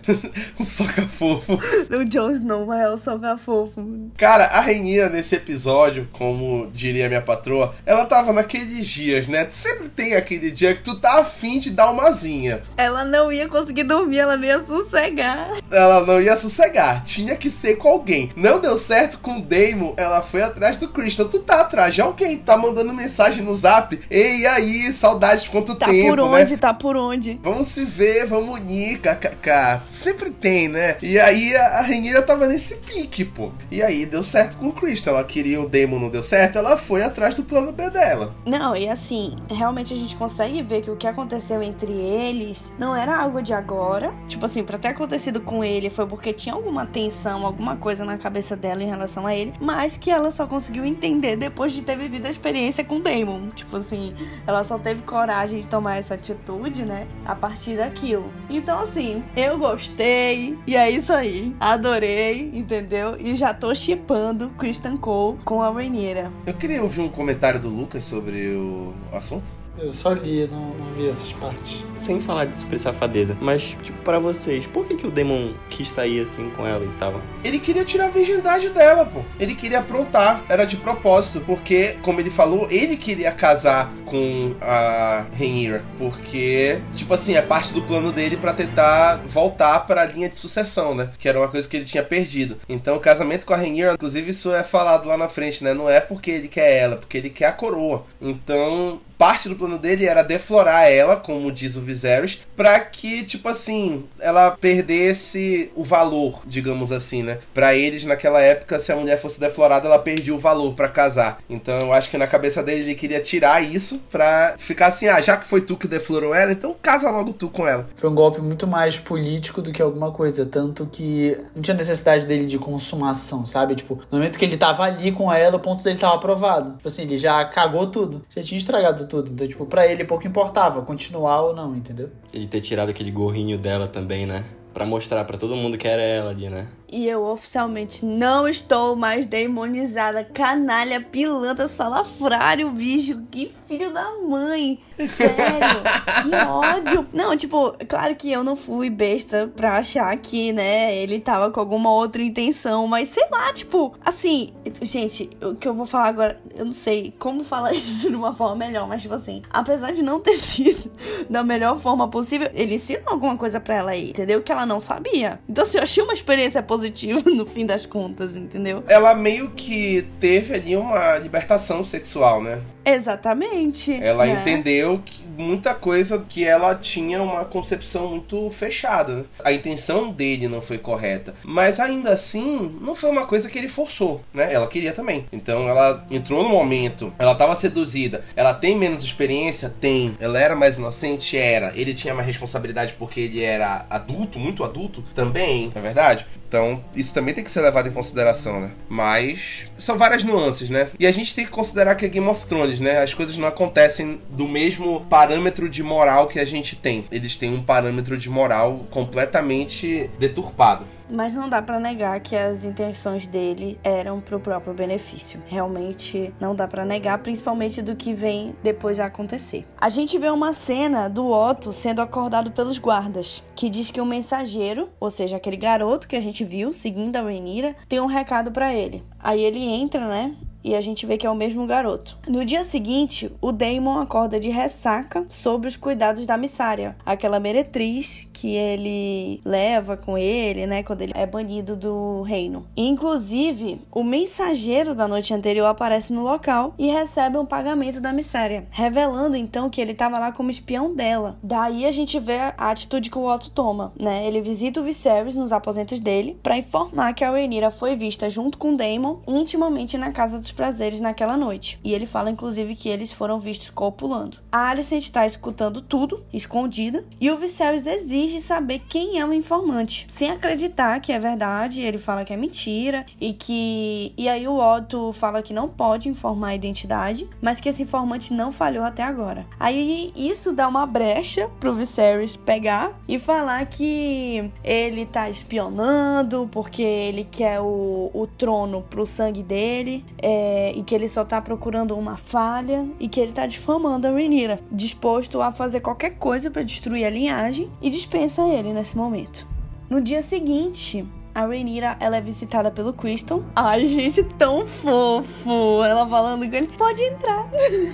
o 0.58 0.64
soca 0.64 1.02
fofo. 1.02 1.58
o 1.90 2.04
Jon 2.04 2.30
Snow 2.30 2.72
é 2.72 2.88
o 2.90 2.96
soca 2.96 3.36
fofo. 3.36 4.10
Cara, 4.16 4.44
a 4.44 4.60
Rainha 4.60 5.08
nesse 5.08 5.34
episódio, 5.36 6.08
como 6.12 6.70
diria 6.72 7.08
minha 7.08 7.22
patroa, 7.22 7.74
ela 7.84 8.06
tava 8.06 8.32
naqueles 8.32 8.86
dias, 8.86 9.28
né? 9.28 9.46
Sempre 9.50 9.88
tem 9.88 10.14
aquele 10.14 10.50
dia 10.50 10.74
que 10.74 10.82
tu 10.82 10.98
tá 10.98 11.20
afim 11.20 11.58
de 11.58 11.70
dar 11.70 11.90
uma 11.90 12.10
zinha. 12.10 12.62
Ela 12.76 13.04
não 13.04 13.32
ia 13.32 13.48
conseguir 13.48 13.84
dormir, 13.84 14.18
ela 14.18 14.36
não 14.36 14.44
ia 14.44 14.64
sossegar. 14.64 15.52
Ela 15.70 16.04
não 16.04 16.20
ia 16.20 16.36
sossegar, 16.36 17.02
tinha 17.04 17.36
que 17.36 17.50
ser 17.50 17.76
com 17.76 17.88
alguém. 17.88 18.30
Não 18.36 18.60
deu 18.60 18.76
certo 18.78 19.18
com 19.18 19.38
o 19.38 19.42
Damon, 19.42 19.94
ela 19.96 20.22
foi 20.22 20.42
atrás 20.42 20.76
do 20.76 20.88
Christian. 20.88 21.26
Tu 21.26 21.40
tá 21.40 21.60
atrás 21.60 21.94
de 21.94 22.00
alguém, 22.00 22.38
tá 22.38 22.56
mandando 22.56 22.92
mensagem 22.92 23.44
no 23.44 23.54
zap. 23.54 23.98
Ei, 24.10 24.46
aí, 24.46 24.92
saudades 24.92 25.44
de 25.44 25.50
quanto 25.50 25.74
tá 25.74 25.86
tempo, 25.86 25.97
por 26.02 26.20
onde? 26.20 26.52
Né? 26.52 26.58
Tá 26.58 26.74
por 26.74 26.96
onde? 26.96 27.40
Vamos 27.42 27.68
se 27.68 27.84
ver, 27.84 28.26
vamos 28.26 28.60
unir, 28.60 29.00
kkk. 29.00 29.82
Sempre 29.90 30.30
tem, 30.30 30.68
né? 30.68 30.96
E 31.02 31.18
aí 31.18 31.54
a, 31.56 31.80
a 31.80 32.22
tava 32.22 32.46
nesse 32.46 32.76
pique, 32.76 33.24
pô. 33.24 33.50
E 33.70 33.82
aí 33.82 34.04
deu 34.06 34.22
certo 34.22 34.56
com 34.56 34.68
o 34.68 34.72
Christian. 34.72 35.12
Ela 35.12 35.24
queria 35.24 35.60
o 35.60 35.68
Damon, 35.68 35.98
não 35.98 36.08
deu 36.08 36.22
certo, 36.22 36.58
ela 36.58 36.76
foi 36.76 37.02
atrás 37.02 37.34
do 37.34 37.42
plano 37.42 37.72
B 37.72 37.90
dela. 37.90 38.34
Não, 38.44 38.76
e 38.76 38.88
assim, 38.88 39.36
realmente 39.50 39.92
a 39.94 39.96
gente 39.96 40.16
consegue 40.16 40.62
ver 40.62 40.82
que 40.82 40.90
o 40.90 40.96
que 40.96 41.06
aconteceu 41.06 41.62
entre 41.62 41.92
eles 41.92 42.72
não 42.78 42.94
era 42.94 43.16
algo 43.16 43.42
de 43.42 43.52
agora. 43.52 44.12
Tipo 44.26 44.46
assim, 44.46 44.62
pra 44.62 44.78
ter 44.78 44.88
acontecido 44.88 45.40
com 45.40 45.64
ele 45.64 45.90
foi 45.90 46.06
porque 46.06 46.32
tinha 46.32 46.54
alguma 46.54 46.86
tensão, 46.86 47.44
alguma 47.46 47.76
coisa 47.76 48.04
na 48.04 48.18
cabeça 48.18 48.56
dela 48.56 48.82
em 48.82 48.88
relação 48.88 49.26
a 49.26 49.34
ele, 49.34 49.54
mas 49.60 49.96
que 49.96 50.10
ela 50.10 50.30
só 50.30 50.46
conseguiu 50.46 50.84
entender 50.84 51.36
depois 51.36 51.72
de 51.72 51.82
ter 51.82 51.96
vivido 51.96 52.26
a 52.26 52.30
experiência 52.30 52.84
com 52.84 52.96
o 52.96 53.00
Damon. 53.00 53.48
Tipo 53.50 53.76
assim, 53.76 54.14
ela 54.46 54.62
só 54.64 54.78
teve 54.78 55.02
coragem 55.02 55.60
de 55.60 55.66
tomar 55.66 55.87
essa 55.96 56.14
atitude, 56.14 56.84
né? 56.84 57.06
A 57.24 57.34
partir 57.34 57.76
daquilo. 57.76 58.30
Então, 58.48 58.80
assim, 58.80 59.22
eu 59.36 59.58
gostei. 59.58 60.58
E 60.66 60.76
é 60.76 60.90
isso 60.90 61.12
aí. 61.12 61.54
Adorei, 61.60 62.50
entendeu? 62.54 63.16
E 63.18 63.34
já 63.34 63.54
tô 63.54 63.74
chipando 63.74 64.50
Kristen 64.50 64.96
Cole 64.96 65.38
com 65.44 65.62
a 65.62 65.70
Rainiera. 65.70 66.32
Eu 66.46 66.54
queria 66.54 66.82
ouvir 66.82 67.00
um 67.00 67.08
comentário 67.08 67.60
do 67.60 67.68
Lucas 67.68 68.04
sobre 68.04 68.54
o 68.54 68.92
assunto. 69.12 69.67
Eu 69.80 69.92
só 69.92 70.12
li, 70.12 70.48
não, 70.50 70.74
não 70.74 70.92
vi 70.92 71.08
essas 71.08 71.32
partes. 71.32 71.84
Sem 71.96 72.20
falar 72.20 72.46
de 72.46 72.58
super 72.58 72.78
safadeza, 72.78 73.36
mas, 73.40 73.76
tipo, 73.82 74.00
para 74.02 74.18
vocês, 74.18 74.66
por 74.66 74.86
que, 74.86 74.96
que 74.96 75.06
o 75.06 75.10
Demon 75.10 75.52
quis 75.70 75.88
sair 75.88 76.20
assim 76.20 76.50
com 76.50 76.66
ela 76.66 76.84
e 76.84 76.94
tal? 76.94 77.20
Ele 77.44 77.58
queria 77.58 77.84
tirar 77.84 78.06
a 78.06 78.10
virgindade 78.10 78.70
dela, 78.70 79.06
pô. 79.06 79.22
Ele 79.38 79.54
queria 79.54 79.78
aprontar. 79.78 80.42
Era 80.48 80.64
de 80.64 80.76
propósito. 80.76 81.40
Porque, 81.46 81.96
como 82.02 82.20
ele 82.20 82.30
falou, 82.30 82.66
ele 82.70 82.96
queria 82.96 83.30
casar 83.32 83.92
com 84.04 84.54
a 84.60 85.24
Rhaenyra. 85.36 85.84
Porque, 85.96 86.80
tipo 86.94 87.14
assim, 87.14 87.34
é 87.34 87.42
parte 87.42 87.72
do 87.72 87.82
plano 87.82 88.12
dele 88.12 88.36
para 88.36 88.52
tentar 88.52 89.22
voltar 89.26 89.86
para 89.86 90.02
a 90.02 90.06
linha 90.06 90.28
de 90.28 90.36
sucessão, 90.36 90.94
né? 90.94 91.10
Que 91.18 91.28
era 91.28 91.38
uma 91.38 91.48
coisa 91.48 91.68
que 91.68 91.76
ele 91.76 91.84
tinha 91.84 92.02
perdido. 92.02 92.56
Então, 92.68 92.96
o 92.96 93.00
casamento 93.00 93.46
com 93.46 93.54
a 93.54 93.56
Rhaenyra, 93.56 93.94
inclusive, 93.94 94.30
isso 94.30 94.52
é 94.54 94.62
falado 94.62 95.08
lá 95.08 95.16
na 95.16 95.28
frente, 95.28 95.62
né? 95.62 95.74
Não 95.74 95.88
é 95.88 96.00
porque 96.00 96.30
ele 96.30 96.48
quer 96.48 96.78
ela, 96.78 96.96
porque 96.96 97.18
ele 97.18 97.30
quer 97.30 97.46
a 97.46 97.52
coroa. 97.52 98.04
Então, 98.20 99.00
parte 99.18 99.48
do 99.48 99.56
plano 99.56 99.67
dele 99.76 100.06
era 100.06 100.22
deflorar 100.22 100.88
ela, 100.90 101.16
como 101.16 101.52
diz 101.52 101.76
o 101.76 101.80
Viserys, 101.80 102.40
para 102.56 102.78
que, 102.80 103.24
tipo 103.24 103.48
assim, 103.48 104.04
ela 104.20 104.52
perdesse 104.52 105.70
o 105.74 105.84
valor, 105.84 106.42
digamos 106.46 106.92
assim, 106.92 107.22
né? 107.22 107.38
Para 107.52 107.74
eles, 107.74 108.04
naquela 108.04 108.40
época, 108.40 108.78
se 108.78 108.92
a 108.92 108.96
mulher 108.96 109.18
fosse 109.18 109.40
deflorada, 109.40 109.86
ela 109.86 109.98
perdia 109.98 110.34
o 110.34 110.38
valor 110.38 110.74
para 110.74 110.88
casar. 110.88 111.38
Então 111.50 111.78
eu 111.80 111.92
acho 111.92 112.10
que 112.10 112.16
na 112.16 112.26
cabeça 112.26 112.62
dele 112.62 112.82
ele 112.82 112.94
queria 112.94 113.20
tirar 113.20 113.62
isso 113.62 114.02
pra 114.10 114.54
ficar 114.58 114.86
assim, 114.86 115.08
ah, 115.08 115.20
já 115.20 115.36
que 115.36 115.46
foi 115.46 115.60
tu 115.60 115.76
que 115.76 115.88
deflorou 115.88 116.34
ela, 116.34 116.52
então 116.52 116.74
casa 116.80 117.10
logo 117.10 117.32
tu 117.32 117.48
com 117.48 117.66
ela. 117.66 117.88
Foi 117.96 118.08
um 118.08 118.14
golpe 118.14 118.40
muito 118.40 118.66
mais 118.66 118.96
político 118.96 119.60
do 119.60 119.72
que 119.72 119.82
alguma 119.82 120.12
coisa, 120.12 120.46
tanto 120.46 120.86
que 120.86 121.36
não 121.54 121.62
tinha 121.62 121.76
necessidade 121.76 122.26
dele 122.26 122.46
de 122.46 122.58
consumação, 122.58 123.44
sabe? 123.44 123.74
Tipo, 123.74 123.96
no 124.10 124.18
momento 124.18 124.38
que 124.38 124.44
ele 124.44 124.56
tava 124.56 124.84
ali 124.84 125.10
com 125.12 125.32
ela, 125.32 125.56
o 125.56 125.60
ponto 125.60 125.82
dele 125.82 125.98
tava 125.98 126.14
aprovado. 126.14 126.76
Tipo 126.76 126.88
assim, 126.88 127.02
ele 127.02 127.16
já 127.16 127.44
cagou 127.46 127.86
tudo, 127.86 128.24
já 128.34 128.42
tinha 128.42 128.58
estragado 128.58 129.06
tudo. 129.06 129.32
Então, 129.32 129.46
tipo, 129.46 129.57
pra 129.66 129.86
ele 129.86 130.04
pouco 130.04 130.26
importava 130.26 130.82
continuar 130.82 131.42
ou 131.42 131.54
não, 131.54 131.74
entendeu? 131.74 132.10
Ele 132.32 132.46
ter 132.46 132.60
tirado 132.60 132.90
aquele 132.90 133.10
gorrinho 133.10 133.58
dela 133.58 133.86
também, 133.86 134.26
né? 134.26 134.44
Pra 134.72 134.84
mostrar 134.84 135.24
para 135.24 135.36
todo 135.38 135.56
mundo 135.56 135.76
que 135.78 135.88
era 135.88 136.02
ela 136.02 136.30
ali, 136.30 136.48
né? 136.48 136.68
E 136.90 137.06
eu 137.06 137.22
oficialmente 137.22 138.04
não 138.04 138.48
estou 138.48 138.96
mais 138.96 139.26
demonizada. 139.26 140.24
Canalha, 140.24 141.00
pilantra, 141.00 141.68
salafrário, 141.68 142.70
bicho. 142.70 143.22
Que 143.30 143.52
filho 143.68 143.92
da 143.92 144.10
mãe. 144.26 144.80
Sério. 144.98 145.82
que 146.22 146.34
ódio. 146.48 147.06
Não, 147.12 147.36
tipo, 147.36 147.74
claro 147.86 148.16
que 148.16 148.32
eu 148.32 148.42
não 148.42 148.56
fui 148.56 148.88
besta 148.88 149.52
pra 149.54 149.76
achar 149.76 150.16
que, 150.16 150.50
né, 150.52 150.96
ele 150.96 151.20
tava 151.20 151.50
com 151.50 151.60
alguma 151.60 151.90
outra 151.92 152.22
intenção. 152.22 152.86
Mas 152.86 153.10
sei 153.10 153.26
lá, 153.30 153.52
tipo, 153.52 153.94
assim, 154.02 154.50
gente, 154.80 155.28
o 155.42 155.54
que 155.54 155.68
eu 155.68 155.74
vou 155.74 155.84
falar 155.84 156.08
agora, 156.08 156.40
eu 156.56 156.64
não 156.64 156.72
sei 156.72 157.12
como 157.18 157.44
falar 157.44 157.74
isso 157.76 158.08
de 158.08 158.16
uma 158.16 158.32
forma 158.32 158.56
melhor, 158.56 158.88
mas 158.88 159.02
tipo 159.02 159.14
assim, 159.14 159.42
apesar 159.50 159.92
de 159.92 160.02
não 160.02 160.20
ter 160.20 160.34
sido 160.40 160.90
da 161.28 161.44
melhor 161.44 161.78
forma 161.78 162.08
possível, 162.08 162.48
ele 162.54 162.76
ensinou 162.76 163.02
alguma 163.08 163.36
coisa 163.36 163.60
pra 163.60 163.76
ela 163.76 163.90
aí, 163.90 164.10
entendeu? 164.10 164.40
Que 164.40 164.50
ela 164.50 164.64
não 164.64 164.80
sabia. 164.80 165.38
Então, 165.46 165.62
assim, 165.62 165.76
eu 165.76 165.82
achei 165.82 166.02
uma 166.02 166.14
experiência 166.14 166.62
positiva 166.62 166.77
positivo 166.78 167.28
no 167.34 167.44
fim 167.44 167.66
das 167.66 167.84
contas, 167.84 168.36
entendeu? 168.36 168.84
Ela 168.88 169.14
meio 169.14 169.50
que 169.50 170.06
teve 170.20 170.54
ali 170.54 170.76
uma 170.76 171.18
libertação 171.18 171.82
sexual, 171.82 172.42
né? 172.42 172.60
Exatamente. 172.84 173.92
Ela 173.92 174.24
né? 174.24 174.40
entendeu 174.40 175.02
que 175.04 175.27
muita 175.38 175.74
coisa 175.74 176.18
que 176.28 176.44
ela 176.44 176.74
tinha 176.74 177.22
uma 177.22 177.44
concepção 177.44 178.08
muito 178.08 178.50
fechada. 178.50 179.24
A 179.44 179.52
intenção 179.52 180.10
dele 180.10 180.48
não 180.48 180.60
foi 180.60 180.78
correta, 180.78 181.34
mas 181.44 181.80
ainda 181.80 182.10
assim 182.10 182.76
não 182.80 182.94
foi 182.94 183.10
uma 183.10 183.26
coisa 183.26 183.48
que 183.48 183.58
ele 183.58 183.68
forçou, 183.68 184.22
né? 184.34 184.52
Ela 184.52 184.66
queria 184.66 184.92
também. 184.92 185.26
Então 185.32 185.68
ela 185.68 186.04
entrou 186.10 186.42
no 186.42 186.48
momento, 186.48 187.12
ela 187.18 187.32
estava 187.32 187.54
seduzida. 187.54 188.24
Ela 188.34 188.52
tem 188.52 188.76
menos 188.76 189.04
experiência? 189.04 189.74
Tem. 189.80 190.16
Ela 190.20 190.40
era 190.40 190.56
mais 190.56 190.78
inocente? 190.78 191.36
Era. 191.36 191.72
Ele 191.74 191.94
tinha 191.94 192.14
mais 192.14 192.26
responsabilidade 192.26 192.94
porque 192.98 193.20
ele 193.20 193.42
era 193.42 193.86
adulto, 193.88 194.38
muito 194.38 194.64
adulto? 194.64 195.02
Também, 195.14 195.70
é 195.74 195.80
verdade? 195.80 196.26
Então, 196.48 196.82
isso 196.94 197.12
também 197.12 197.34
tem 197.34 197.44
que 197.44 197.50
ser 197.50 197.60
levado 197.60 197.88
em 197.88 197.92
consideração, 197.92 198.58
né? 198.60 198.70
Mas 198.88 199.70
são 199.76 199.98
várias 199.98 200.24
nuances, 200.24 200.70
né? 200.70 200.88
E 200.98 201.06
a 201.06 201.12
gente 201.12 201.34
tem 201.34 201.44
que 201.44 201.50
considerar 201.50 201.94
que 201.94 202.06
é 202.06 202.08
Game 202.08 202.26
of 202.26 202.46
Thrones, 202.46 202.80
né? 202.80 203.02
As 203.02 203.12
coisas 203.12 203.36
não 203.36 203.46
acontecem 203.46 204.20
do 204.30 204.48
mesmo 204.48 205.04
parâmetro 205.28 205.68
de 205.68 205.82
moral 205.82 206.26
que 206.26 206.40
a 206.40 206.44
gente 206.46 206.74
tem. 206.74 207.04
Eles 207.12 207.36
têm 207.36 207.52
um 207.52 207.62
parâmetro 207.62 208.16
de 208.16 208.30
moral 208.30 208.86
completamente 208.90 210.08
deturpado. 210.18 210.86
Mas 211.10 211.34
não 211.34 211.48
dá 211.50 211.60
para 211.60 211.78
negar 211.78 212.18
que 212.20 212.34
as 212.34 212.64
intenções 212.64 213.26
dele 213.26 213.78
eram 213.84 214.20
pro 214.20 214.40
próprio 214.40 214.72
benefício. 214.72 215.42
Realmente 215.46 216.32
não 216.40 216.54
dá 216.54 216.66
para 216.66 216.84
negar, 216.84 217.18
principalmente 217.18 217.82
do 217.82 217.94
que 217.94 218.14
vem 218.14 218.54
depois 218.62 218.98
a 218.98 219.06
acontecer. 219.06 219.66
A 219.78 219.90
gente 219.90 220.18
vê 220.18 220.28
uma 220.30 220.54
cena 220.54 221.08
do 221.08 221.30
Otto 221.30 221.72
sendo 221.72 222.00
acordado 222.00 222.50
pelos 222.50 222.78
guardas, 222.78 223.44
que 223.54 223.68
diz 223.68 223.90
que 223.90 224.00
o 224.00 224.06
mensageiro, 224.06 224.88
ou 224.98 225.10
seja, 225.10 225.36
aquele 225.36 225.56
garoto 225.56 226.08
que 226.08 226.16
a 226.16 226.20
gente 226.20 226.44
viu 226.44 226.72
seguindo 226.72 227.16
a 227.16 227.22
Renira, 227.22 227.76
tem 227.86 228.00
um 228.00 228.06
recado 228.06 228.50
para 228.50 228.74
ele. 228.74 229.02
Aí 229.18 229.42
ele 229.42 229.60
entra, 229.60 230.06
né? 230.08 230.36
E 230.62 230.74
a 230.74 230.80
gente 230.80 231.06
vê 231.06 231.16
que 231.16 231.26
é 231.26 231.30
o 231.30 231.34
mesmo 231.34 231.66
garoto. 231.66 232.18
No 232.28 232.44
dia 232.44 232.64
seguinte, 232.64 233.30
o 233.40 233.52
Damon 233.52 234.00
acorda 234.00 234.38
de 234.38 234.50
ressaca 234.50 235.24
sobre 235.28 235.68
os 235.68 235.76
cuidados 235.76 236.26
da 236.26 236.36
missária, 236.36 236.96
aquela 237.04 237.40
meretriz 237.40 238.28
que 238.32 238.54
ele 238.54 239.40
leva 239.44 239.96
com 239.96 240.16
ele, 240.16 240.66
né, 240.66 240.82
quando 240.82 241.02
ele 241.02 241.12
é 241.14 241.26
banido 241.26 241.74
do 241.74 242.22
reino. 242.22 242.66
Inclusive, 242.76 243.80
o 243.90 244.04
mensageiro 244.04 244.94
da 244.94 245.08
noite 245.08 245.34
anterior 245.34 245.66
aparece 245.66 246.12
no 246.12 246.22
local 246.22 246.74
e 246.78 246.90
recebe 246.90 247.36
um 247.36 247.46
pagamento 247.46 248.00
da 248.00 248.12
missária, 248.12 248.66
revelando 248.70 249.36
então 249.36 249.68
que 249.68 249.80
ele 249.80 249.92
estava 249.92 250.18
lá 250.18 250.30
como 250.30 250.50
espião 250.50 250.94
dela. 250.94 251.36
Daí 251.42 251.84
a 251.84 251.92
gente 251.92 252.18
vê 252.18 252.38
a 252.56 252.70
atitude 252.70 253.10
que 253.10 253.18
o 253.18 253.26
Otto 253.26 253.50
toma, 253.50 253.92
né? 254.00 254.26
Ele 254.26 254.40
visita 254.40 254.80
o 254.80 254.84
Viserys 254.84 255.34
nos 255.34 255.52
aposentos 255.52 256.00
dele 256.00 256.38
para 256.42 256.56
informar 256.56 257.14
que 257.14 257.24
a 257.24 257.30
Rhaenyra 257.30 257.70
foi 257.70 257.96
vista 257.96 258.30
junto 258.30 258.58
com 258.58 258.76
Daemon 258.76 259.18
intimamente 259.26 259.98
na 259.98 260.12
casa 260.12 260.38
dos 260.48 260.52
prazeres 260.52 261.00
naquela 261.00 261.36
noite. 261.36 261.78
E 261.82 261.92
ele 261.92 262.06
fala 262.06 262.30
inclusive 262.30 262.74
que 262.74 262.88
eles 262.88 263.12
foram 263.12 263.38
vistos 263.38 263.70
copulando. 263.70 264.38
A 264.50 264.68
Alicent 264.68 265.02
está 265.02 265.26
escutando 265.26 265.80
tudo, 265.80 266.24
escondida, 266.32 267.04
e 267.20 267.30
o 267.30 267.36
Viserys 267.36 267.86
exige 267.86 268.18
exige 268.18 268.40
saber 268.40 268.80
quem 268.88 269.18
é 269.18 269.26
o 269.26 269.32
informante, 269.32 270.06
sem 270.08 270.30
acreditar 270.30 271.00
que 271.00 271.12
é 271.12 271.18
verdade. 271.18 271.82
Ele 271.82 271.98
fala 271.98 272.24
que 272.24 272.32
é 272.32 272.36
mentira 272.36 273.04
e 273.20 273.32
que. 273.32 274.12
E 274.16 274.28
aí 274.28 274.46
o 274.48 274.58
Otto 274.58 275.12
fala 275.12 275.42
que 275.42 275.52
não 275.52 275.68
pode 275.68 276.08
informar 276.08 276.48
a 276.48 276.54
identidade, 276.54 277.28
mas 277.40 277.60
que 277.60 277.68
esse 277.68 277.82
informante 277.82 278.32
não 278.32 278.50
falhou 278.50 278.84
até 278.84 279.02
agora. 279.02 279.46
Aí 279.58 280.12
isso 280.16 280.52
dá 280.52 280.66
uma 280.68 280.86
brecha 280.86 281.48
pro 281.60 281.74
Viserys 281.74 282.36
pegar 282.36 282.98
e 283.06 283.18
falar 283.18 283.64
que 283.66 284.50
ele 284.64 285.06
tá 285.06 285.28
espionando 285.28 286.48
porque 286.50 286.82
ele 286.82 287.26
quer 287.30 287.60
o, 287.60 288.10
o 288.12 288.26
trono 288.26 288.82
pro 288.88 289.06
sangue 289.06 289.42
dele 289.42 290.04
é, 290.18 290.37
e 290.74 290.82
que 290.82 290.94
ele 290.94 291.08
só 291.08 291.24
tá 291.24 291.40
procurando 291.40 291.96
uma 291.96 292.16
falha 292.16 292.88
e 293.00 293.08
que 293.08 293.20
ele 293.20 293.32
tá 293.32 293.46
difamando 293.46 294.06
a 294.06 294.10
Rhaenyra, 294.10 294.60
disposto 294.70 295.40
a 295.40 295.52
fazer 295.52 295.80
qualquer 295.80 296.10
coisa 296.18 296.50
para 296.50 296.62
destruir 296.62 297.04
a 297.04 297.10
linhagem 297.10 297.70
e 297.80 297.90
dispensa 297.90 298.28
dispensa 298.28 298.48
ele 298.48 298.72
nesse 298.72 298.96
momento. 298.96 299.46
No 299.88 300.00
dia 300.00 300.20
seguinte, 300.22 301.06
a 301.34 301.46
Rhaenyra, 301.46 301.96
ela 302.00 302.16
é 302.16 302.20
visitada 302.20 302.70
pelo 302.70 302.92
Criston. 302.92 303.42
Ai, 303.54 303.86
gente, 303.86 304.22
tão 304.22 304.66
fofo. 304.66 305.82
Ela 305.84 306.06
falando 306.08 306.48
que 306.48 306.56
ele 306.56 306.68
pode 306.68 307.02
entrar. 307.02 307.48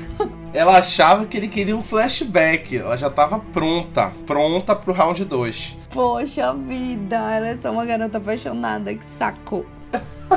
ela 0.53 0.79
achava 0.79 1.27
que 1.27 1.37
ele 1.37 1.49
queria 1.49 1.77
um 1.77 1.83
flashback. 1.83 2.79
Ela 2.79 2.97
já 2.97 3.11
tava 3.11 3.39
pronta. 3.39 4.13
Pronta 4.27 4.75
pro 4.75 4.93
round 4.93 5.25
2. 5.25 5.79
Poxa 5.91 6.53
vida, 6.55 7.17
ela 7.17 7.49
é 7.49 7.57
só 7.57 7.71
uma 7.71 7.85
garota 7.85 8.19
apaixonada. 8.19 8.95
Que 8.95 9.05
saco. 9.05 9.65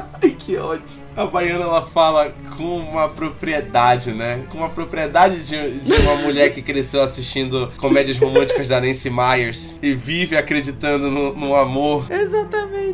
que 0.40 0.58
ódio. 0.58 1.08
A 1.16 1.26
baiana 1.26 1.64
ela 1.64 1.82
fala 1.82 2.34
com 2.56 2.78
uma 2.78 3.10
propriedade, 3.10 4.12
né? 4.12 4.44
Com 4.50 4.60
uma 4.60 4.70
propriedade 4.70 5.46
de, 5.46 5.80
de 5.80 5.94
uma 5.94 6.16
mulher 6.24 6.54
que 6.54 6.62
cresceu 6.62 7.02
assistindo 7.02 7.72
comédias 7.78 8.18
românticas 8.18 8.70
da 8.70 8.80
Nancy 8.80 9.10
Myers 9.10 9.78
e 9.82 9.94
vive 9.94 10.38
acreditando 10.38 11.10
no, 11.10 11.34
no 11.34 11.56
amor. 11.56 12.06
Exatamente. 12.10 12.87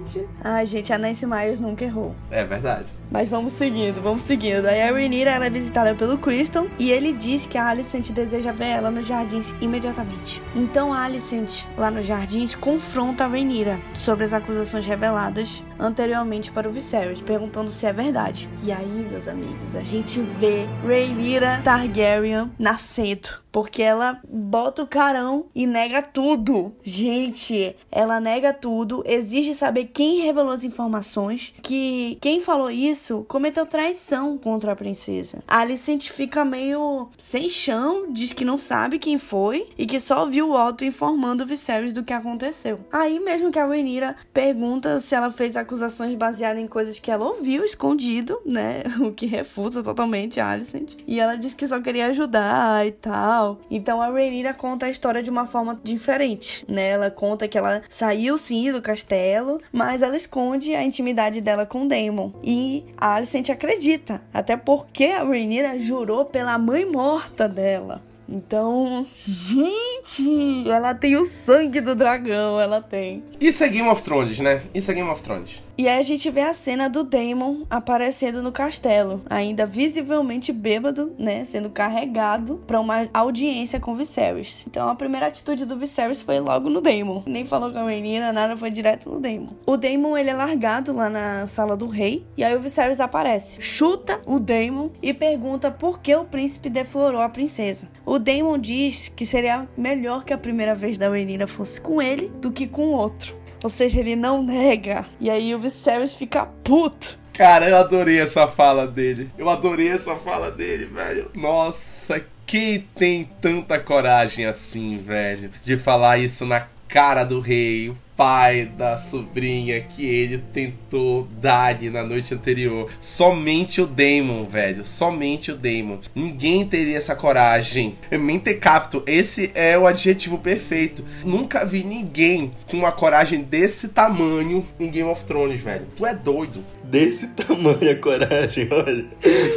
Ai, 0.44 0.66
gente, 0.66 0.92
a 0.92 0.98
Nancy 0.98 1.26
Myers 1.26 1.60
nunca 1.60 1.86
errou. 1.86 2.16
É 2.32 2.44
verdade. 2.44 2.88
Mas 3.12 3.30
vamos 3.30 3.54
seguindo, 3.54 4.02
vamos 4.02 4.24
seguindo. 4.24 4.66
Aí 4.66 4.82
a 4.82 4.92
Rhaenyra 4.92 5.32
ela 5.32 5.46
é 5.46 5.50
visitada 5.50 5.94
pelo 5.94 6.18
Criston 6.18 6.68
e 6.80 6.92
ele 6.92 7.14
diz 7.14 7.46
que 7.46 7.58
a 7.58 7.68
Alicent 7.68 8.12
deseja 8.12 8.52
ver 8.52 8.68
ela 8.68 8.90
nos 8.90 9.08
jardins 9.08 9.54
imediatamente. 9.62 10.42
Então 10.56 10.94
a 10.94 11.04
Alicent, 11.04 11.66
lá 11.78 11.92
nos 11.92 12.06
jardins, 12.06 12.56
confronta 12.56 13.26
a 13.26 13.28
Rhaenyra 13.28 13.80
sobre 13.94 14.24
as 14.24 14.34
acusações 14.34 14.86
reveladas 14.86 15.64
anteriormente 15.80 16.52
para 16.52 16.68
o 16.68 16.72
Viserys, 16.72 17.22
perguntando 17.22 17.70
se 17.70 17.86
é 17.86 17.94
verdade. 17.94 18.50
E 18.64 18.72
aí, 18.72 19.08
meus 19.10 19.28
amigos, 19.28 19.76
a 19.76 19.84
gente 19.84 20.20
vê 20.40 20.66
Rhaenyra 20.86 21.62
Targaryen 21.64 22.52
nascendo 22.58 23.43
porque 23.54 23.84
ela 23.84 24.20
bota 24.28 24.82
o 24.82 24.88
carão 24.88 25.46
e 25.54 25.68
nega 25.68 26.02
tudo. 26.02 26.74
Gente, 26.84 27.76
ela 27.92 28.20
nega 28.20 28.52
tudo, 28.52 29.04
exige 29.06 29.54
saber 29.54 29.92
quem 29.94 30.22
revelou 30.22 30.52
as 30.52 30.64
informações, 30.64 31.54
que 31.62 32.18
quem 32.20 32.42
falou 32.42 32.72
isso 32.72 33.24
cometeu 33.28 33.66
traição 33.68 34.40
contra 34.40 34.72
a 34.72 34.76
princesa. 34.76 35.44
A 35.48 35.60
Alicent 35.60 36.10
fica 36.10 36.44
meio 36.44 37.10
sem 37.16 37.48
chão, 37.48 38.12
diz 38.12 38.34
que 38.34 38.44
não 38.44 38.58
sabe 38.58 38.98
quem 38.98 39.20
foi 39.20 39.68
e 39.78 39.86
que 39.86 40.00
só 40.00 40.26
viu 40.26 40.50
o 40.50 40.68
Otto 40.68 40.84
informando 40.84 41.44
o 41.44 41.48
Viserys 41.48 41.94
do 41.94 42.04
que 42.04 42.12
aconteceu. 42.12 42.80
Aí 42.92 43.20
mesmo 43.20 43.52
que 43.52 43.60
a 43.60 43.68
Rhaenyra 43.68 44.16
pergunta 44.34 45.00
se 45.00 45.14
ela 45.14 45.30
fez 45.30 45.56
acusações 45.56 46.16
baseadas 46.16 46.62
em 46.62 46.68
coisas 46.68 46.98
que 46.98 47.12
ela 47.12 47.26
ouviu 47.26 47.64
escondido, 47.64 48.40
né? 48.44 48.82
O 49.04 49.12
que 49.12 49.26
refuta 49.26 49.84
totalmente 49.84 50.40
a 50.40 50.50
Alicent. 50.50 50.96
E 51.06 51.20
ela 51.20 51.36
diz 51.36 51.54
que 51.54 51.68
só 51.68 51.80
queria 51.82 52.08
ajudar 52.08 52.88
e 52.88 52.92
tal 52.92 53.43
Então 53.70 54.02
a 54.02 54.10
Rhaenyra 54.10 54.54
conta 54.54 54.86
a 54.86 54.90
história 54.90 55.24
de 55.24 55.30
uma 55.30 55.46
forma 55.46 55.80
diferente, 55.84 56.66
né? 56.68 56.90
Ela 56.90 57.12
conta 57.12 57.48
que 57.48 57.58
ela 57.58 57.82
saiu 57.90 58.38
sim 58.38 58.72
do 58.72 58.82
castelo, 58.82 59.62
mas 59.72 60.02
ela 60.02 60.18
esconde 60.18 60.76
a 60.76 60.84
intimidade 60.84 61.42
dela 61.42 61.66
com 61.66 61.88
Daemon. 61.88 62.32
E 62.44 62.86
a 62.98 63.16
Alicent 63.16 63.50
acredita, 63.50 64.22
até 64.34 64.56
porque 64.56 65.06
a 65.06 65.24
Rhaenyra 65.24 65.80
jurou 65.80 66.26
pela 66.26 66.58
mãe 66.58 66.86
morta 66.86 67.48
dela. 67.48 68.02
Então, 68.28 69.06
gente, 69.16 70.70
ela 70.70 70.96
tem 70.96 71.18
o 71.18 71.26
sangue 71.26 71.82
do 71.82 71.94
dragão, 71.94 72.60
ela 72.60 72.82
tem. 72.82 73.24
Isso 73.40 73.64
é 73.64 73.70
Game 73.70 73.88
of 73.88 74.02
Thrones, 74.02 74.40
né? 74.40 74.64
Isso 74.74 74.90
é 74.90 74.94
Game 74.94 75.10
of 75.10 75.22
Thrones. 75.22 75.62
E 75.76 75.88
aí 75.88 75.98
a 75.98 76.04
gente 76.04 76.30
vê 76.30 76.42
a 76.42 76.54
cena 76.54 76.88
do 76.88 77.04
Daemon 77.04 77.64
aparecendo 77.68 78.44
no 78.44 78.52
castelo, 78.52 79.24
ainda 79.28 79.66
visivelmente 79.66 80.54
bêbado, 80.54 81.14
né, 81.18 81.44
sendo 81.46 81.70
carregado 81.70 82.62
para 82.68 82.80
uma 82.80 83.10
audiência 83.12 83.80
com 83.80 83.96
Viserys. 83.96 84.66
Então 84.68 84.88
a 84.88 84.94
primeira 84.94 85.26
atitude 85.26 85.66
do 85.66 85.76
Viserys 85.76 86.22
foi 86.22 86.40
logo 86.40 86.70
no 86.70 86.80
Daemon. 86.80 87.24
Nem 87.26 87.44
falou 87.44 87.72
com 87.72 87.80
a 87.80 87.86
menina, 87.86 88.32
nada, 88.32 88.56
foi 88.56 88.70
direto 88.70 89.10
no 89.10 89.20
Daemon. 89.20 89.48
O 89.66 89.76
Daemon, 89.76 90.16
ele 90.16 90.30
é 90.30 90.34
largado 90.36 90.94
lá 90.94 91.10
na 91.10 91.48
sala 91.48 91.76
do 91.76 91.88
rei, 91.88 92.24
e 92.38 92.44
aí 92.44 92.56
o 92.56 92.62
Viserys 92.62 93.00
aparece, 93.00 93.60
chuta 93.60 94.22
o 94.28 94.40
Daemon 94.40 94.90
e 95.02 95.12
pergunta 95.12 95.72
por 95.72 96.00
que 96.00 96.16
o 96.16 96.24
príncipe 96.24 96.70
deflorou 96.70 97.22
a 97.22 97.30
princesa. 97.30 97.90
O 98.06 98.20
Daemon 98.20 98.60
diz 98.60 99.08
que 99.08 99.26
seria 99.26 99.68
melhor 99.76 100.24
que 100.24 100.34
a 100.34 100.38
primeira 100.38 100.76
vez 100.76 101.00
da 101.00 101.10
Rhaenyra 101.10 101.48
fosse 101.48 101.82
com 101.82 102.00
ele 102.00 102.32
do 102.40 102.52
que 102.52 102.68
com 102.68 102.90
o 102.90 102.92
outro. 102.92 103.43
Ou 103.64 103.70
seja, 103.70 104.02
ele 104.02 104.16
não 104.16 104.44
nega. 104.44 105.06
E 105.20 105.30
aí 105.30 105.56
o 105.56 105.60
Viserys 105.60 106.14
fica 106.14 106.46
puto. 106.46 107.18
Cara, 107.34 107.68
eu 107.68 107.78
adorei 107.78 108.20
essa 108.20 108.48
fala 108.48 108.86
dele. 108.86 109.32
Eu 109.38 109.50
adorei 109.50 109.90
essa 109.90 110.16
fala 110.16 110.52
dele, 110.52 110.86
velho. 110.86 111.32
Nossa, 111.34 112.24
quem 112.46 112.88
tem 112.96 113.28
tanta 113.42 113.80
coragem 113.80 114.46
assim, 114.46 114.98
velho, 114.98 115.50
de 115.64 115.78
falar 115.78 116.20
isso 116.20 116.46
na 116.46 116.68
cara 116.88 117.24
do 117.24 117.40
rei, 117.40 117.94
pai 118.16 118.66
da 118.66 118.98
sobrinha 118.98 119.82
que 119.82 120.06
ele 120.06 120.38
tentou 120.54 121.28
dar-lhe 121.42 121.90
na 121.90 122.04
noite 122.04 122.34
anterior. 122.34 122.90
Somente 123.00 123.82
o 123.82 123.88
Damon, 123.88 124.46
velho. 124.46 124.86
Somente 124.86 125.52
o 125.52 125.56
Damon. 125.56 126.00
Ninguém 126.14 126.66
teria 126.66 126.98
essa 126.98 127.16
coragem. 127.16 127.98
Mentecapto, 128.12 129.04
esse 129.06 129.52
é 129.56 129.78
o 129.78 129.88
adjetivo 129.88 130.38
perfeito. 130.38 131.04
Nunca 131.24 131.66
vi 131.66 131.84
ninguém 131.84 132.54
com 132.68 132.78
uma 132.78 132.92
coragem 132.92 133.42
desse 133.42 133.90
tamanho 133.90 134.68
em 134.80 134.90
Game 134.90 135.10
of 135.10 135.26
Thrones, 135.26 135.62
velho. 135.62 135.88
Tu 135.96 136.06
é 136.06 136.14
doido. 136.14 136.64
Desse 136.84 137.28
tamanho 137.30 137.92
a 137.92 137.96
coragem, 137.96 138.70
olha. 138.72 139.06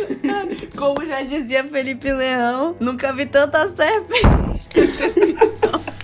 Como 0.76 1.04
já 1.04 1.22
dizia 1.22 1.64
Felipe 1.64 2.12
Leão, 2.12 2.76
nunca 2.80 3.12
vi 3.12 3.26
tanta 3.26 3.66
serpente. 3.68 4.22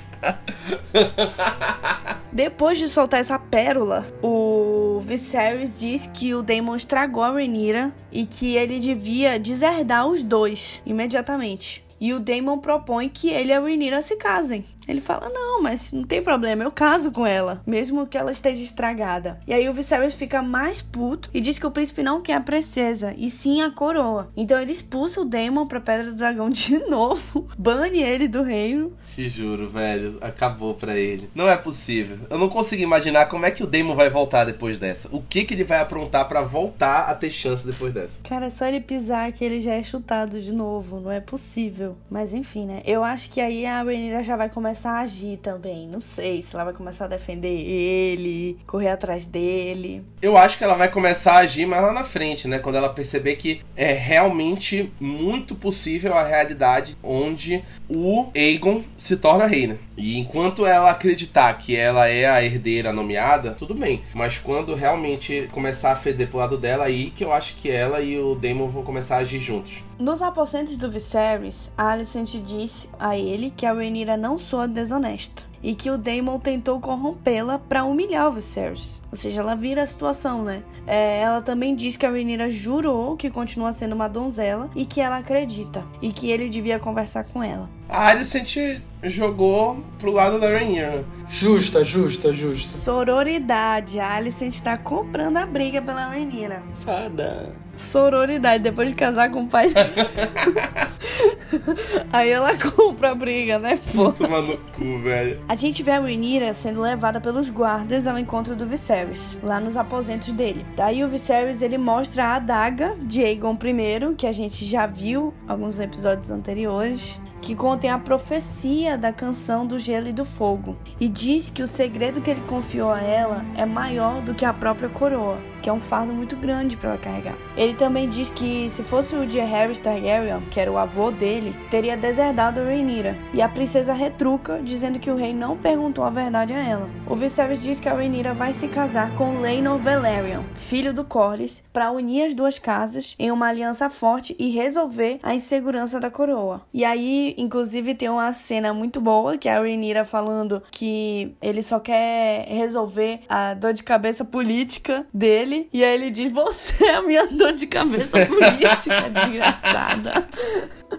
Depois 2.33 2.79
de 2.79 2.89
soltar 2.89 3.21
essa 3.21 3.39
pérola, 3.39 4.07
o 4.23 5.01
Viserys 5.05 5.79
diz 5.79 6.07
que 6.07 6.35
o 6.35 6.43
Daemon 6.43 6.77
estragou 6.77 7.23
a 7.23 7.31
Rhaenyra 7.31 7.93
e 8.11 8.25
que 8.25 8.57
ele 8.57 8.81
devia 8.81 9.39
deserdar 9.39 10.07
os 10.07 10.23
dois 10.23 10.83
imediatamente. 10.87 11.85
E 12.01 12.13
o 12.13 12.19
Daemon 12.19 12.59
propõe 12.59 13.09
que 13.09 13.29
ele 13.29 13.51
e 13.51 13.55
a 13.55 13.61
Rhaenyra 13.61 14.03
se 14.03 14.17
casem. 14.17 14.65
Ele 14.87 15.01
fala: 15.01 15.29
Não, 15.29 15.62
mas 15.62 15.92
não 15.92 16.03
tem 16.03 16.23
problema, 16.23 16.64
eu 16.64 16.73
caso 16.73 17.12
com 17.12 17.27
ela, 17.27 17.62
mesmo 17.66 18.07
que 18.07 18.18
ela 18.18 18.33
esteja 18.33 18.62
estragada. 18.62 19.40
E 19.47 19.53
aí 19.53 19.68
o 19.68 19.75
Viserys 19.75 20.14
fica 20.14 20.42
mais 20.42 20.83
puto 20.83 21.31
e 21.33 21.40
diz 21.40 21.59
que 21.59 21.66
o 21.66 21.71
príncipe 21.71 22.03
não 22.03 22.21
quer 22.21 22.35
a 22.35 22.40
princesa, 22.40 23.14
e 23.16 23.31
sim 23.31 23.62
a 23.62 23.71
coroa. 23.71 24.31
Então 24.37 24.61
ele 24.61 24.73
expulsa 24.73 25.21
o 25.21 25.25
Daemon 25.25 25.66
pra 25.66 25.81
Pedra 25.81 26.11
do 26.11 26.16
Dragão 26.16 26.51
de 26.51 26.79
novo, 26.88 27.49
bane 27.57 28.03
ele 28.03 28.29
do 28.29 28.42
reino. 28.42 28.92
Te 29.07 29.29
juro, 29.29 29.68
velho, 29.68 30.18
acabou 30.21 30.75
pra 30.75 30.97
ele. 30.97 31.31
Não 31.35 31.49
é 31.49 31.57
possível. 31.57 32.18
Eu 32.29 32.38
não 32.38 32.49
consigo 32.49 32.83
imaginar 32.83 33.27
como 33.27 33.47
é 33.47 33.51
que 33.51 33.62
o 33.62 33.66
Daemon 33.66 33.95
vai 33.95 34.11
voltar 34.11 34.45
depois 34.45 34.79
dessa. 34.79 35.09
O 35.14 35.23
que 35.23 35.45
que 35.45 35.55
ele 35.55 35.64
vai 35.64 35.81
aprontar 35.81 36.27
para 36.29 36.42
voltar 36.42 37.09
a 37.09 37.14
ter 37.14 37.31
chance 37.31 37.66
depois 37.66 37.92
dessa? 37.92 38.21
Cara, 38.23 38.47
é 38.47 38.51
só 38.51 38.66
ele 38.66 38.81
pisar 38.81 39.31
que 39.33 39.45
ele 39.45 39.61
já 39.61 39.75
é 39.75 39.83
chutado 39.83 40.40
de 40.40 40.53
novo, 40.53 41.01
não 41.01 41.11
é 41.11 41.21
possível. 41.21 41.97
Mas 42.11 42.35
enfim, 42.35 42.66
né? 42.66 42.83
Eu 42.85 43.05
acho 43.05 43.31
que 43.31 43.40
aí 43.40 43.64
a 43.64 43.83
Rhaenyra 43.83 44.23
já 44.23 44.37
vai 44.37 44.49
começar 44.49 44.72
a 44.75 45.01
agir 45.01 45.39
também. 45.39 45.87
Não 45.87 46.01
sei 46.01 46.43
se 46.43 46.55
ela 46.55 46.65
vai 46.65 46.73
começar 46.73 47.05
a 47.07 47.09
defender 47.09 47.49
ele, 47.49 48.59
correr 48.67 48.89
atrás 48.89 49.27
dele. 49.27 50.05
Eu 50.21 50.37
acho 50.37 50.59
que 50.59 50.65
ela 50.65 50.75
vai 50.75 50.89
começar 50.89 51.35
a 51.35 51.39
agir 51.39 51.67
mais 51.67 51.83
lá 51.83 51.93
na 51.93 52.05
frente, 52.05 52.49
né? 52.49 52.59
Quando 52.59 52.77
ela 52.77 52.89
perceber 52.89 53.37
que 53.37 53.63
é 53.77 53.93
realmente 53.93 54.93
muito 55.01 55.55
possível 55.55 56.15
a 56.15 56.23
realidade 56.23 56.97
onde 57.03 57.65
o 57.89 58.31
Aegon 58.35 58.83
se 58.97 59.17
torna 59.17 59.47
rei, 59.47 59.67
né? 59.67 59.79
E 60.03 60.19
enquanto 60.19 60.67
ela 60.67 60.91
acreditar 60.91 61.55
que 61.55 61.77
ela 61.77 62.09
é 62.09 62.29
a 62.29 62.43
herdeira 62.43 62.93
nomeada, 62.93 63.53
tudo 63.53 63.73
bem. 63.73 64.03
Mas 64.12 64.37
quando 64.37 64.75
realmente 64.75 65.49
começar 65.53 65.93
a 65.93 65.97
feder 65.97 66.27
pro 66.27 66.38
lado 66.38 66.59
dela, 66.59 66.87
aí 66.87 67.11
que 67.11 67.23
eu 67.23 67.33
acho 67.33 67.55
que 67.55 67.71
ela 67.71 68.01
e 68.01 68.19
o 68.19 68.35
Daemon 68.35 68.67
vão 68.67 68.83
começar 68.83 69.19
a 69.19 69.19
agir 69.21 69.38
juntos. 69.38 69.85
Nos 70.01 70.21
aposentos 70.21 70.77
do 70.77 70.91
Viserys, 70.91 71.71
Alicent 71.79 72.35
disse 72.45 72.88
a 72.99 73.17
ele 73.17 73.49
que 73.49 73.65
a 73.65 73.73
Rhaenyra 73.73 74.17
não 74.17 74.41
soa 74.41 74.67
desonesta 74.67 75.52
e 75.62 75.75
que 75.75 75.90
o 75.90 75.96
Daemon 75.96 76.39
tentou 76.39 76.80
corrompê-la 76.80 77.59
para 77.59 77.84
humilhar 77.84 78.28
o 78.28 78.32
Viserys. 78.32 79.01
Ou 79.11 79.16
seja, 79.16 79.41
ela 79.41 79.55
vira 79.55 79.82
a 79.82 79.87
situação, 79.87 80.43
né? 80.43 80.62
É, 80.87 81.20
ela 81.20 81.41
também 81.41 81.76
diz 81.76 81.97
que 81.97 82.05
a 82.05 82.11
Rhaenyra 82.11 82.51
jurou 82.51 83.16
que 83.16 83.30
continua 83.30 83.72
sendo 83.72 83.95
uma 83.95 84.09
donzela 84.09 84.68
e 84.74 84.84
que 84.84 85.01
ela 85.01 85.18
acredita 85.18 85.84
e 86.01 86.11
que 86.11 86.30
ele 86.30 86.49
devia 86.49 86.78
conversar 86.78 87.24
com 87.24 87.43
ela. 87.43 87.70
A 87.89 88.09
Alicent 88.09 88.80
jogou 89.03 89.84
pro 89.99 90.11
lado 90.11 90.41
da 90.41 90.49
Rhaenyra. 90.49 91.05
Justa, 91.28 91.84
justa, 91.84 92.32
justa. 92.32 92.78
Sororidade. 92.78 94.01
A 94.01 94.14
Alicent 94.14 94.59
tá 94.61 94.76
comprando 94.76 95.37
a 95.37 95.47
briga 95.47 95.80
pela 95.80 96.09
Rhaenyra. 96.09 96.62
Fada. 96.84 97.55
Sororidade, 97.76 98.62
depois 98.62 98.89
de 98.89 98.95
casar 98.95 99.30
com 99.30 99.45
o 99.45 99.49
pai. 99.49 99.70
Aí 102.12 102.30
ela 102.30 102.50
compra 102.57 103.11
a 103.11 103.14
briga, 103.14 103.59
né, 103.59 103.78
pô? 103.94 104.12
Toma 104.12 104.40
no 104.40 104.57
cu, 104.57 105.00
velho. 105.00 105.40
A 105.48 105.55
gente 105.55 105.82
vê 105.82 105.92
a 105.92 106.00
Rhaenyra 106.00 106.53
sendo 106.55 106.80
levada 106.80 107.20
pelos 107.20 107.48
guardas 107.48 108.07
ao 108.07 108.18
encontro 108.18 108.55
do 108.57 108.66
Viserys, 108.66 109.36
lá 109.42 109.61
nos 109.61 109.76
aposentos 109.76 110.32
dele. 110.32 110.64
Daí 110.76 111.05
o 111.05 111.09
Viserys 111.09 111.62
ele 111.62 111.78
mostra 111.78 112.26
a 112.26 112.34
adaga 112.36 112.96
de 113.00 113.22
Aegon 113.22 113.57
I, 113.62 114.14
que 114.14 114.26
a 114.26 114.32
gente 114.32 114.64
já 114.64 114.86
viu 114.86 115.32
alguns 115.46 115.78
episódios 115.78 116.30
anteriores 116.30 117.20
que 117.43 117.55
contém 117.55 117.90
a 117.90 117.99
profecia 117.99 118.97
da 118.97 119.12
canção 119.12 119.66
do 119.66 119.78
gelo 119.78 120.09
e 120.09 120.12
do 120.12 120.24
fogo, 120.24 120.78
e 120.99 121.09
diz 121.09 121.51
que 121.51 121.62
o 121.62 121.68
segredo 121.68 122.22
que 122.22 122.30
ele 122.30 122.40
confiou 122.43 122.90
a 122.90 123.03
ela 123.03 123.45
é 123.57 123.66
maior 123.66 124.22
do 124.22 124.34
que 124.34 124.45
a 124.45 124.53
própria 124.53 124.88
coroa, 124.88 125.38
que 125.61 125.68
é 125.68 125.72
um 125.72 125.80
fardo 125.80 126.12
muito 126.12 126.36
grande 126.36 126.76
para 126.76 126.90
ela 126.90 126.99
carregar. 126.99 127.36
Ele 127.57 127.74
também 127.74 128.09
diz 128.09 128.30
que 128.30 128.68
se 128.70 128.82
fosse 128.82 129.14
o 129.14 129.28
Jaehaerys 129.28 129.78
Targaryen, 129.78 130.40
que 130.51 130.59
era 130.59 130.70
o 130.70 130.78
avô 130.78 131.11
dele, 131.11 131.55
teria 131.70 131.97
deserdado 131.97 132.61
a 132.61 132.64
Rhaenyra, 132.64 133.16
e 133.34 133.43
a 133.43 133.49
princesa 133.49 133.93
retruca, 133.93 134.61
dizendo 134.62 134.99
que 134.99 135.11
o 135.11 135.16
rei 135.16 135.34
não 135.34 135.57
perguntou 135.57 136.05
a 136.05 136.11
verdade 136.11 136.53
a 136.53 136.59
ela. 136.59 136.90
O 137.09 137.14
Viserys 137.14 137.62
diz 137.62 137.80
que 137.80 137.88
a 137.88 137.95
Rhaenyra 137.95 138.34
vai 138.34 138.53
se 138.53 138.68
casar 138.68 139.14
com 139.16 139.40
Laenor 139.40 139.78
Velaryon, 139.78 140.43
filho 140.55 140.95
do 140.95 141.05
Corlys, 141.05 141.62
para 141.72 141.90
unir 141.90 142.26
as 142.26 142.34
duas 142.34 142.59
casas 142.59 143.16
em 143.18 143.30
uma 143.30 143.49
aliança 143.49 143.90
forte 143.90 144.36
e 144.38 144.51
resolver 144.51 145.18
a 145.22 145.34
insegurança 145.34 145.99
da 145.99 146.11
coroa. 146.11 146.62
E 146.72 146.84
aí 146.84 147.32
inclusive, 147.37 147.95
tem 147.95 148.09
uma 148.09 148.33
cena 148.33 148.72
muito 148.72 149.01
boa 149.01 149.37
que 149.37 149.49
é 149.49 149.55
a 149.55 149.61
Rhaenyra 149.61 150.05
falando 150.05 150.62
que 150.70 151.35
ele 151.41 151.62
só 151.62 151.78
quer 151.80 152.47
resolver 152.49 153.20
a 153.28 153.55
dor 153.55 153.72
de 153.72 153.83
cabeça 153.83 154.24
política 154.24 155.07
dele. 155.12 155.68
E 155.72 155.85
aí 155.85 155.95
ele 155.95 156.11
diz: 156.11 156.33
Você 156.33 156.85
é 156.85 156.97
a 156.97 157.03
minha 157.03 157.26
dor 157.33 157.53
de 157.53 157.66
cabeça 157.66 158.26
política, 158.26 159.11
desgraçada. 159.11 160.28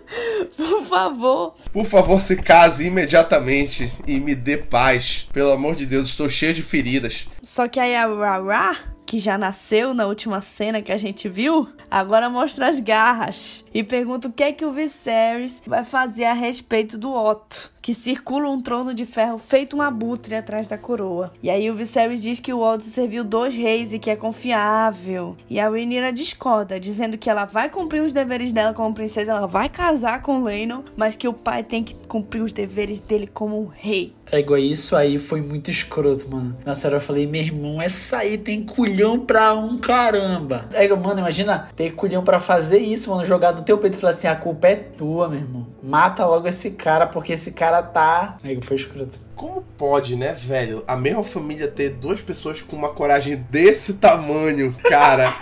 Por 0.55 0.85
favor. 0.85 1.55
Por 1.71 1.85
favor, 1.85 2.21
se 2.21 2.37
case 2.37 2.85
imediatamente 2.85 3.91
e 4.07 4.19
me 4.19 4.35
dê 4.35 4.57
paz. 4.57 5.27
Pelo 5.33 5.51
amor 5.51 5.75
de 5.75 5.85
Deus, 5.85 6.07
estou 6.07 6.29
cheio 6.29 6.53
de 6.53 6.61
feridas. 6.61 7.27
Só 7.41 7.67
que 7.67 7.79
aí 7.79 7.95
a 7.95 8.07
Rara, 8.07 8.77
que 9.05 9.19
já 9.19 9.37
nasceu 9.37 9.93
na 9.93 10.05
última 10.05 10.41
cena 10.41 10.81
que 10.81 10.91
a 10.91 10.97
gente 10.97 11.27
viu, 11.27 11.67
agora 11.89 12.29
mostra 12.29 12.67
as 12.67 12.79
garras 12.79 13.62
e 13.73 13.83
pergunta 13.83 14.27
o 14.27 14.31
que 14.31 14.43
é 14.43 14.51
que 14.51 14.65
o 14.65 14.71
Viserys 14.71 15.61
vai 15.65 15.83
fazer 15.83 16.25
a 16.25 16.33
respeito 16.33 16.97
do 16.97 17.11
Otto, 17.13 17.71
que 17.81 17.93
circula 17.93 18.49
um 18.49 18.61
trono 18.61 18.93
de 18.93 19.05
ferro 19.05 19.37
feito 19.37 19.75
um 19.75 19.81
abutre 19.81 20.35
atrás 20.35 20.67
da 20.67 20.77
coroa. 20.77 21.33
E 21.41 21.49
aí 21.49 21.69
o 21.69 21.75
Viserys 21.75 22.21
diz 22.21 22.39
que 22.39 22.53
o 22.53 22.61
Otto 22.61 22.83
serviu 22.83 23.23
dois 23.23 23.55
reis 23.55 23.91
e 23.91 23.99
que 23.99 24.09
é 24.09 24.15
confiável. 24.15 25.35
E 25.49 25.59
a 25.59 25.69
Rhaenyra 25.69 26.13
discorda, 26.13 26.79
dizendo 26.79 27.17
que 27.17 27.29
ela 27.29 27.45
vai 27.45 27.69
cumprir 27.69 28.01
os 28.01 28.13
deveres 28.13 28.53
dela 28.53 28.73
como 28.73 28.93
princesa, 28.93 29.31
ela 29.31 29.47
vai 29.47 29.67
casar 29.69 30.21
com 30.21 30.43
Laenor, 30.43 30.83
mas 30.95 31.15
que 31.15 31.27
o 31.27 31.33
pai 31.33 31.63
tem 31.63 31.83
que 31.83 31.95
cumprir 32.07 32.41
os 32.41 32.53
deveres 32.53 32.99
dele 32.99 33.27
como 33.27 33.59
um 33.59 33.67
rei. 33.67 34.13
É 34.31 34.39
igual 34.39 34.57
isso 34.57 34.95
aí 34.95 35.19
foi 35.19 35.41
muito 35.41 35.69
escroto, 35.69 36.27
mano. 36.27 36.57
Nossa, 36.65 36.87
hora 36.87 36.97
eu 36.97 37.01
falei, 37.01 37.27
meu 37.27 37.41
irmão, 37.41 37.81
essa 37.81 38.17
aí 38.17 38.35
tem 38.35 38.63
culhão 38.63 39.19
pra 39.19 39.53
um 39.53 39.77
caramba. 39.77 40.67
É 40.73 40.85
igual, 40.85 40.99
mano, 40.99 41.19
imagina 41.19 41.69
ter 41.75 41.91
culhão 41.93 42.23
pra 42.23 42.39
fazer 42.39 42.79
isso, 42.79 43.11
mano, 43.11 43.25
jogar 43.25 43.51
do 43.63 43.65
teu 43.65 43.77
peito 43.77 43.95
e 43.95 43.99
falar 43.99 44.11
assim, 44.11 44.27
a 44.27 44.35
culpa 44.35 44.67
é 44.67 44.75
tua, 44.75 45.27
meu 45.27 45.39
irmão. 45.39 45.65
Mata 45.81 46.25
logo 46.25 46.47
esse 46.47 46.71
cara, 46.71 47.07
porque 47.07 47.33
esse 47.33 47.53
cara 47.53 47.81
tá... 47.81 48.37
Aí 48.43 48.59
foi 48.61 48.75
escroto. 48.75 49.19
Como 49.43 49.61
pode, 49.77 50.15
né, 50.15 50.31
velho? 50.31 50.85
A 50.87 50.95
mesma 50.95 51.21
família 51.21 51.67
ter 51.67 51.89
duas 51.89 52.21
pessoas 52.21 52.61
com 52.61 52.77
uma 52.77 52.93
coragem 52.93 53.35
desse 53.35 53.95
tamanho, 53.95 54.73
cara. 54.83 55.35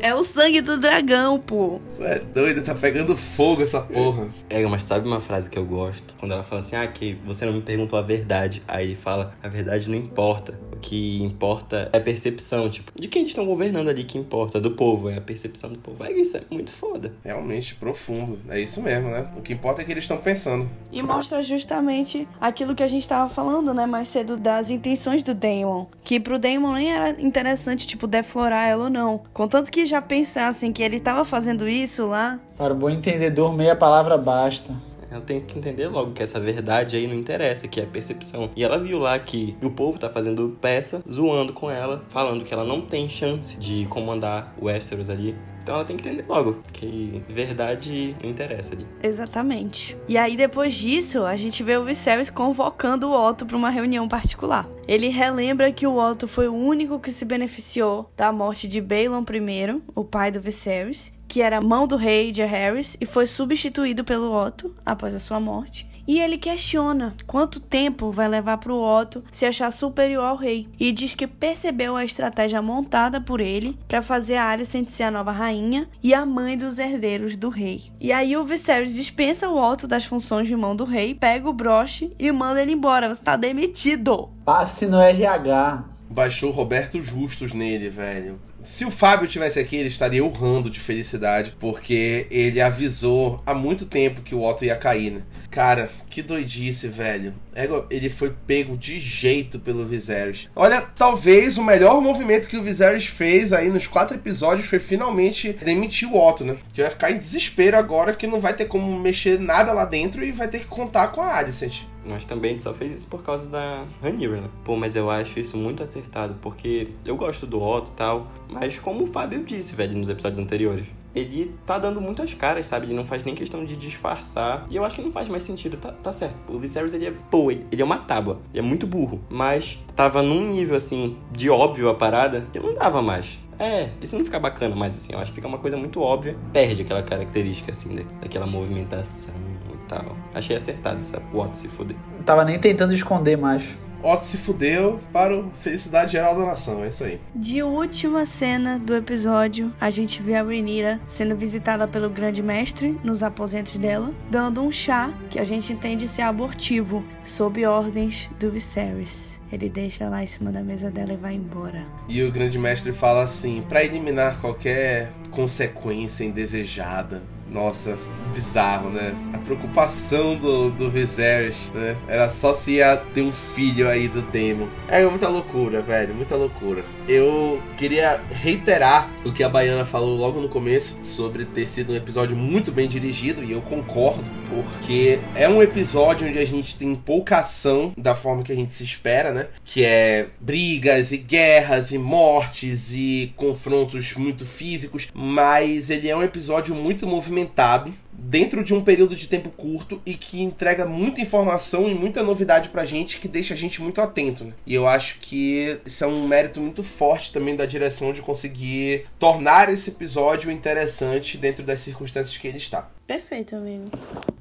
É 0.00 0.14
o 0.14 0.22
sangue 0.22 0.60
do 0.60 0.78
dragão, 0.78 1.38
pô. 1.38 1.80
É 2.00 2.18
doido, 2.18 2.62
tá 2.62 2.74
pegando 2.74 3.16
fogo 3.16 3.62
essa 3.62 3.80
porra. 3.80 4.28
É, 4.50 4.64
mas 4.66 4.82
sabe 4.82 5.06
uma 5.06 5.20
frase 5.20 5.48
que 5.48 5.58
eu 5.58 5.64
gosto? 5.64 6.14
Quando 6.18 6.32
ela 6.32 6.42
fala 6.42 6.60
assim, 6.60 6.76
ah, 6.76 6.86
que 6.86 7.14
você 7.24 7.46
não 7.46 7.52
me 7.52 7.62
perguntou 7.62 7.98
a 7.98 8.02
verdade. 8.02 8.62
Aí 8.68 8.94
fala, 8.94 9.34
a 9.42 9.48
verdade 9.48 9.88
não 9.88 9.96
importa. 9.96 10.58
O 10.72 10.76
que 10.76 11.22
importa 11.22 11.88
é 11.92 11.96
a 11.96 12.00
percepção, 12.00 12.68
tipo, 12.68 12.92
de 12.94 13.08
quem 13.08 13.24
estão 13.24 13.46
governando 13.46 13.88
ali 13.88 14.04
que 14.04 14.18
importa, 14.18 14.60
do 14.60 14.72
povo, 14.72 15.08
é 15.08 15.16
a 15.16 15.20
percepção 15.20 15.70
do 15.70 15.78
povo. 15.78 16.04
É 16.04 16.12
isso, 16.12 16.36
é 16.36 16.42
muito 16.50 16.72
foda. 16.72 17.12
Realmente 17.24 17.74
profundo. 17.74 18.38
É 18.48 18.60
isso 18.60 18.82
mesmo, 18.82 19.08
né? 19.10 19.28
O 19.36 19.40
que 19.40 19.52
importa 19.52 19.80
é 19.80 19.84
que 19.84 19.92
eles 19.92 20.04
estão 20.04 20.18
pensando. 20.18 20.68
E 20.92 21.02
mostra 21.02 21.42
justamente 21.42 22.15
aquilo 22.40 22.74
que 22.74 22.82
a 22.82 22.86
gente 22.86 23.08
tava 23.08 23.28
falando, 23.28 23.74
né, 23.74 23.86
mais 23.86 24.08
cedo, 24.08 24.36
das 24.36 24.70
intenções 24.70 25.22
do 25.22 25.34
Daemon. 25.34 25.86
Que 26.04 26.20
pro 26.20 26.38
Daemon 26.38 26.72
nem 26.74 26.92
era 26.92 27.10
interessante, 27.22 27.86
tipo, 27.86 28.06
deflorar 28.06 28.68
ela 28.68 28.84
ou 28.84 28.90
não. 28.90 29.20
Contanto 29.32 29.70
que 29.70 29.84
já 29.84 30.00
pensassem 30.00 30.72
que 30.72 30.82
ele 30.82 31.00
tava 31.00 31.24
fazendo 31.24 31.68
isso 31.68 32.06
lá. 32.06 32.38
Para 32.56 32.72
o 32.72 32.76
bom 32.76 32.88
entendedor, 32.88 33.52
meia 33.52 33.76
palavra 33.76 34.16
basta. 34.16 34.72
Ela 35.16 35.24
tem 35.24 35.40
que 35.40 35.58
entender 35.58 35.88
logo 35.88 36.12
que 36.12 36.22
essa 36.22 36.38
verdade 36.38 36.94
aí 36.94 37.06
não 37.06 37.14
interessa, 37.14 37.66
que 37.66 37.80
é 37.80 37.84
a 37.84 37.86
percepção. 37.86 38.50
E 38.54 38.62
ela 38.62 38.78
viu 38.78 38.98
lá 38.98 39.18
que 39.18 39.56
o 39.62 39.70
povo 39.70 39.98
tá 39.98 40.10
fazendo 40.10 40.58
peça, 40.60 41.02
zoando 41.10 41.54
com 41.54 41.70
ela, 41.70 42.04
falando 42.10 42.44
que 42.44 42.52
ela 42.52 42.64
não 42.64 42.82
tem 42.82 43.08
chance 43.08 43.58
de 43.58 43.86
comandar 43.86 44.52
o 44.60 44.66
Westeros 44.66 45.08
ali. 45.08 45.34
Então 45.62 45.76
ela 45.76 45.84
tem 45.84 45.96
que 45.96 46.06
entender 46.06 46.26
logo 46.28 46.58
que 46.70 47.24
verdade 47.28 48.14
não 48.22 48.28
interessa 48.30 48.74
ali. 48.74 48.86
Exatamente. 49.02 49.96
E 50.06 50.18
aí 50.18 50.36
depois 50.36 50.74
disso, 50.74 51.24
a 51.24 51.36
gente 51.36 51.62
vê 51.62 51.78
o 51.78 51.84
Viserys 51.84 52.28
convocando 52.28 53.08
o 53.08 53.28
Otto 53.28 53.46
para 53.46 53.56
uma 53.56 53.70
reunião 53.70 54.06
particular. 54.06 54.68
Ele 54.86 55.08
relembra 55.08 55.72
que 55.72 55.86
o 55.86 55.96
Otto 55.96 56.28
foi 56.28 56.46
o 56.46 56.54
único 56.54 57.00
que 57.00 57.10
se 57.10 57.24
beneficiou 57.24 58.08
da 58.16 58.30
morte 58.30 58.68
de 58.68 58.80
Balon 58.80 59.24
I, 59.28 59.82
o 59.94 60.04
pai 60.04 60.30
do 60.30 60.40
Viserys, 60.40 61.12
que 61.28 61.42
era 61.42 61.60
mão 61.60 61.86
do 61.86 61.96
rei 61.96 62.32
de 62.32 62.42
Harris 62.44 62.96
e 63.00 63.06
foi 63.06 63.26
substituído 63.26 64.04
pelo 64.04 64.32
Otto 64.32 64.74
após 64.84 65.14
a 65.14 65.20
sua 65.20 65.40
morte. 65.40 65.86
E 66.06 66.20
ele 66.20 66.38
questiona 66.38 67.16
quanto 67.26 67.58
tempo 67.58 68.12
vai 68.12 68.28
levar 68.28 68.58
para 68.58 68.72
o 68.72 68.80
Otto 68.80 69.24
se 69.30 69.44
achar 69.44 69.72
superior 69.72 70.24
ao 70.24 70.36
rei 70.36 70.68
e 70.78 70.92
diz 70.92 71.16
que 71.16 71.26
percebeu 71.26 71.96
a 71.96 72.04
estratégia 72.04 72.62
montada 72.62 73.20
por 73.20 73.40
ele 73.40 73.76
para 73.88 74.00
fazer 74.00 74.36
a 74.36 74.48
Alicent 74.48 74.88
ser 74.88 75.02
a 75.02 75.10
nova 75.10 75.32
rainha 75.32 75.88
e 76.00 76.14
a 76.14 76.24
mãe 76.24 76.56
dos 76.56 76.78
herdeiros 76.78 77.36
do 77.36 77.48
rei. 77.48 77.90
E 78.00 78.12
aí 78.12 78.36
o 78.36 78.44
Viserys 78.44 78.94
dispensa 78.94 79.48
o 79.48 79.60
Otto 79.60 79.88
das 79.88 80.04
funções 80.04 80.46
de 80.46 80.54
mão 80.54 80.76
do 80.76 80.84
rei, 80.84 81.12
pega 81.12 81.48
o 81.48 81.52
broche 81.52 82.12
e 82.18 82.30
manda 82.30 82.62
ele 82.62 82.72
embora. 82.72 83.12
Você 83.12 83.22
tá 83.22 83.34
demitido. 83.34 84.28
Passe 84.44 84.86
no 84.86 85.00
RH. 85.00 85.84
Baixou 86.08 86.52
Roberto 86.52 87.02
Justus 87.02 87.52
nele, 87.52 87.88
velho. 87.88 88.38
Se 88.66 88.84
o 88.84 88.90
Fábio 88.90 89.28
tivesse 89.28 89.60
aqui, 89.60 89.76
ele 89.76 89.88
estaria 89.88 90.22
urrando 90.22 90.68
de 90.68 90.80
felicidade, 90.80 91.56
porque 91.58 92.26
ele 92.30 92.60
avisou 92.60 93.40
há 93.46 93.54
muito 93.54 93.86
tempo 93.86 94.20
que 94.20 94.34
o 94.34 94.42
Otto 94.42 94.64
ia 94.64 94.76
cair, 94.76 95.12
né? 95.12 95.22
Cara, 95.50 95.88
que 96.10 96.20
doidice, 96.20 96.88
velho. 96.88 97.32
Ego, 97.54 97.86
ele 97.88 98.10
foi 98.10 98.34
pego 98.46 98.76
de 98.76 98.98
jeito 98.98 99.58
pelo 99.60 99.86
Viserys. 99.86 100.50
Olha, 100.54 100.82
talvez 100.82 101.56
o 101.56 101.64
melhor 101.64 102.02
movimento 102.02 102.48
que 102.48 102.56
o 102.58 102.62
Viserys 102.62 103.06
fez 103.06 103.52
aí 103.52 103.70
nos 103.70 103.86
quatro 103.86 104.16
episódios 104.16 104.68
foi 104.68 104.80
finalmente 104.80 105.52
demitir 105.64 106.12
o 106.12 106.20
Otto, 106.20 106.44
né? 106.44 106.56
Que 106.74 106.82
vai 106.82 106.90
ficar 106.90 107.10
em 107.12 107.18
desespero 107.18 107.78
agora 107.78 108.14
que 108.14 108.26
não 108.26 108.40
vai 108.40 108.52
ter 108.52 108.66
como 108.66 108.98
mexer 108.98 109.38
nada 109.38 109.72
lá 109.72 109.86
dentro 109.86 110.22
e 110.24 110.32
vai 110.32 110.48
ter 110.48 110.58
que 110.58 110.66
contar 110.66 111.08
com 111.08 111.22
a 111.22 111.36
Alicent. 111.36 111.84
Mas 112.08 112.24
também 112.24 112.50
a 112.50 112.52
gente 112.52 112.62
só 112.62 112.72
fez 112.72 112.92
isso 112.92 113.08
por 113.08 113.22
causa 113.22 113.50
da 113.50 113.84
Rhaenyra, 114.02 114.40
né? 114.40 114.48
Pô, 114.64 114.76
mas 114.76 114.96
eu 114.96 115.10
acho 115.10 115.38
isso 115.38 115.56
muito 115.56 115.82
acertado, 115.82 116.36
porque 116.40 116.88
eu 117.04 117.16
gosto 117.16 117.46
do 117.46 117.60
Otto 117.60 117.90
e 117.90 117.94
tal, 117.94 118.28
mas 118.48 118.78
como 118.78 119.04
o 119.04 119.06
Fábio 119.06 119.44
disse, 119.44 119.74
velho, 119.74 119.96
nos 119.96 120.08
episódios 120.08 120.38
anteriores, 120.38 120.86
ele 121.16 121.54
tá 121.64 121.78
dando 121.78 121.98
muitas 121.98 122.34
caras, 122.34 122.66
sabe? 122.66 122.86
Ele 122.86 122.94
não 122.94 123.06
faz 123.06 123.24
nem 123.24 123.34
questão 123.34 123.64
de 123.64 123.74
disfarçar. 123.74 124.66
E 124.70 124.76
eu 124.76 124.84
acho 124.84 124.94
que 124.94 125.00
não 125.00 125.10
faz 125.10 125.30
mais 125.30 125.42
sentido, 125.42 125.78
tá, 125.78 125.90
tá 125.90 126.12
certo. 126.12 126.36
O 126.46 126.58
Viserys, 126.58 126.92
ele 126.92 127.06
é, 127.06 127.14
pô, 127.30 127.50
ele 127.50 127.66
é 127.80 127.84
uma 127.84 127.96
tábua. 127.98 128.42
Ele 128.52 128.58
é 128.58 128.62
muito 128.62 128.86
burro. 128.86 129.18
Mas 129.30 129.82
tava 129.94 130.22
num 130.22 130.46
nível, 130.46 130.76
assim, 130.76 131.16
de 131.32 131.48
óbvio 131.48 131.88
a 131.88 131.94
parada, 131.94 132.46
que 132.52 132.60
não 132.60 132.74
dava 132.74 133.00
mais. 133.00 133.40
É, 133.58 133.88
isso 134.02 134.18
não 134.18 134.26
fica 134.26 134.38
bacana 134.38 134.76
mais, 134.76 134.94
assim. 134.94 135.14
Eu 135.14 135.18
acho 135.18 135.30
que 135.30 135.36
fica 135.36 135.48
uma 135.48 135.56
coisa 135.56 135.78
muito 135.78 136.02
óbvia. 136.02 136.36
Perde 136.52 136.82
aquela 136.82 137.02
característica, 137.02 137.72
assim, 137.72 137.96
daquela 138.20 138.46
movimentação 138.46 139.55
tal. 139.88 140.16
Achei 140.34 140.56
acertado 140.56 140.98
essa 140.98 141.22
Otto 141.32 141.56
se 141.56 141.68
fuder. 141.68 141.96
Não 142.16 142.24
tava 142.24 142.44
nem 142.44 142.58
tentando 142.58 142.92
esconder 142.92 143.36
mais. 143.36 143.76
Otto 144.02 144.24
se 144.24 144.36
fudeu 144.36 145.00
para 145.12 145.36
a 145.36 145.44
felicidade 145.60 146.12
geral 146.12 146.38
da 146.38 146.46
nação, 146.46 146.84
é 146.84 146.88
isso 146.88 147.02
aí. 147.02 147.20
De 147.34 147.62
última 147.62 148.24
cena 148.24 148.78
do 148.78 148.94
episódio, 148.94 149.72
a 149.80 149.90
gente 149.90 150.22
vê 150.22 150.36
a 150.36 150.42
Rhaenyra 150.42 151.00
sendo 151.06 151.34
visitada 151.34 151.88
pelo 151.88 152.08
grande 152.08 152.42
mestre 152.42 152.98
nos 153.02 153.22
aposentos 153.22 153.76
dela, 153.78 154.14
dando 154.30 154.62
um 154.62 154.70
chá 154.70 155.12
que 155.28 155.40
a 155.40 155.44
gente 155.44 155.72
entende 155.72 156.06
ser 156.06 156.22
abortivo, 156.22 157.04
sob 157.24 157.66
ordens 157.66 158.30
do 158.38 158.50
Viserys. 158.50 159.40
Ele 159.50 159.68
deixa 159.68 160.08
lá 160.08 160.22
em 160.22 160.26
cima 160.26 160.52
da 160.52 160.62
mesa 160.62 160.90
dela 160.90 161.12
e 161.12 161.16
vai 161.16 161.34
embora. 161.34 161.84
E 162.08 162.22
o 162.22 162.30
grande 162.30 162.58
mestre 162.58 162.92
fala 162.92 163.22
assim: 163.22 163.64
para 163.68 163.82
eliminar 163.84 164.40
qualquer 164.40 165.10
consequência 165.30 166.24
indesejada, 166.24 167.22
nossa, 167.50 167.98
bizarro, 168.34 168.90
né? 168.90 169.14
A 169.32 169.38
preocupação 169.38 170.36
do, 170.36 170.70
do 170.70 170.90
Viserys, 170.90 171.72
né? 171.74 171.96
Era 172.08 172.28
só 172.28 172.52
se 172.52 172.72
ia 172.72 172.96
ter 172.96 173.22
um 173.22 173.32
filho 173.32 173.88
aí 173.88 174.08
do 174.08 174.22
Demon. 174.22 174.66
É 174.88 175.04
muita 175.04 175.28
loucura, 175.28 175.80
velho, 175.80 176.14
muita 176.14 176.36
loucura. 176.36 176.84
Eu 177.08 177.62
queria 177.76 178.20
reiterar 178.30 179.08
o 179.24 179.32
que 179.32 179.44
a 179.44 179.48
Baiana 179.48 179.84
falou 179.84 180.16
logo 180.16 180.40
no 180.40 180.48
começo 180.48 180.98
sobre 181.02 181.44
ter 181.44 181.68
sido 181.68 181.92
um 181.92 181.96
episódio 181.96 182.36
muito 182.36 182.72
bem 182.72 182.88
dirigido, 182.88 183.44
e 183.44 183.52
eu 183.52 183.60
concordo, 183.60 184.30
porque 184.48 185.20
é 185.34 185.48
um 185.48 185.62
episódio 185.62 186.28
onde 186.28 186.38
a 186.38 186.44
gente 186.44 186.76
tem 186.76 186.94
pouca 186.94 187.38
ação 187.38 187.92
da 187.96 188.14
forma 188.14 188.42
que 188.42 188.52
a 188.52 188.56
gente 188.56 188.74
se 188.74 188.84
espera, 188.84 189.32
né? 189.32 189.46
Que 189.64 189.84
é 189.84 190.26
brigas 190.40 191.12
e 191.12 191.16
guerras 191.16 191.92
e 191.92 191.98
mortes 191.98 192.92
e 192.92 193.32
confrontos 193.36 194.14
muito 194.16 194.44
físicos, 194.44 195.08
mas 195.14 195.90
ele 195.90 196.08
é 196.08 196.16
um 196.16 196.22
episódio 196.22 196.74
muito 196.74 197.06
movimentado 197.06 197.35
movimentado 197.36 197.92
dentro 198.18 198.64
de 198.64 198.74
um 198.74 198.82
período 198.82 199.14
de 199.14 199.28
tempo 199.28 199.50
curto 199.50 200.00
e 200.04 200.14
que 200.14 200.42
entrega 200.42 200.86
muita 200.86 201.20
informação 201.20 201.88
e 201.88 201.94
muita 201.94 202.22
novidade 202.22 202.68
pra 202.68 202.84
gente 202.84 203.18
que 203.18 203.28
deixa 203.28 203.54
a 203.54 203.56
gente 203.56 203.82
muito 203.82 204.00
atento. 204.00 204.44
Né? 204.44 204.52
E 204.66 204.74
eu 204.74 204.86
acho 204.86 205.18
que 205.20 205.78
isso 205.84 206.04
é 206.04 206.06
um 206.06 206.26
mérito 206.26 206.60
muito 206.60 206.82
forte 206.82 207.32
também 207.32 207.56
da 207.56 207.66
direção 207.66 208.12
de 208.12 208.22
conseguir 208.22 209.06
tornar 209.18 209.72
esse 209.72 209.90
episódio 209.90 210.50
interessante 210.50 211.36
dentro 211.36 211.62
das 211.62 211.80
circunstâncias 211.80 212.36
que 212.36 212.48
ele 212.48 212.58
está. 212.58 212.88
Perfeito, 213.06 213.54
amigo. 213.54 213.84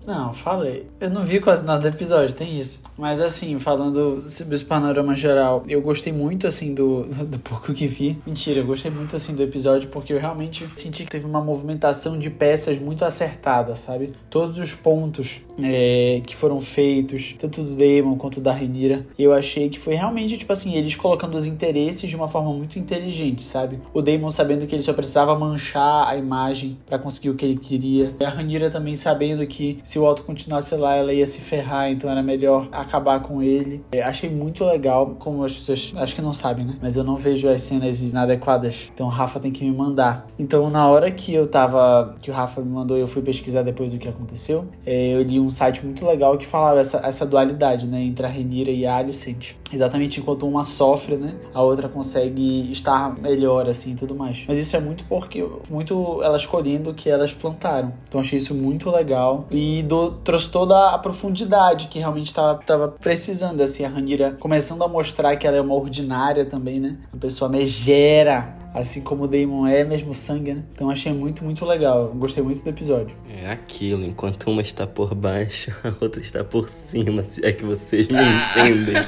Não, 0.08 0.34
falei. 0.34 0.88
Eu 1.00 1.10
não 1.12 1.24
vi 1.24 1.40
quase 1.40 1.64
nada 1.64 1.82
do 1.82 1.96
episódio, 1.96 2.36
tem 2.36 2.60
isso. 2.60 2.82
Mas 2.98 3.22
assim, 3.22 3.60
falando 3.60 4.28
sobre 4.28 4.56
esse 4.56 4.66
panorama 4.66 5.16
geral, 5.16 5.64
eu 5.68 5.82
gostei 5.82 6.12
muito 6.12 6.48
assim 6.48 6.74
do, 6.74 7.04
do 7.26 7.38
pouco 7.38 7.74
que 7.74 7.86
vi. 7.86 8.20
Mentira, 8.26 8.62
eu 8.62 8.66
gostei 8.66 8.90
muito 8.90 9.16
assim 9.16 9.36
do 9.36 9.44
episódio 9.44 9.90
porque 9.90 10.14
eu 10.14 10.20
realmente 10.20 10.68
senti 10.76 11.06
que 11.06 11.12
teve 11.12 11.26
uma 11.28 11.42
movimentação 11.42 12.18
de 12.18 12.30
peças 12.32 12.80
muito 12.80 13.06
acertada, 13.06 13.65
sabe? 13.74 14.12
Todos 14.30 14.60
os 14.60 14.74
pontos 14.74 15.42
é, 15.62 16.22
que 16.26 16.36
foram 16.36 16.60
feitos, 16.60 17.36
tanto 17.40 17.64
do 17.64 17.76
Damon 17.76 18.18
quanto 18.18 18.42
da 18.42 18.52
Renira, 18.52 19.06
eu 19.18 19.34
achei 19.34 19.70
que 19.70 19.80
foi 19.80 19.96
realmente, 19.96 20.38
tipo 20.38 20.52
assim, 20.52 20.76
eles 20.76 20.96
colocando 20.96 21.36
os 21.36 21.46
interesses 21.46 22.10
de 22.10 22.16
uma 22.16 22.28
forma 22.28 22.52
muito 22.52 22.78
inteligente, 22.78 23.44
sabe? 23.44 23.80
O 23.94 24.02
Damon 24.02 24.30
sabendo 24.32 24.68
que 24.68 24.76
ele 24.76 24.82
só 24.82 24.94
precisava 24.94 25.38
manchar 25.38 26.08
a 26.08 26.18
imagem 26.18 26.78
para 26.86 27.00
conseguir 27.00 27.30
o 27.30 27.36
que 27.36 27.46
ele 27.46 27.58
queria. 27.58 28.16
E 28.20 28.26
a 28.26 28.30
Renira 28.30 28.70
também 28.70 28.96
sabendo 28.96 29.46
que 29.48 29.80
se 29.84 29.98
o 29.98 30.04
Otto 30.04 30.24
continuasse 30.24 30.76
lá, 30.76 30.96
ela 30.96 31.14
ia 31.14 31.28
se 31.28 31.42
ferrar, 31.42 31.90
então 31.90 32.10
era 32.10 32.22
melhor 32.22 32.68
acabar 32.72 33.22
com 33.22 33.42
ele. 33.42 33.84
É, 33.92 34.02
achei 34.02 34.30
muito 34.30 34.66
legal, 34.66 35.16
como 35.20 35.44
as 35.44 35.56
pessoas 35.56 35.94
acho 35.96 36.16
que 36.16 36.22
não 36.22 36.34
sabem, 36.34 36.66
né? 36.66 36.74
Mas 36.82 36.96
eu 36.96 37.04
não 37.04 37.16
vejo 37.16 37.48
as 37.48 37.62
cenas 37.62 38.02
inadequadas, 38.02 38.92
então 38.94 39.08
o 39.08 39.10
Rafa 39.10 39.40
tem 39.40 39.52
que 39.52 39.64
me 39.64 39.76
mandar. 39.76 40.28
Então, 40.38 40.70
na 40.70 40.88
hora 40.88 41.10
que 41.12 41.34
eu 41.34 41.48
tava, 41.48 42.16
que 42.22 42.30
o 42.30 42.34
Rafa 42.34 42.62
me 42.62 42.70
mandou, 42.70 42.98
eu 42.98 43.08
fui 43.08 43.22
pesquisar 43.22 43.55
depois 43.64 43.92
do 43.92 43.98
que 43.98 44.08
aconteceu, 44.08 44.66
é, 44.86 45.14
eu 45.14 45.22
li 45.22 45.40
um 45.40 45.50
site 45.50 45.84
muito 45.84 46.06
legal 46.06 46.38
que 46.38 46.46
falava 46.46 46.80
essa, 46.80 46.98
essa 46.98 47.26
dualidade, 47.26 47.88
né, 47.88 48.02
entre 48.02 48.26
a 48.26 48.30
Renira 48.30 48.72
e 48.72 48.86
a 48.86 48.98
Alicent. 48.98 49.54
Exatamente 49.72 50.20
enquanto 50.20 50.48
uma 50.48 50.64
sofre, 50.64 51.16
né, 51.18 51.34
a 51.54 51.62
outra 51.62 51.90
consegue 51.90 52.72
estar 52.72 53.18
melhor, 53.20 53.68
assim, 53.70 53.94
e 53.94 53.96
tudo 53.96 54.16
mais. 54.16 54.46
Mas 54.48 54.58
isso 54.58 54.76
é 54.76 54.80
muito 54.80 55.04
porque, 55.06 55.46
muito 55.70 56.22
elas 56.24 56.46
colhendo 56.46 56.92
o 56.92 56.94
que 56.94 57.10
elas 57.10 57.34
plantaram. 57.34 57.94
Então, 58.08 58.22
achei 58.22 58.38
isso 58.38 58.54
muito 58.54 58.90
legal 58.90 59.46
e 59.52 59.84
do, 59.84 60.12
trouxe 60.12 60.50
toda 60.50 60.92
a 60.92 60.98
profundidade 61.00 61.88
que 61.88 62.00
realmente 62.00 62.34
tava, 62.34 62.60
tava 62.60 62.88
precisando, 62.88 63.62
assim, 63.62 63.86
a 63.86 63.90
Ranira 63.90 64.36
começando 64.40 64.84
a 64.84 64.88
mostrar 64.88 65.36
que 65.36 65.48
ela 65.48 65.58
é 65.58 65.62
uma 65.62 65.76
ordinária 65.76 66.46
também, 66.46 66.80
né? 66.80 66.98
Uma 67.14 67.20
pessoa 67.20 67.50
megera, 67.50 68.56
assim 68.76 69.00
como 69.02 69.24
o 69.24 69.28
Damon 69.28 69.66
é, 69.66 69.84
mesmo 69.86 70.14
sangue, 70.14 70.54
né? 70.54 70.64
Então 70.74 70.90
achei 70.90 71.14
muito, 71.14 71.44
muito 71.44 71.66
legal. 71.66 72.14
Gostei 72.14 72.44
muito 72.44 72.62
do 72.62 72.70
episódio. 72.70 73.16
É 73.30 73.50
aquilo, 73.50 74.06
enquanto 74.06 74.52
uma 74.52 74.62
está 74.62 74.86
por 74.86 75.16
baixo, 75.16 75.74
a 75.84 75.94
outra 76.02 76.22
está 76.22 76.44
por 76.44 76.70
cima, 76.70 77.24
se 77.24 77.44
é 77.46 77.54
que 77.54 77.64
vocês 77.64 78.08
me 78.08 78.20
entendem. 78.20 78.96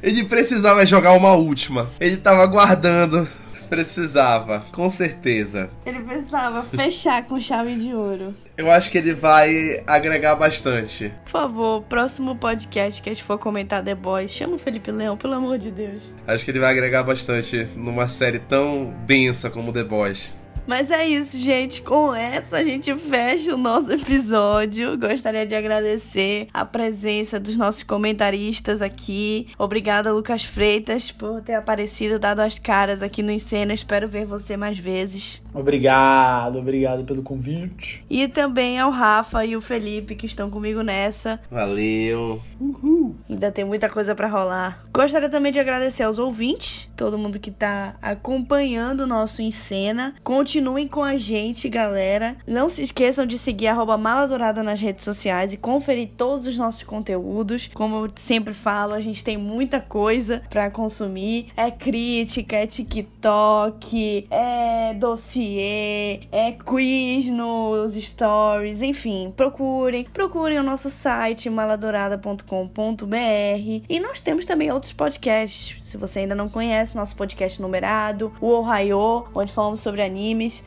Ele 0.00 0.24
precisava 0.24 0.86
jogar 0.86 1.12
uma 1.12 1.34
última. 1.34 1.90
Ele 1.98 2.16
tava 2.18 2.42
aguardando 2.42 3.28
Precisava, 3.68 4.64
com 4.72 4.88
certeza. 4.88 5.70
Ele 5.84 6.00
precisava 6.00 6.62
fechar 6.62 7.24
com 7.26 7.40
chave 7.40 7.76
de 7.76 7.94
ouro. 7.94 8.34
Eu 8.56 8.70
acho 8.70 8.90
que 8.90 8.98
ele 8.98 9.14
vai 9.14 9.82
agregar 9.86 10.34
bastante. 10.34 11.12
Por 11.24 11.30
favor, 11.30 11.82
próximo 11.82 12.36
podcast 12.36 13.00
que 13.00 13.10
a 13.10 13.12
gente 13.12 13.22
for 13.22 13.38
comentar 13.38 13.84
The 13.84 13.94
Boys, 13.94 14.32
chama 14.32 14.54
o 14.54 14.58
Felipe 14.58 14.90
Leão, 14.90 15.16
pelo 15.16 15.34
amor 15.34 15.58
de 15.58 15.70
Deus. 15.70 16.02
Acho 16.26 16.44
que 16.44 16.50
ele 16.50 16.60
vai 16.60 16.70
agregar 16.72 17.02
bastante 17.02 17.68
numa 17.76 18.08
série 18.08 18.38
tão 18.38 18.92
densa 19.06 19.50
como 19.50 19.72
The 19.72 19.84
Boys. 19.84 20.36
Mas 20.68 20.90
é 20.90 21.08
isso, 21.08 21.38
gente. 21.38 21.80
Com 21.80 22.14
essa 22.14 22.58
a 22.58 22.62
gente 22.62 22.94
fecha 22.94 23.54
o 23.54 23.56
nosso 23.56 23.90
episódio. 23.90 24.98
Gostaria 24.98 25.46
de 25.46 25.54
agradecer 25.54 26.48
a 26.52 26.62
presença 26.62 27.40
dos 27.40 27.56
nossos 27.56 27.82
comentaristas 27.82 28.82
aqui. 28.82 29.46
Obrigada, 29.56 30.12
Lucas 30.12 30.44
Freitas, 30.44 31.10
por 31.10 31.40
ter 31.40 31.54
aparecido, 31.54 32.18
dado 32.18 32.40
as 32.40 32.58
caras 32.58 33.02
aqui 33.02 33.22
no 33.22 33.32
Encena. 33.32 33.72
Espero 33.72 34.06
ver 34.06 34.26
você 34.26 34.58
mais 34.58 34.76
vezes. 34.76 35.42
Obrigado, 35.54 36.58
obrigado 36.58 37.02
pelo 37.02 37.22
convite. 37.22 38.04
E 38.10 38.28
também 38.28 38.78
ao 38.78 38.90
Rafa 38.90 39.46
e 39.46 39.56
o 39.56 39.62
Felipe 39.62 40.14
que 40.14 40.26
estão 40.26 40.50
comigo 40.50 40.82
nessa. 40.82 41.40
Valeu. 41.50 42.42
Uhul. 42.60 43.16
Ainda 43.28 43.50
tem 43.50 43.64
muita 43.64 43.88
coisa 43.88 44.14
para 44.14 44.28
rolar. 44.28 44.84
Gostaria 44.92 45.30
também 45.30 45.50
de 45.50 45.60
agradecer 45.60 46.02
aos 46.02 46.18
ouvintes, 46.18 46.90
todo 46.94 47.16
mundo 47.16 47.38
que 47.38 47.50
tá 47.50 47.96
acompanhando 48.02 49.00
o 49.00 49.06
nosso 49.06 49.40
Encena. 49.40 50.14
Continuem 50.58 50.88
com 50.88 51.04
a 51.04 51.16
gente, 51.16 51.68
galera. 51.68 52.34
Não 52.44 52.68
se 52.68 52.82
esqueçam 52.82 53.24
de 53.24 53.38
seguir 53.38 53.68
arroba 53.68 53.96
Maladourada 53.96 54.60
nas 54.60 54.80
redes 54.80 55.04
sociais 55.04 55.52
e 55.52 55.56
conferir 55.56 56.08
todos 56.16 56.48
os 56.48 56.58
nossos 56.58 56.82
conteúdos. 56.82 57.70
Como 57.72 58.04
eu 58.06 58.10
sempre 58.16 58.52
falo, 58.52 58.92
a 58.92 59.00
gente 59.00 59.22
tem 59.22 59.36
muita 59.36 59.80
coisa 59.80 60.42
para 60.50 60.68
consumir. 60.68 61.52
É 61.56 61.70
crítica, 61.70 62.56
é 62.56 62.66
TikTok, 62.66 64.26
é 64.28 64.94
dossiê, 64.94 66.22
é 66.32 66.50
quiz 66.50 67.28
nos 67.28 67.94
stories, 67.94 68.82
enfim, 68.82 69.32
procurem. 69.36 70.08
Procurem 70.12 70.58
o 70.58 70.64
nosso 70.64 70.90
site 70.90 71.48
maladourada.com.br 71.48 73.06
e 73.88 74.00
nós 74.00 74.18
temos 74.18 74.44
também 74.44 74.72
outros 74.72 74.92
podcasts. 74.92 75.76
Se 75.84 75.96
você 75.96 76.18
ainda 76.18 76.34
não 76.34 76.48
conhece, 76.48 76.96
nosso 76.96 77.14
podcast 77.14 77.62
numerado, 77.62 78.32
o 78.40 78.48
Ohio, 78.48 79.24
onde 79.32 79.52
falamos 79.52 79.80
sobre 79.80 80.02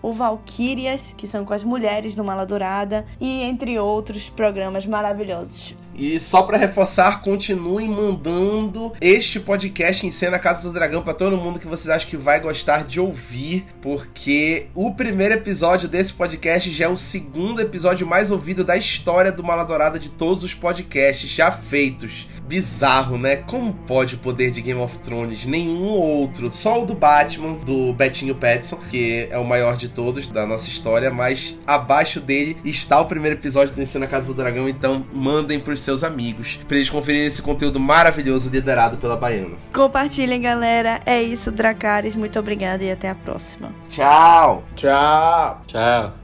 o 0.01 0.13
Valkyrias, 0.13 1.13
que 1.17 1.27
são 1.27 1.45
com 1.45 1.53
as 1.53 1.63
mulheres 1.63 2.15
do 2.15 2.23
Maladourada, 2.23 3.05
e 3.19 3.41
entre 3.43 3.77
outros 3.79 4.29
programas 4.29 4.85
maravilhosos. 4.85 5.75
E 5.93 6.19
só 6.19 6.43
para 6.43 6.57
reforçar, 6.57 7.21
continuem 7.21 7.89
mandando 7.89 8.93
este 9.01 9.39
podcast 9.39 10.07
em 10.07 10.11
cena 10.11 10.39
Casa 10.39 10.63
do 10.63 10.73
Dragão 10.73 11.03
para 11.03 11.13
todo 11.13 11.37
mundo 11.37 11.59
que 11.59 11.67
vocês 11.67 11.89
acham 11.89 12.09
que 12.09 12.17
vai 12.17 12.39
gostar 12.39 12.85
de 12.85 12.99
ouvir, 12.99 13.65
porque 13.81 14.67
o 14.73 14.93
primeiro 14.93 15.35
episódio 15.35 15.89
desse 15.89 16.13
podcast 16.13 16.71
já 16.71 16.85
é 16.85 16.87
o 16.87 16.95
segundo 16.95 17.61
episódio 17.61 18.07
mais 18.07 18.31
ouvido 18.31 18.63
da 18.63 18.77
história 18.77 19.31
do 19.31 19.43
Maladourada 19.43 19.99
de 19.99 20.09
todos 20.09 20.43
os 20.43 20.53
podcasts 20.53 21.29
já 21.29 21.51
feitos 21.51 22.27
bizarro, 22.51 23.17
né? 23.17 23.37
Como 23.37 23.73
pode 23.73 24.15
o 24.15 24.17
poder 24.17 24.51
de 24.51 24.61
Game 24.61 24.81
of 24.81 24.99
Thrones? 24.99 25.45
Nenhum 25.45 25.85
outro. 25.85 26.51
Só 26.51 26.83
o 26.83 26.85
do 26.85 26.93
Batman, 26.93 27.53
do 27.53 27.93
Betinho 27.93 28.35
Petson, 28.35 28.77
que 28.89 29.29
é 29.31 29.37
o 29.37 29.45
maior 29.45 29.77
de 29.77 29.87
todos 29.87 30.27
da 30.27 30.45
nossa 30.45 30.67
história, 30.67 31.09
mas 31.09 31.57
abaixo 31.65 32.19
dele 32.19 32.57
está 32.65 32.99
o 32.99 33.05
primeiro 33.05 33.37
episódio 33.37 33.73
do 33.73 33.81
Ensino 33.81 34.03
na 34.03 34.11
Casa 34.11 34.27
do 34.27 34.33
Dragão, 34.33 34.67
então 34.67 35.05
mandem 35.13 35.61
pros 35.61 35.79
seus 35.79 36.03
amigos 36.03 36.59
para 36.67 36.75
eles 36.75 36.89
conferirem 36.89 37.27
esse 37.27 37.41
conteúdo 37.41 37.79
maravilhoso 37.79 38.49
liderado 38.49 38.97
pela 38.97 39.15
Baiana. 39.15 39.55
Compartilhem, 39.73 40.41
galera. 40.41 40.99
É 41.05 41.21
isso, 41.21 41.51
Dracarys. 41.51 42.17
Muito 42.17 42.37
obrigada 42.37 42.83
e 42.83 42.91
até 42.91 43.09
a 43.09 43.15
próxima. 43.15 43.73
Tchau! 43.87 44.65
Tchau! 44.75 45.61
Tchau! 45.67 46.20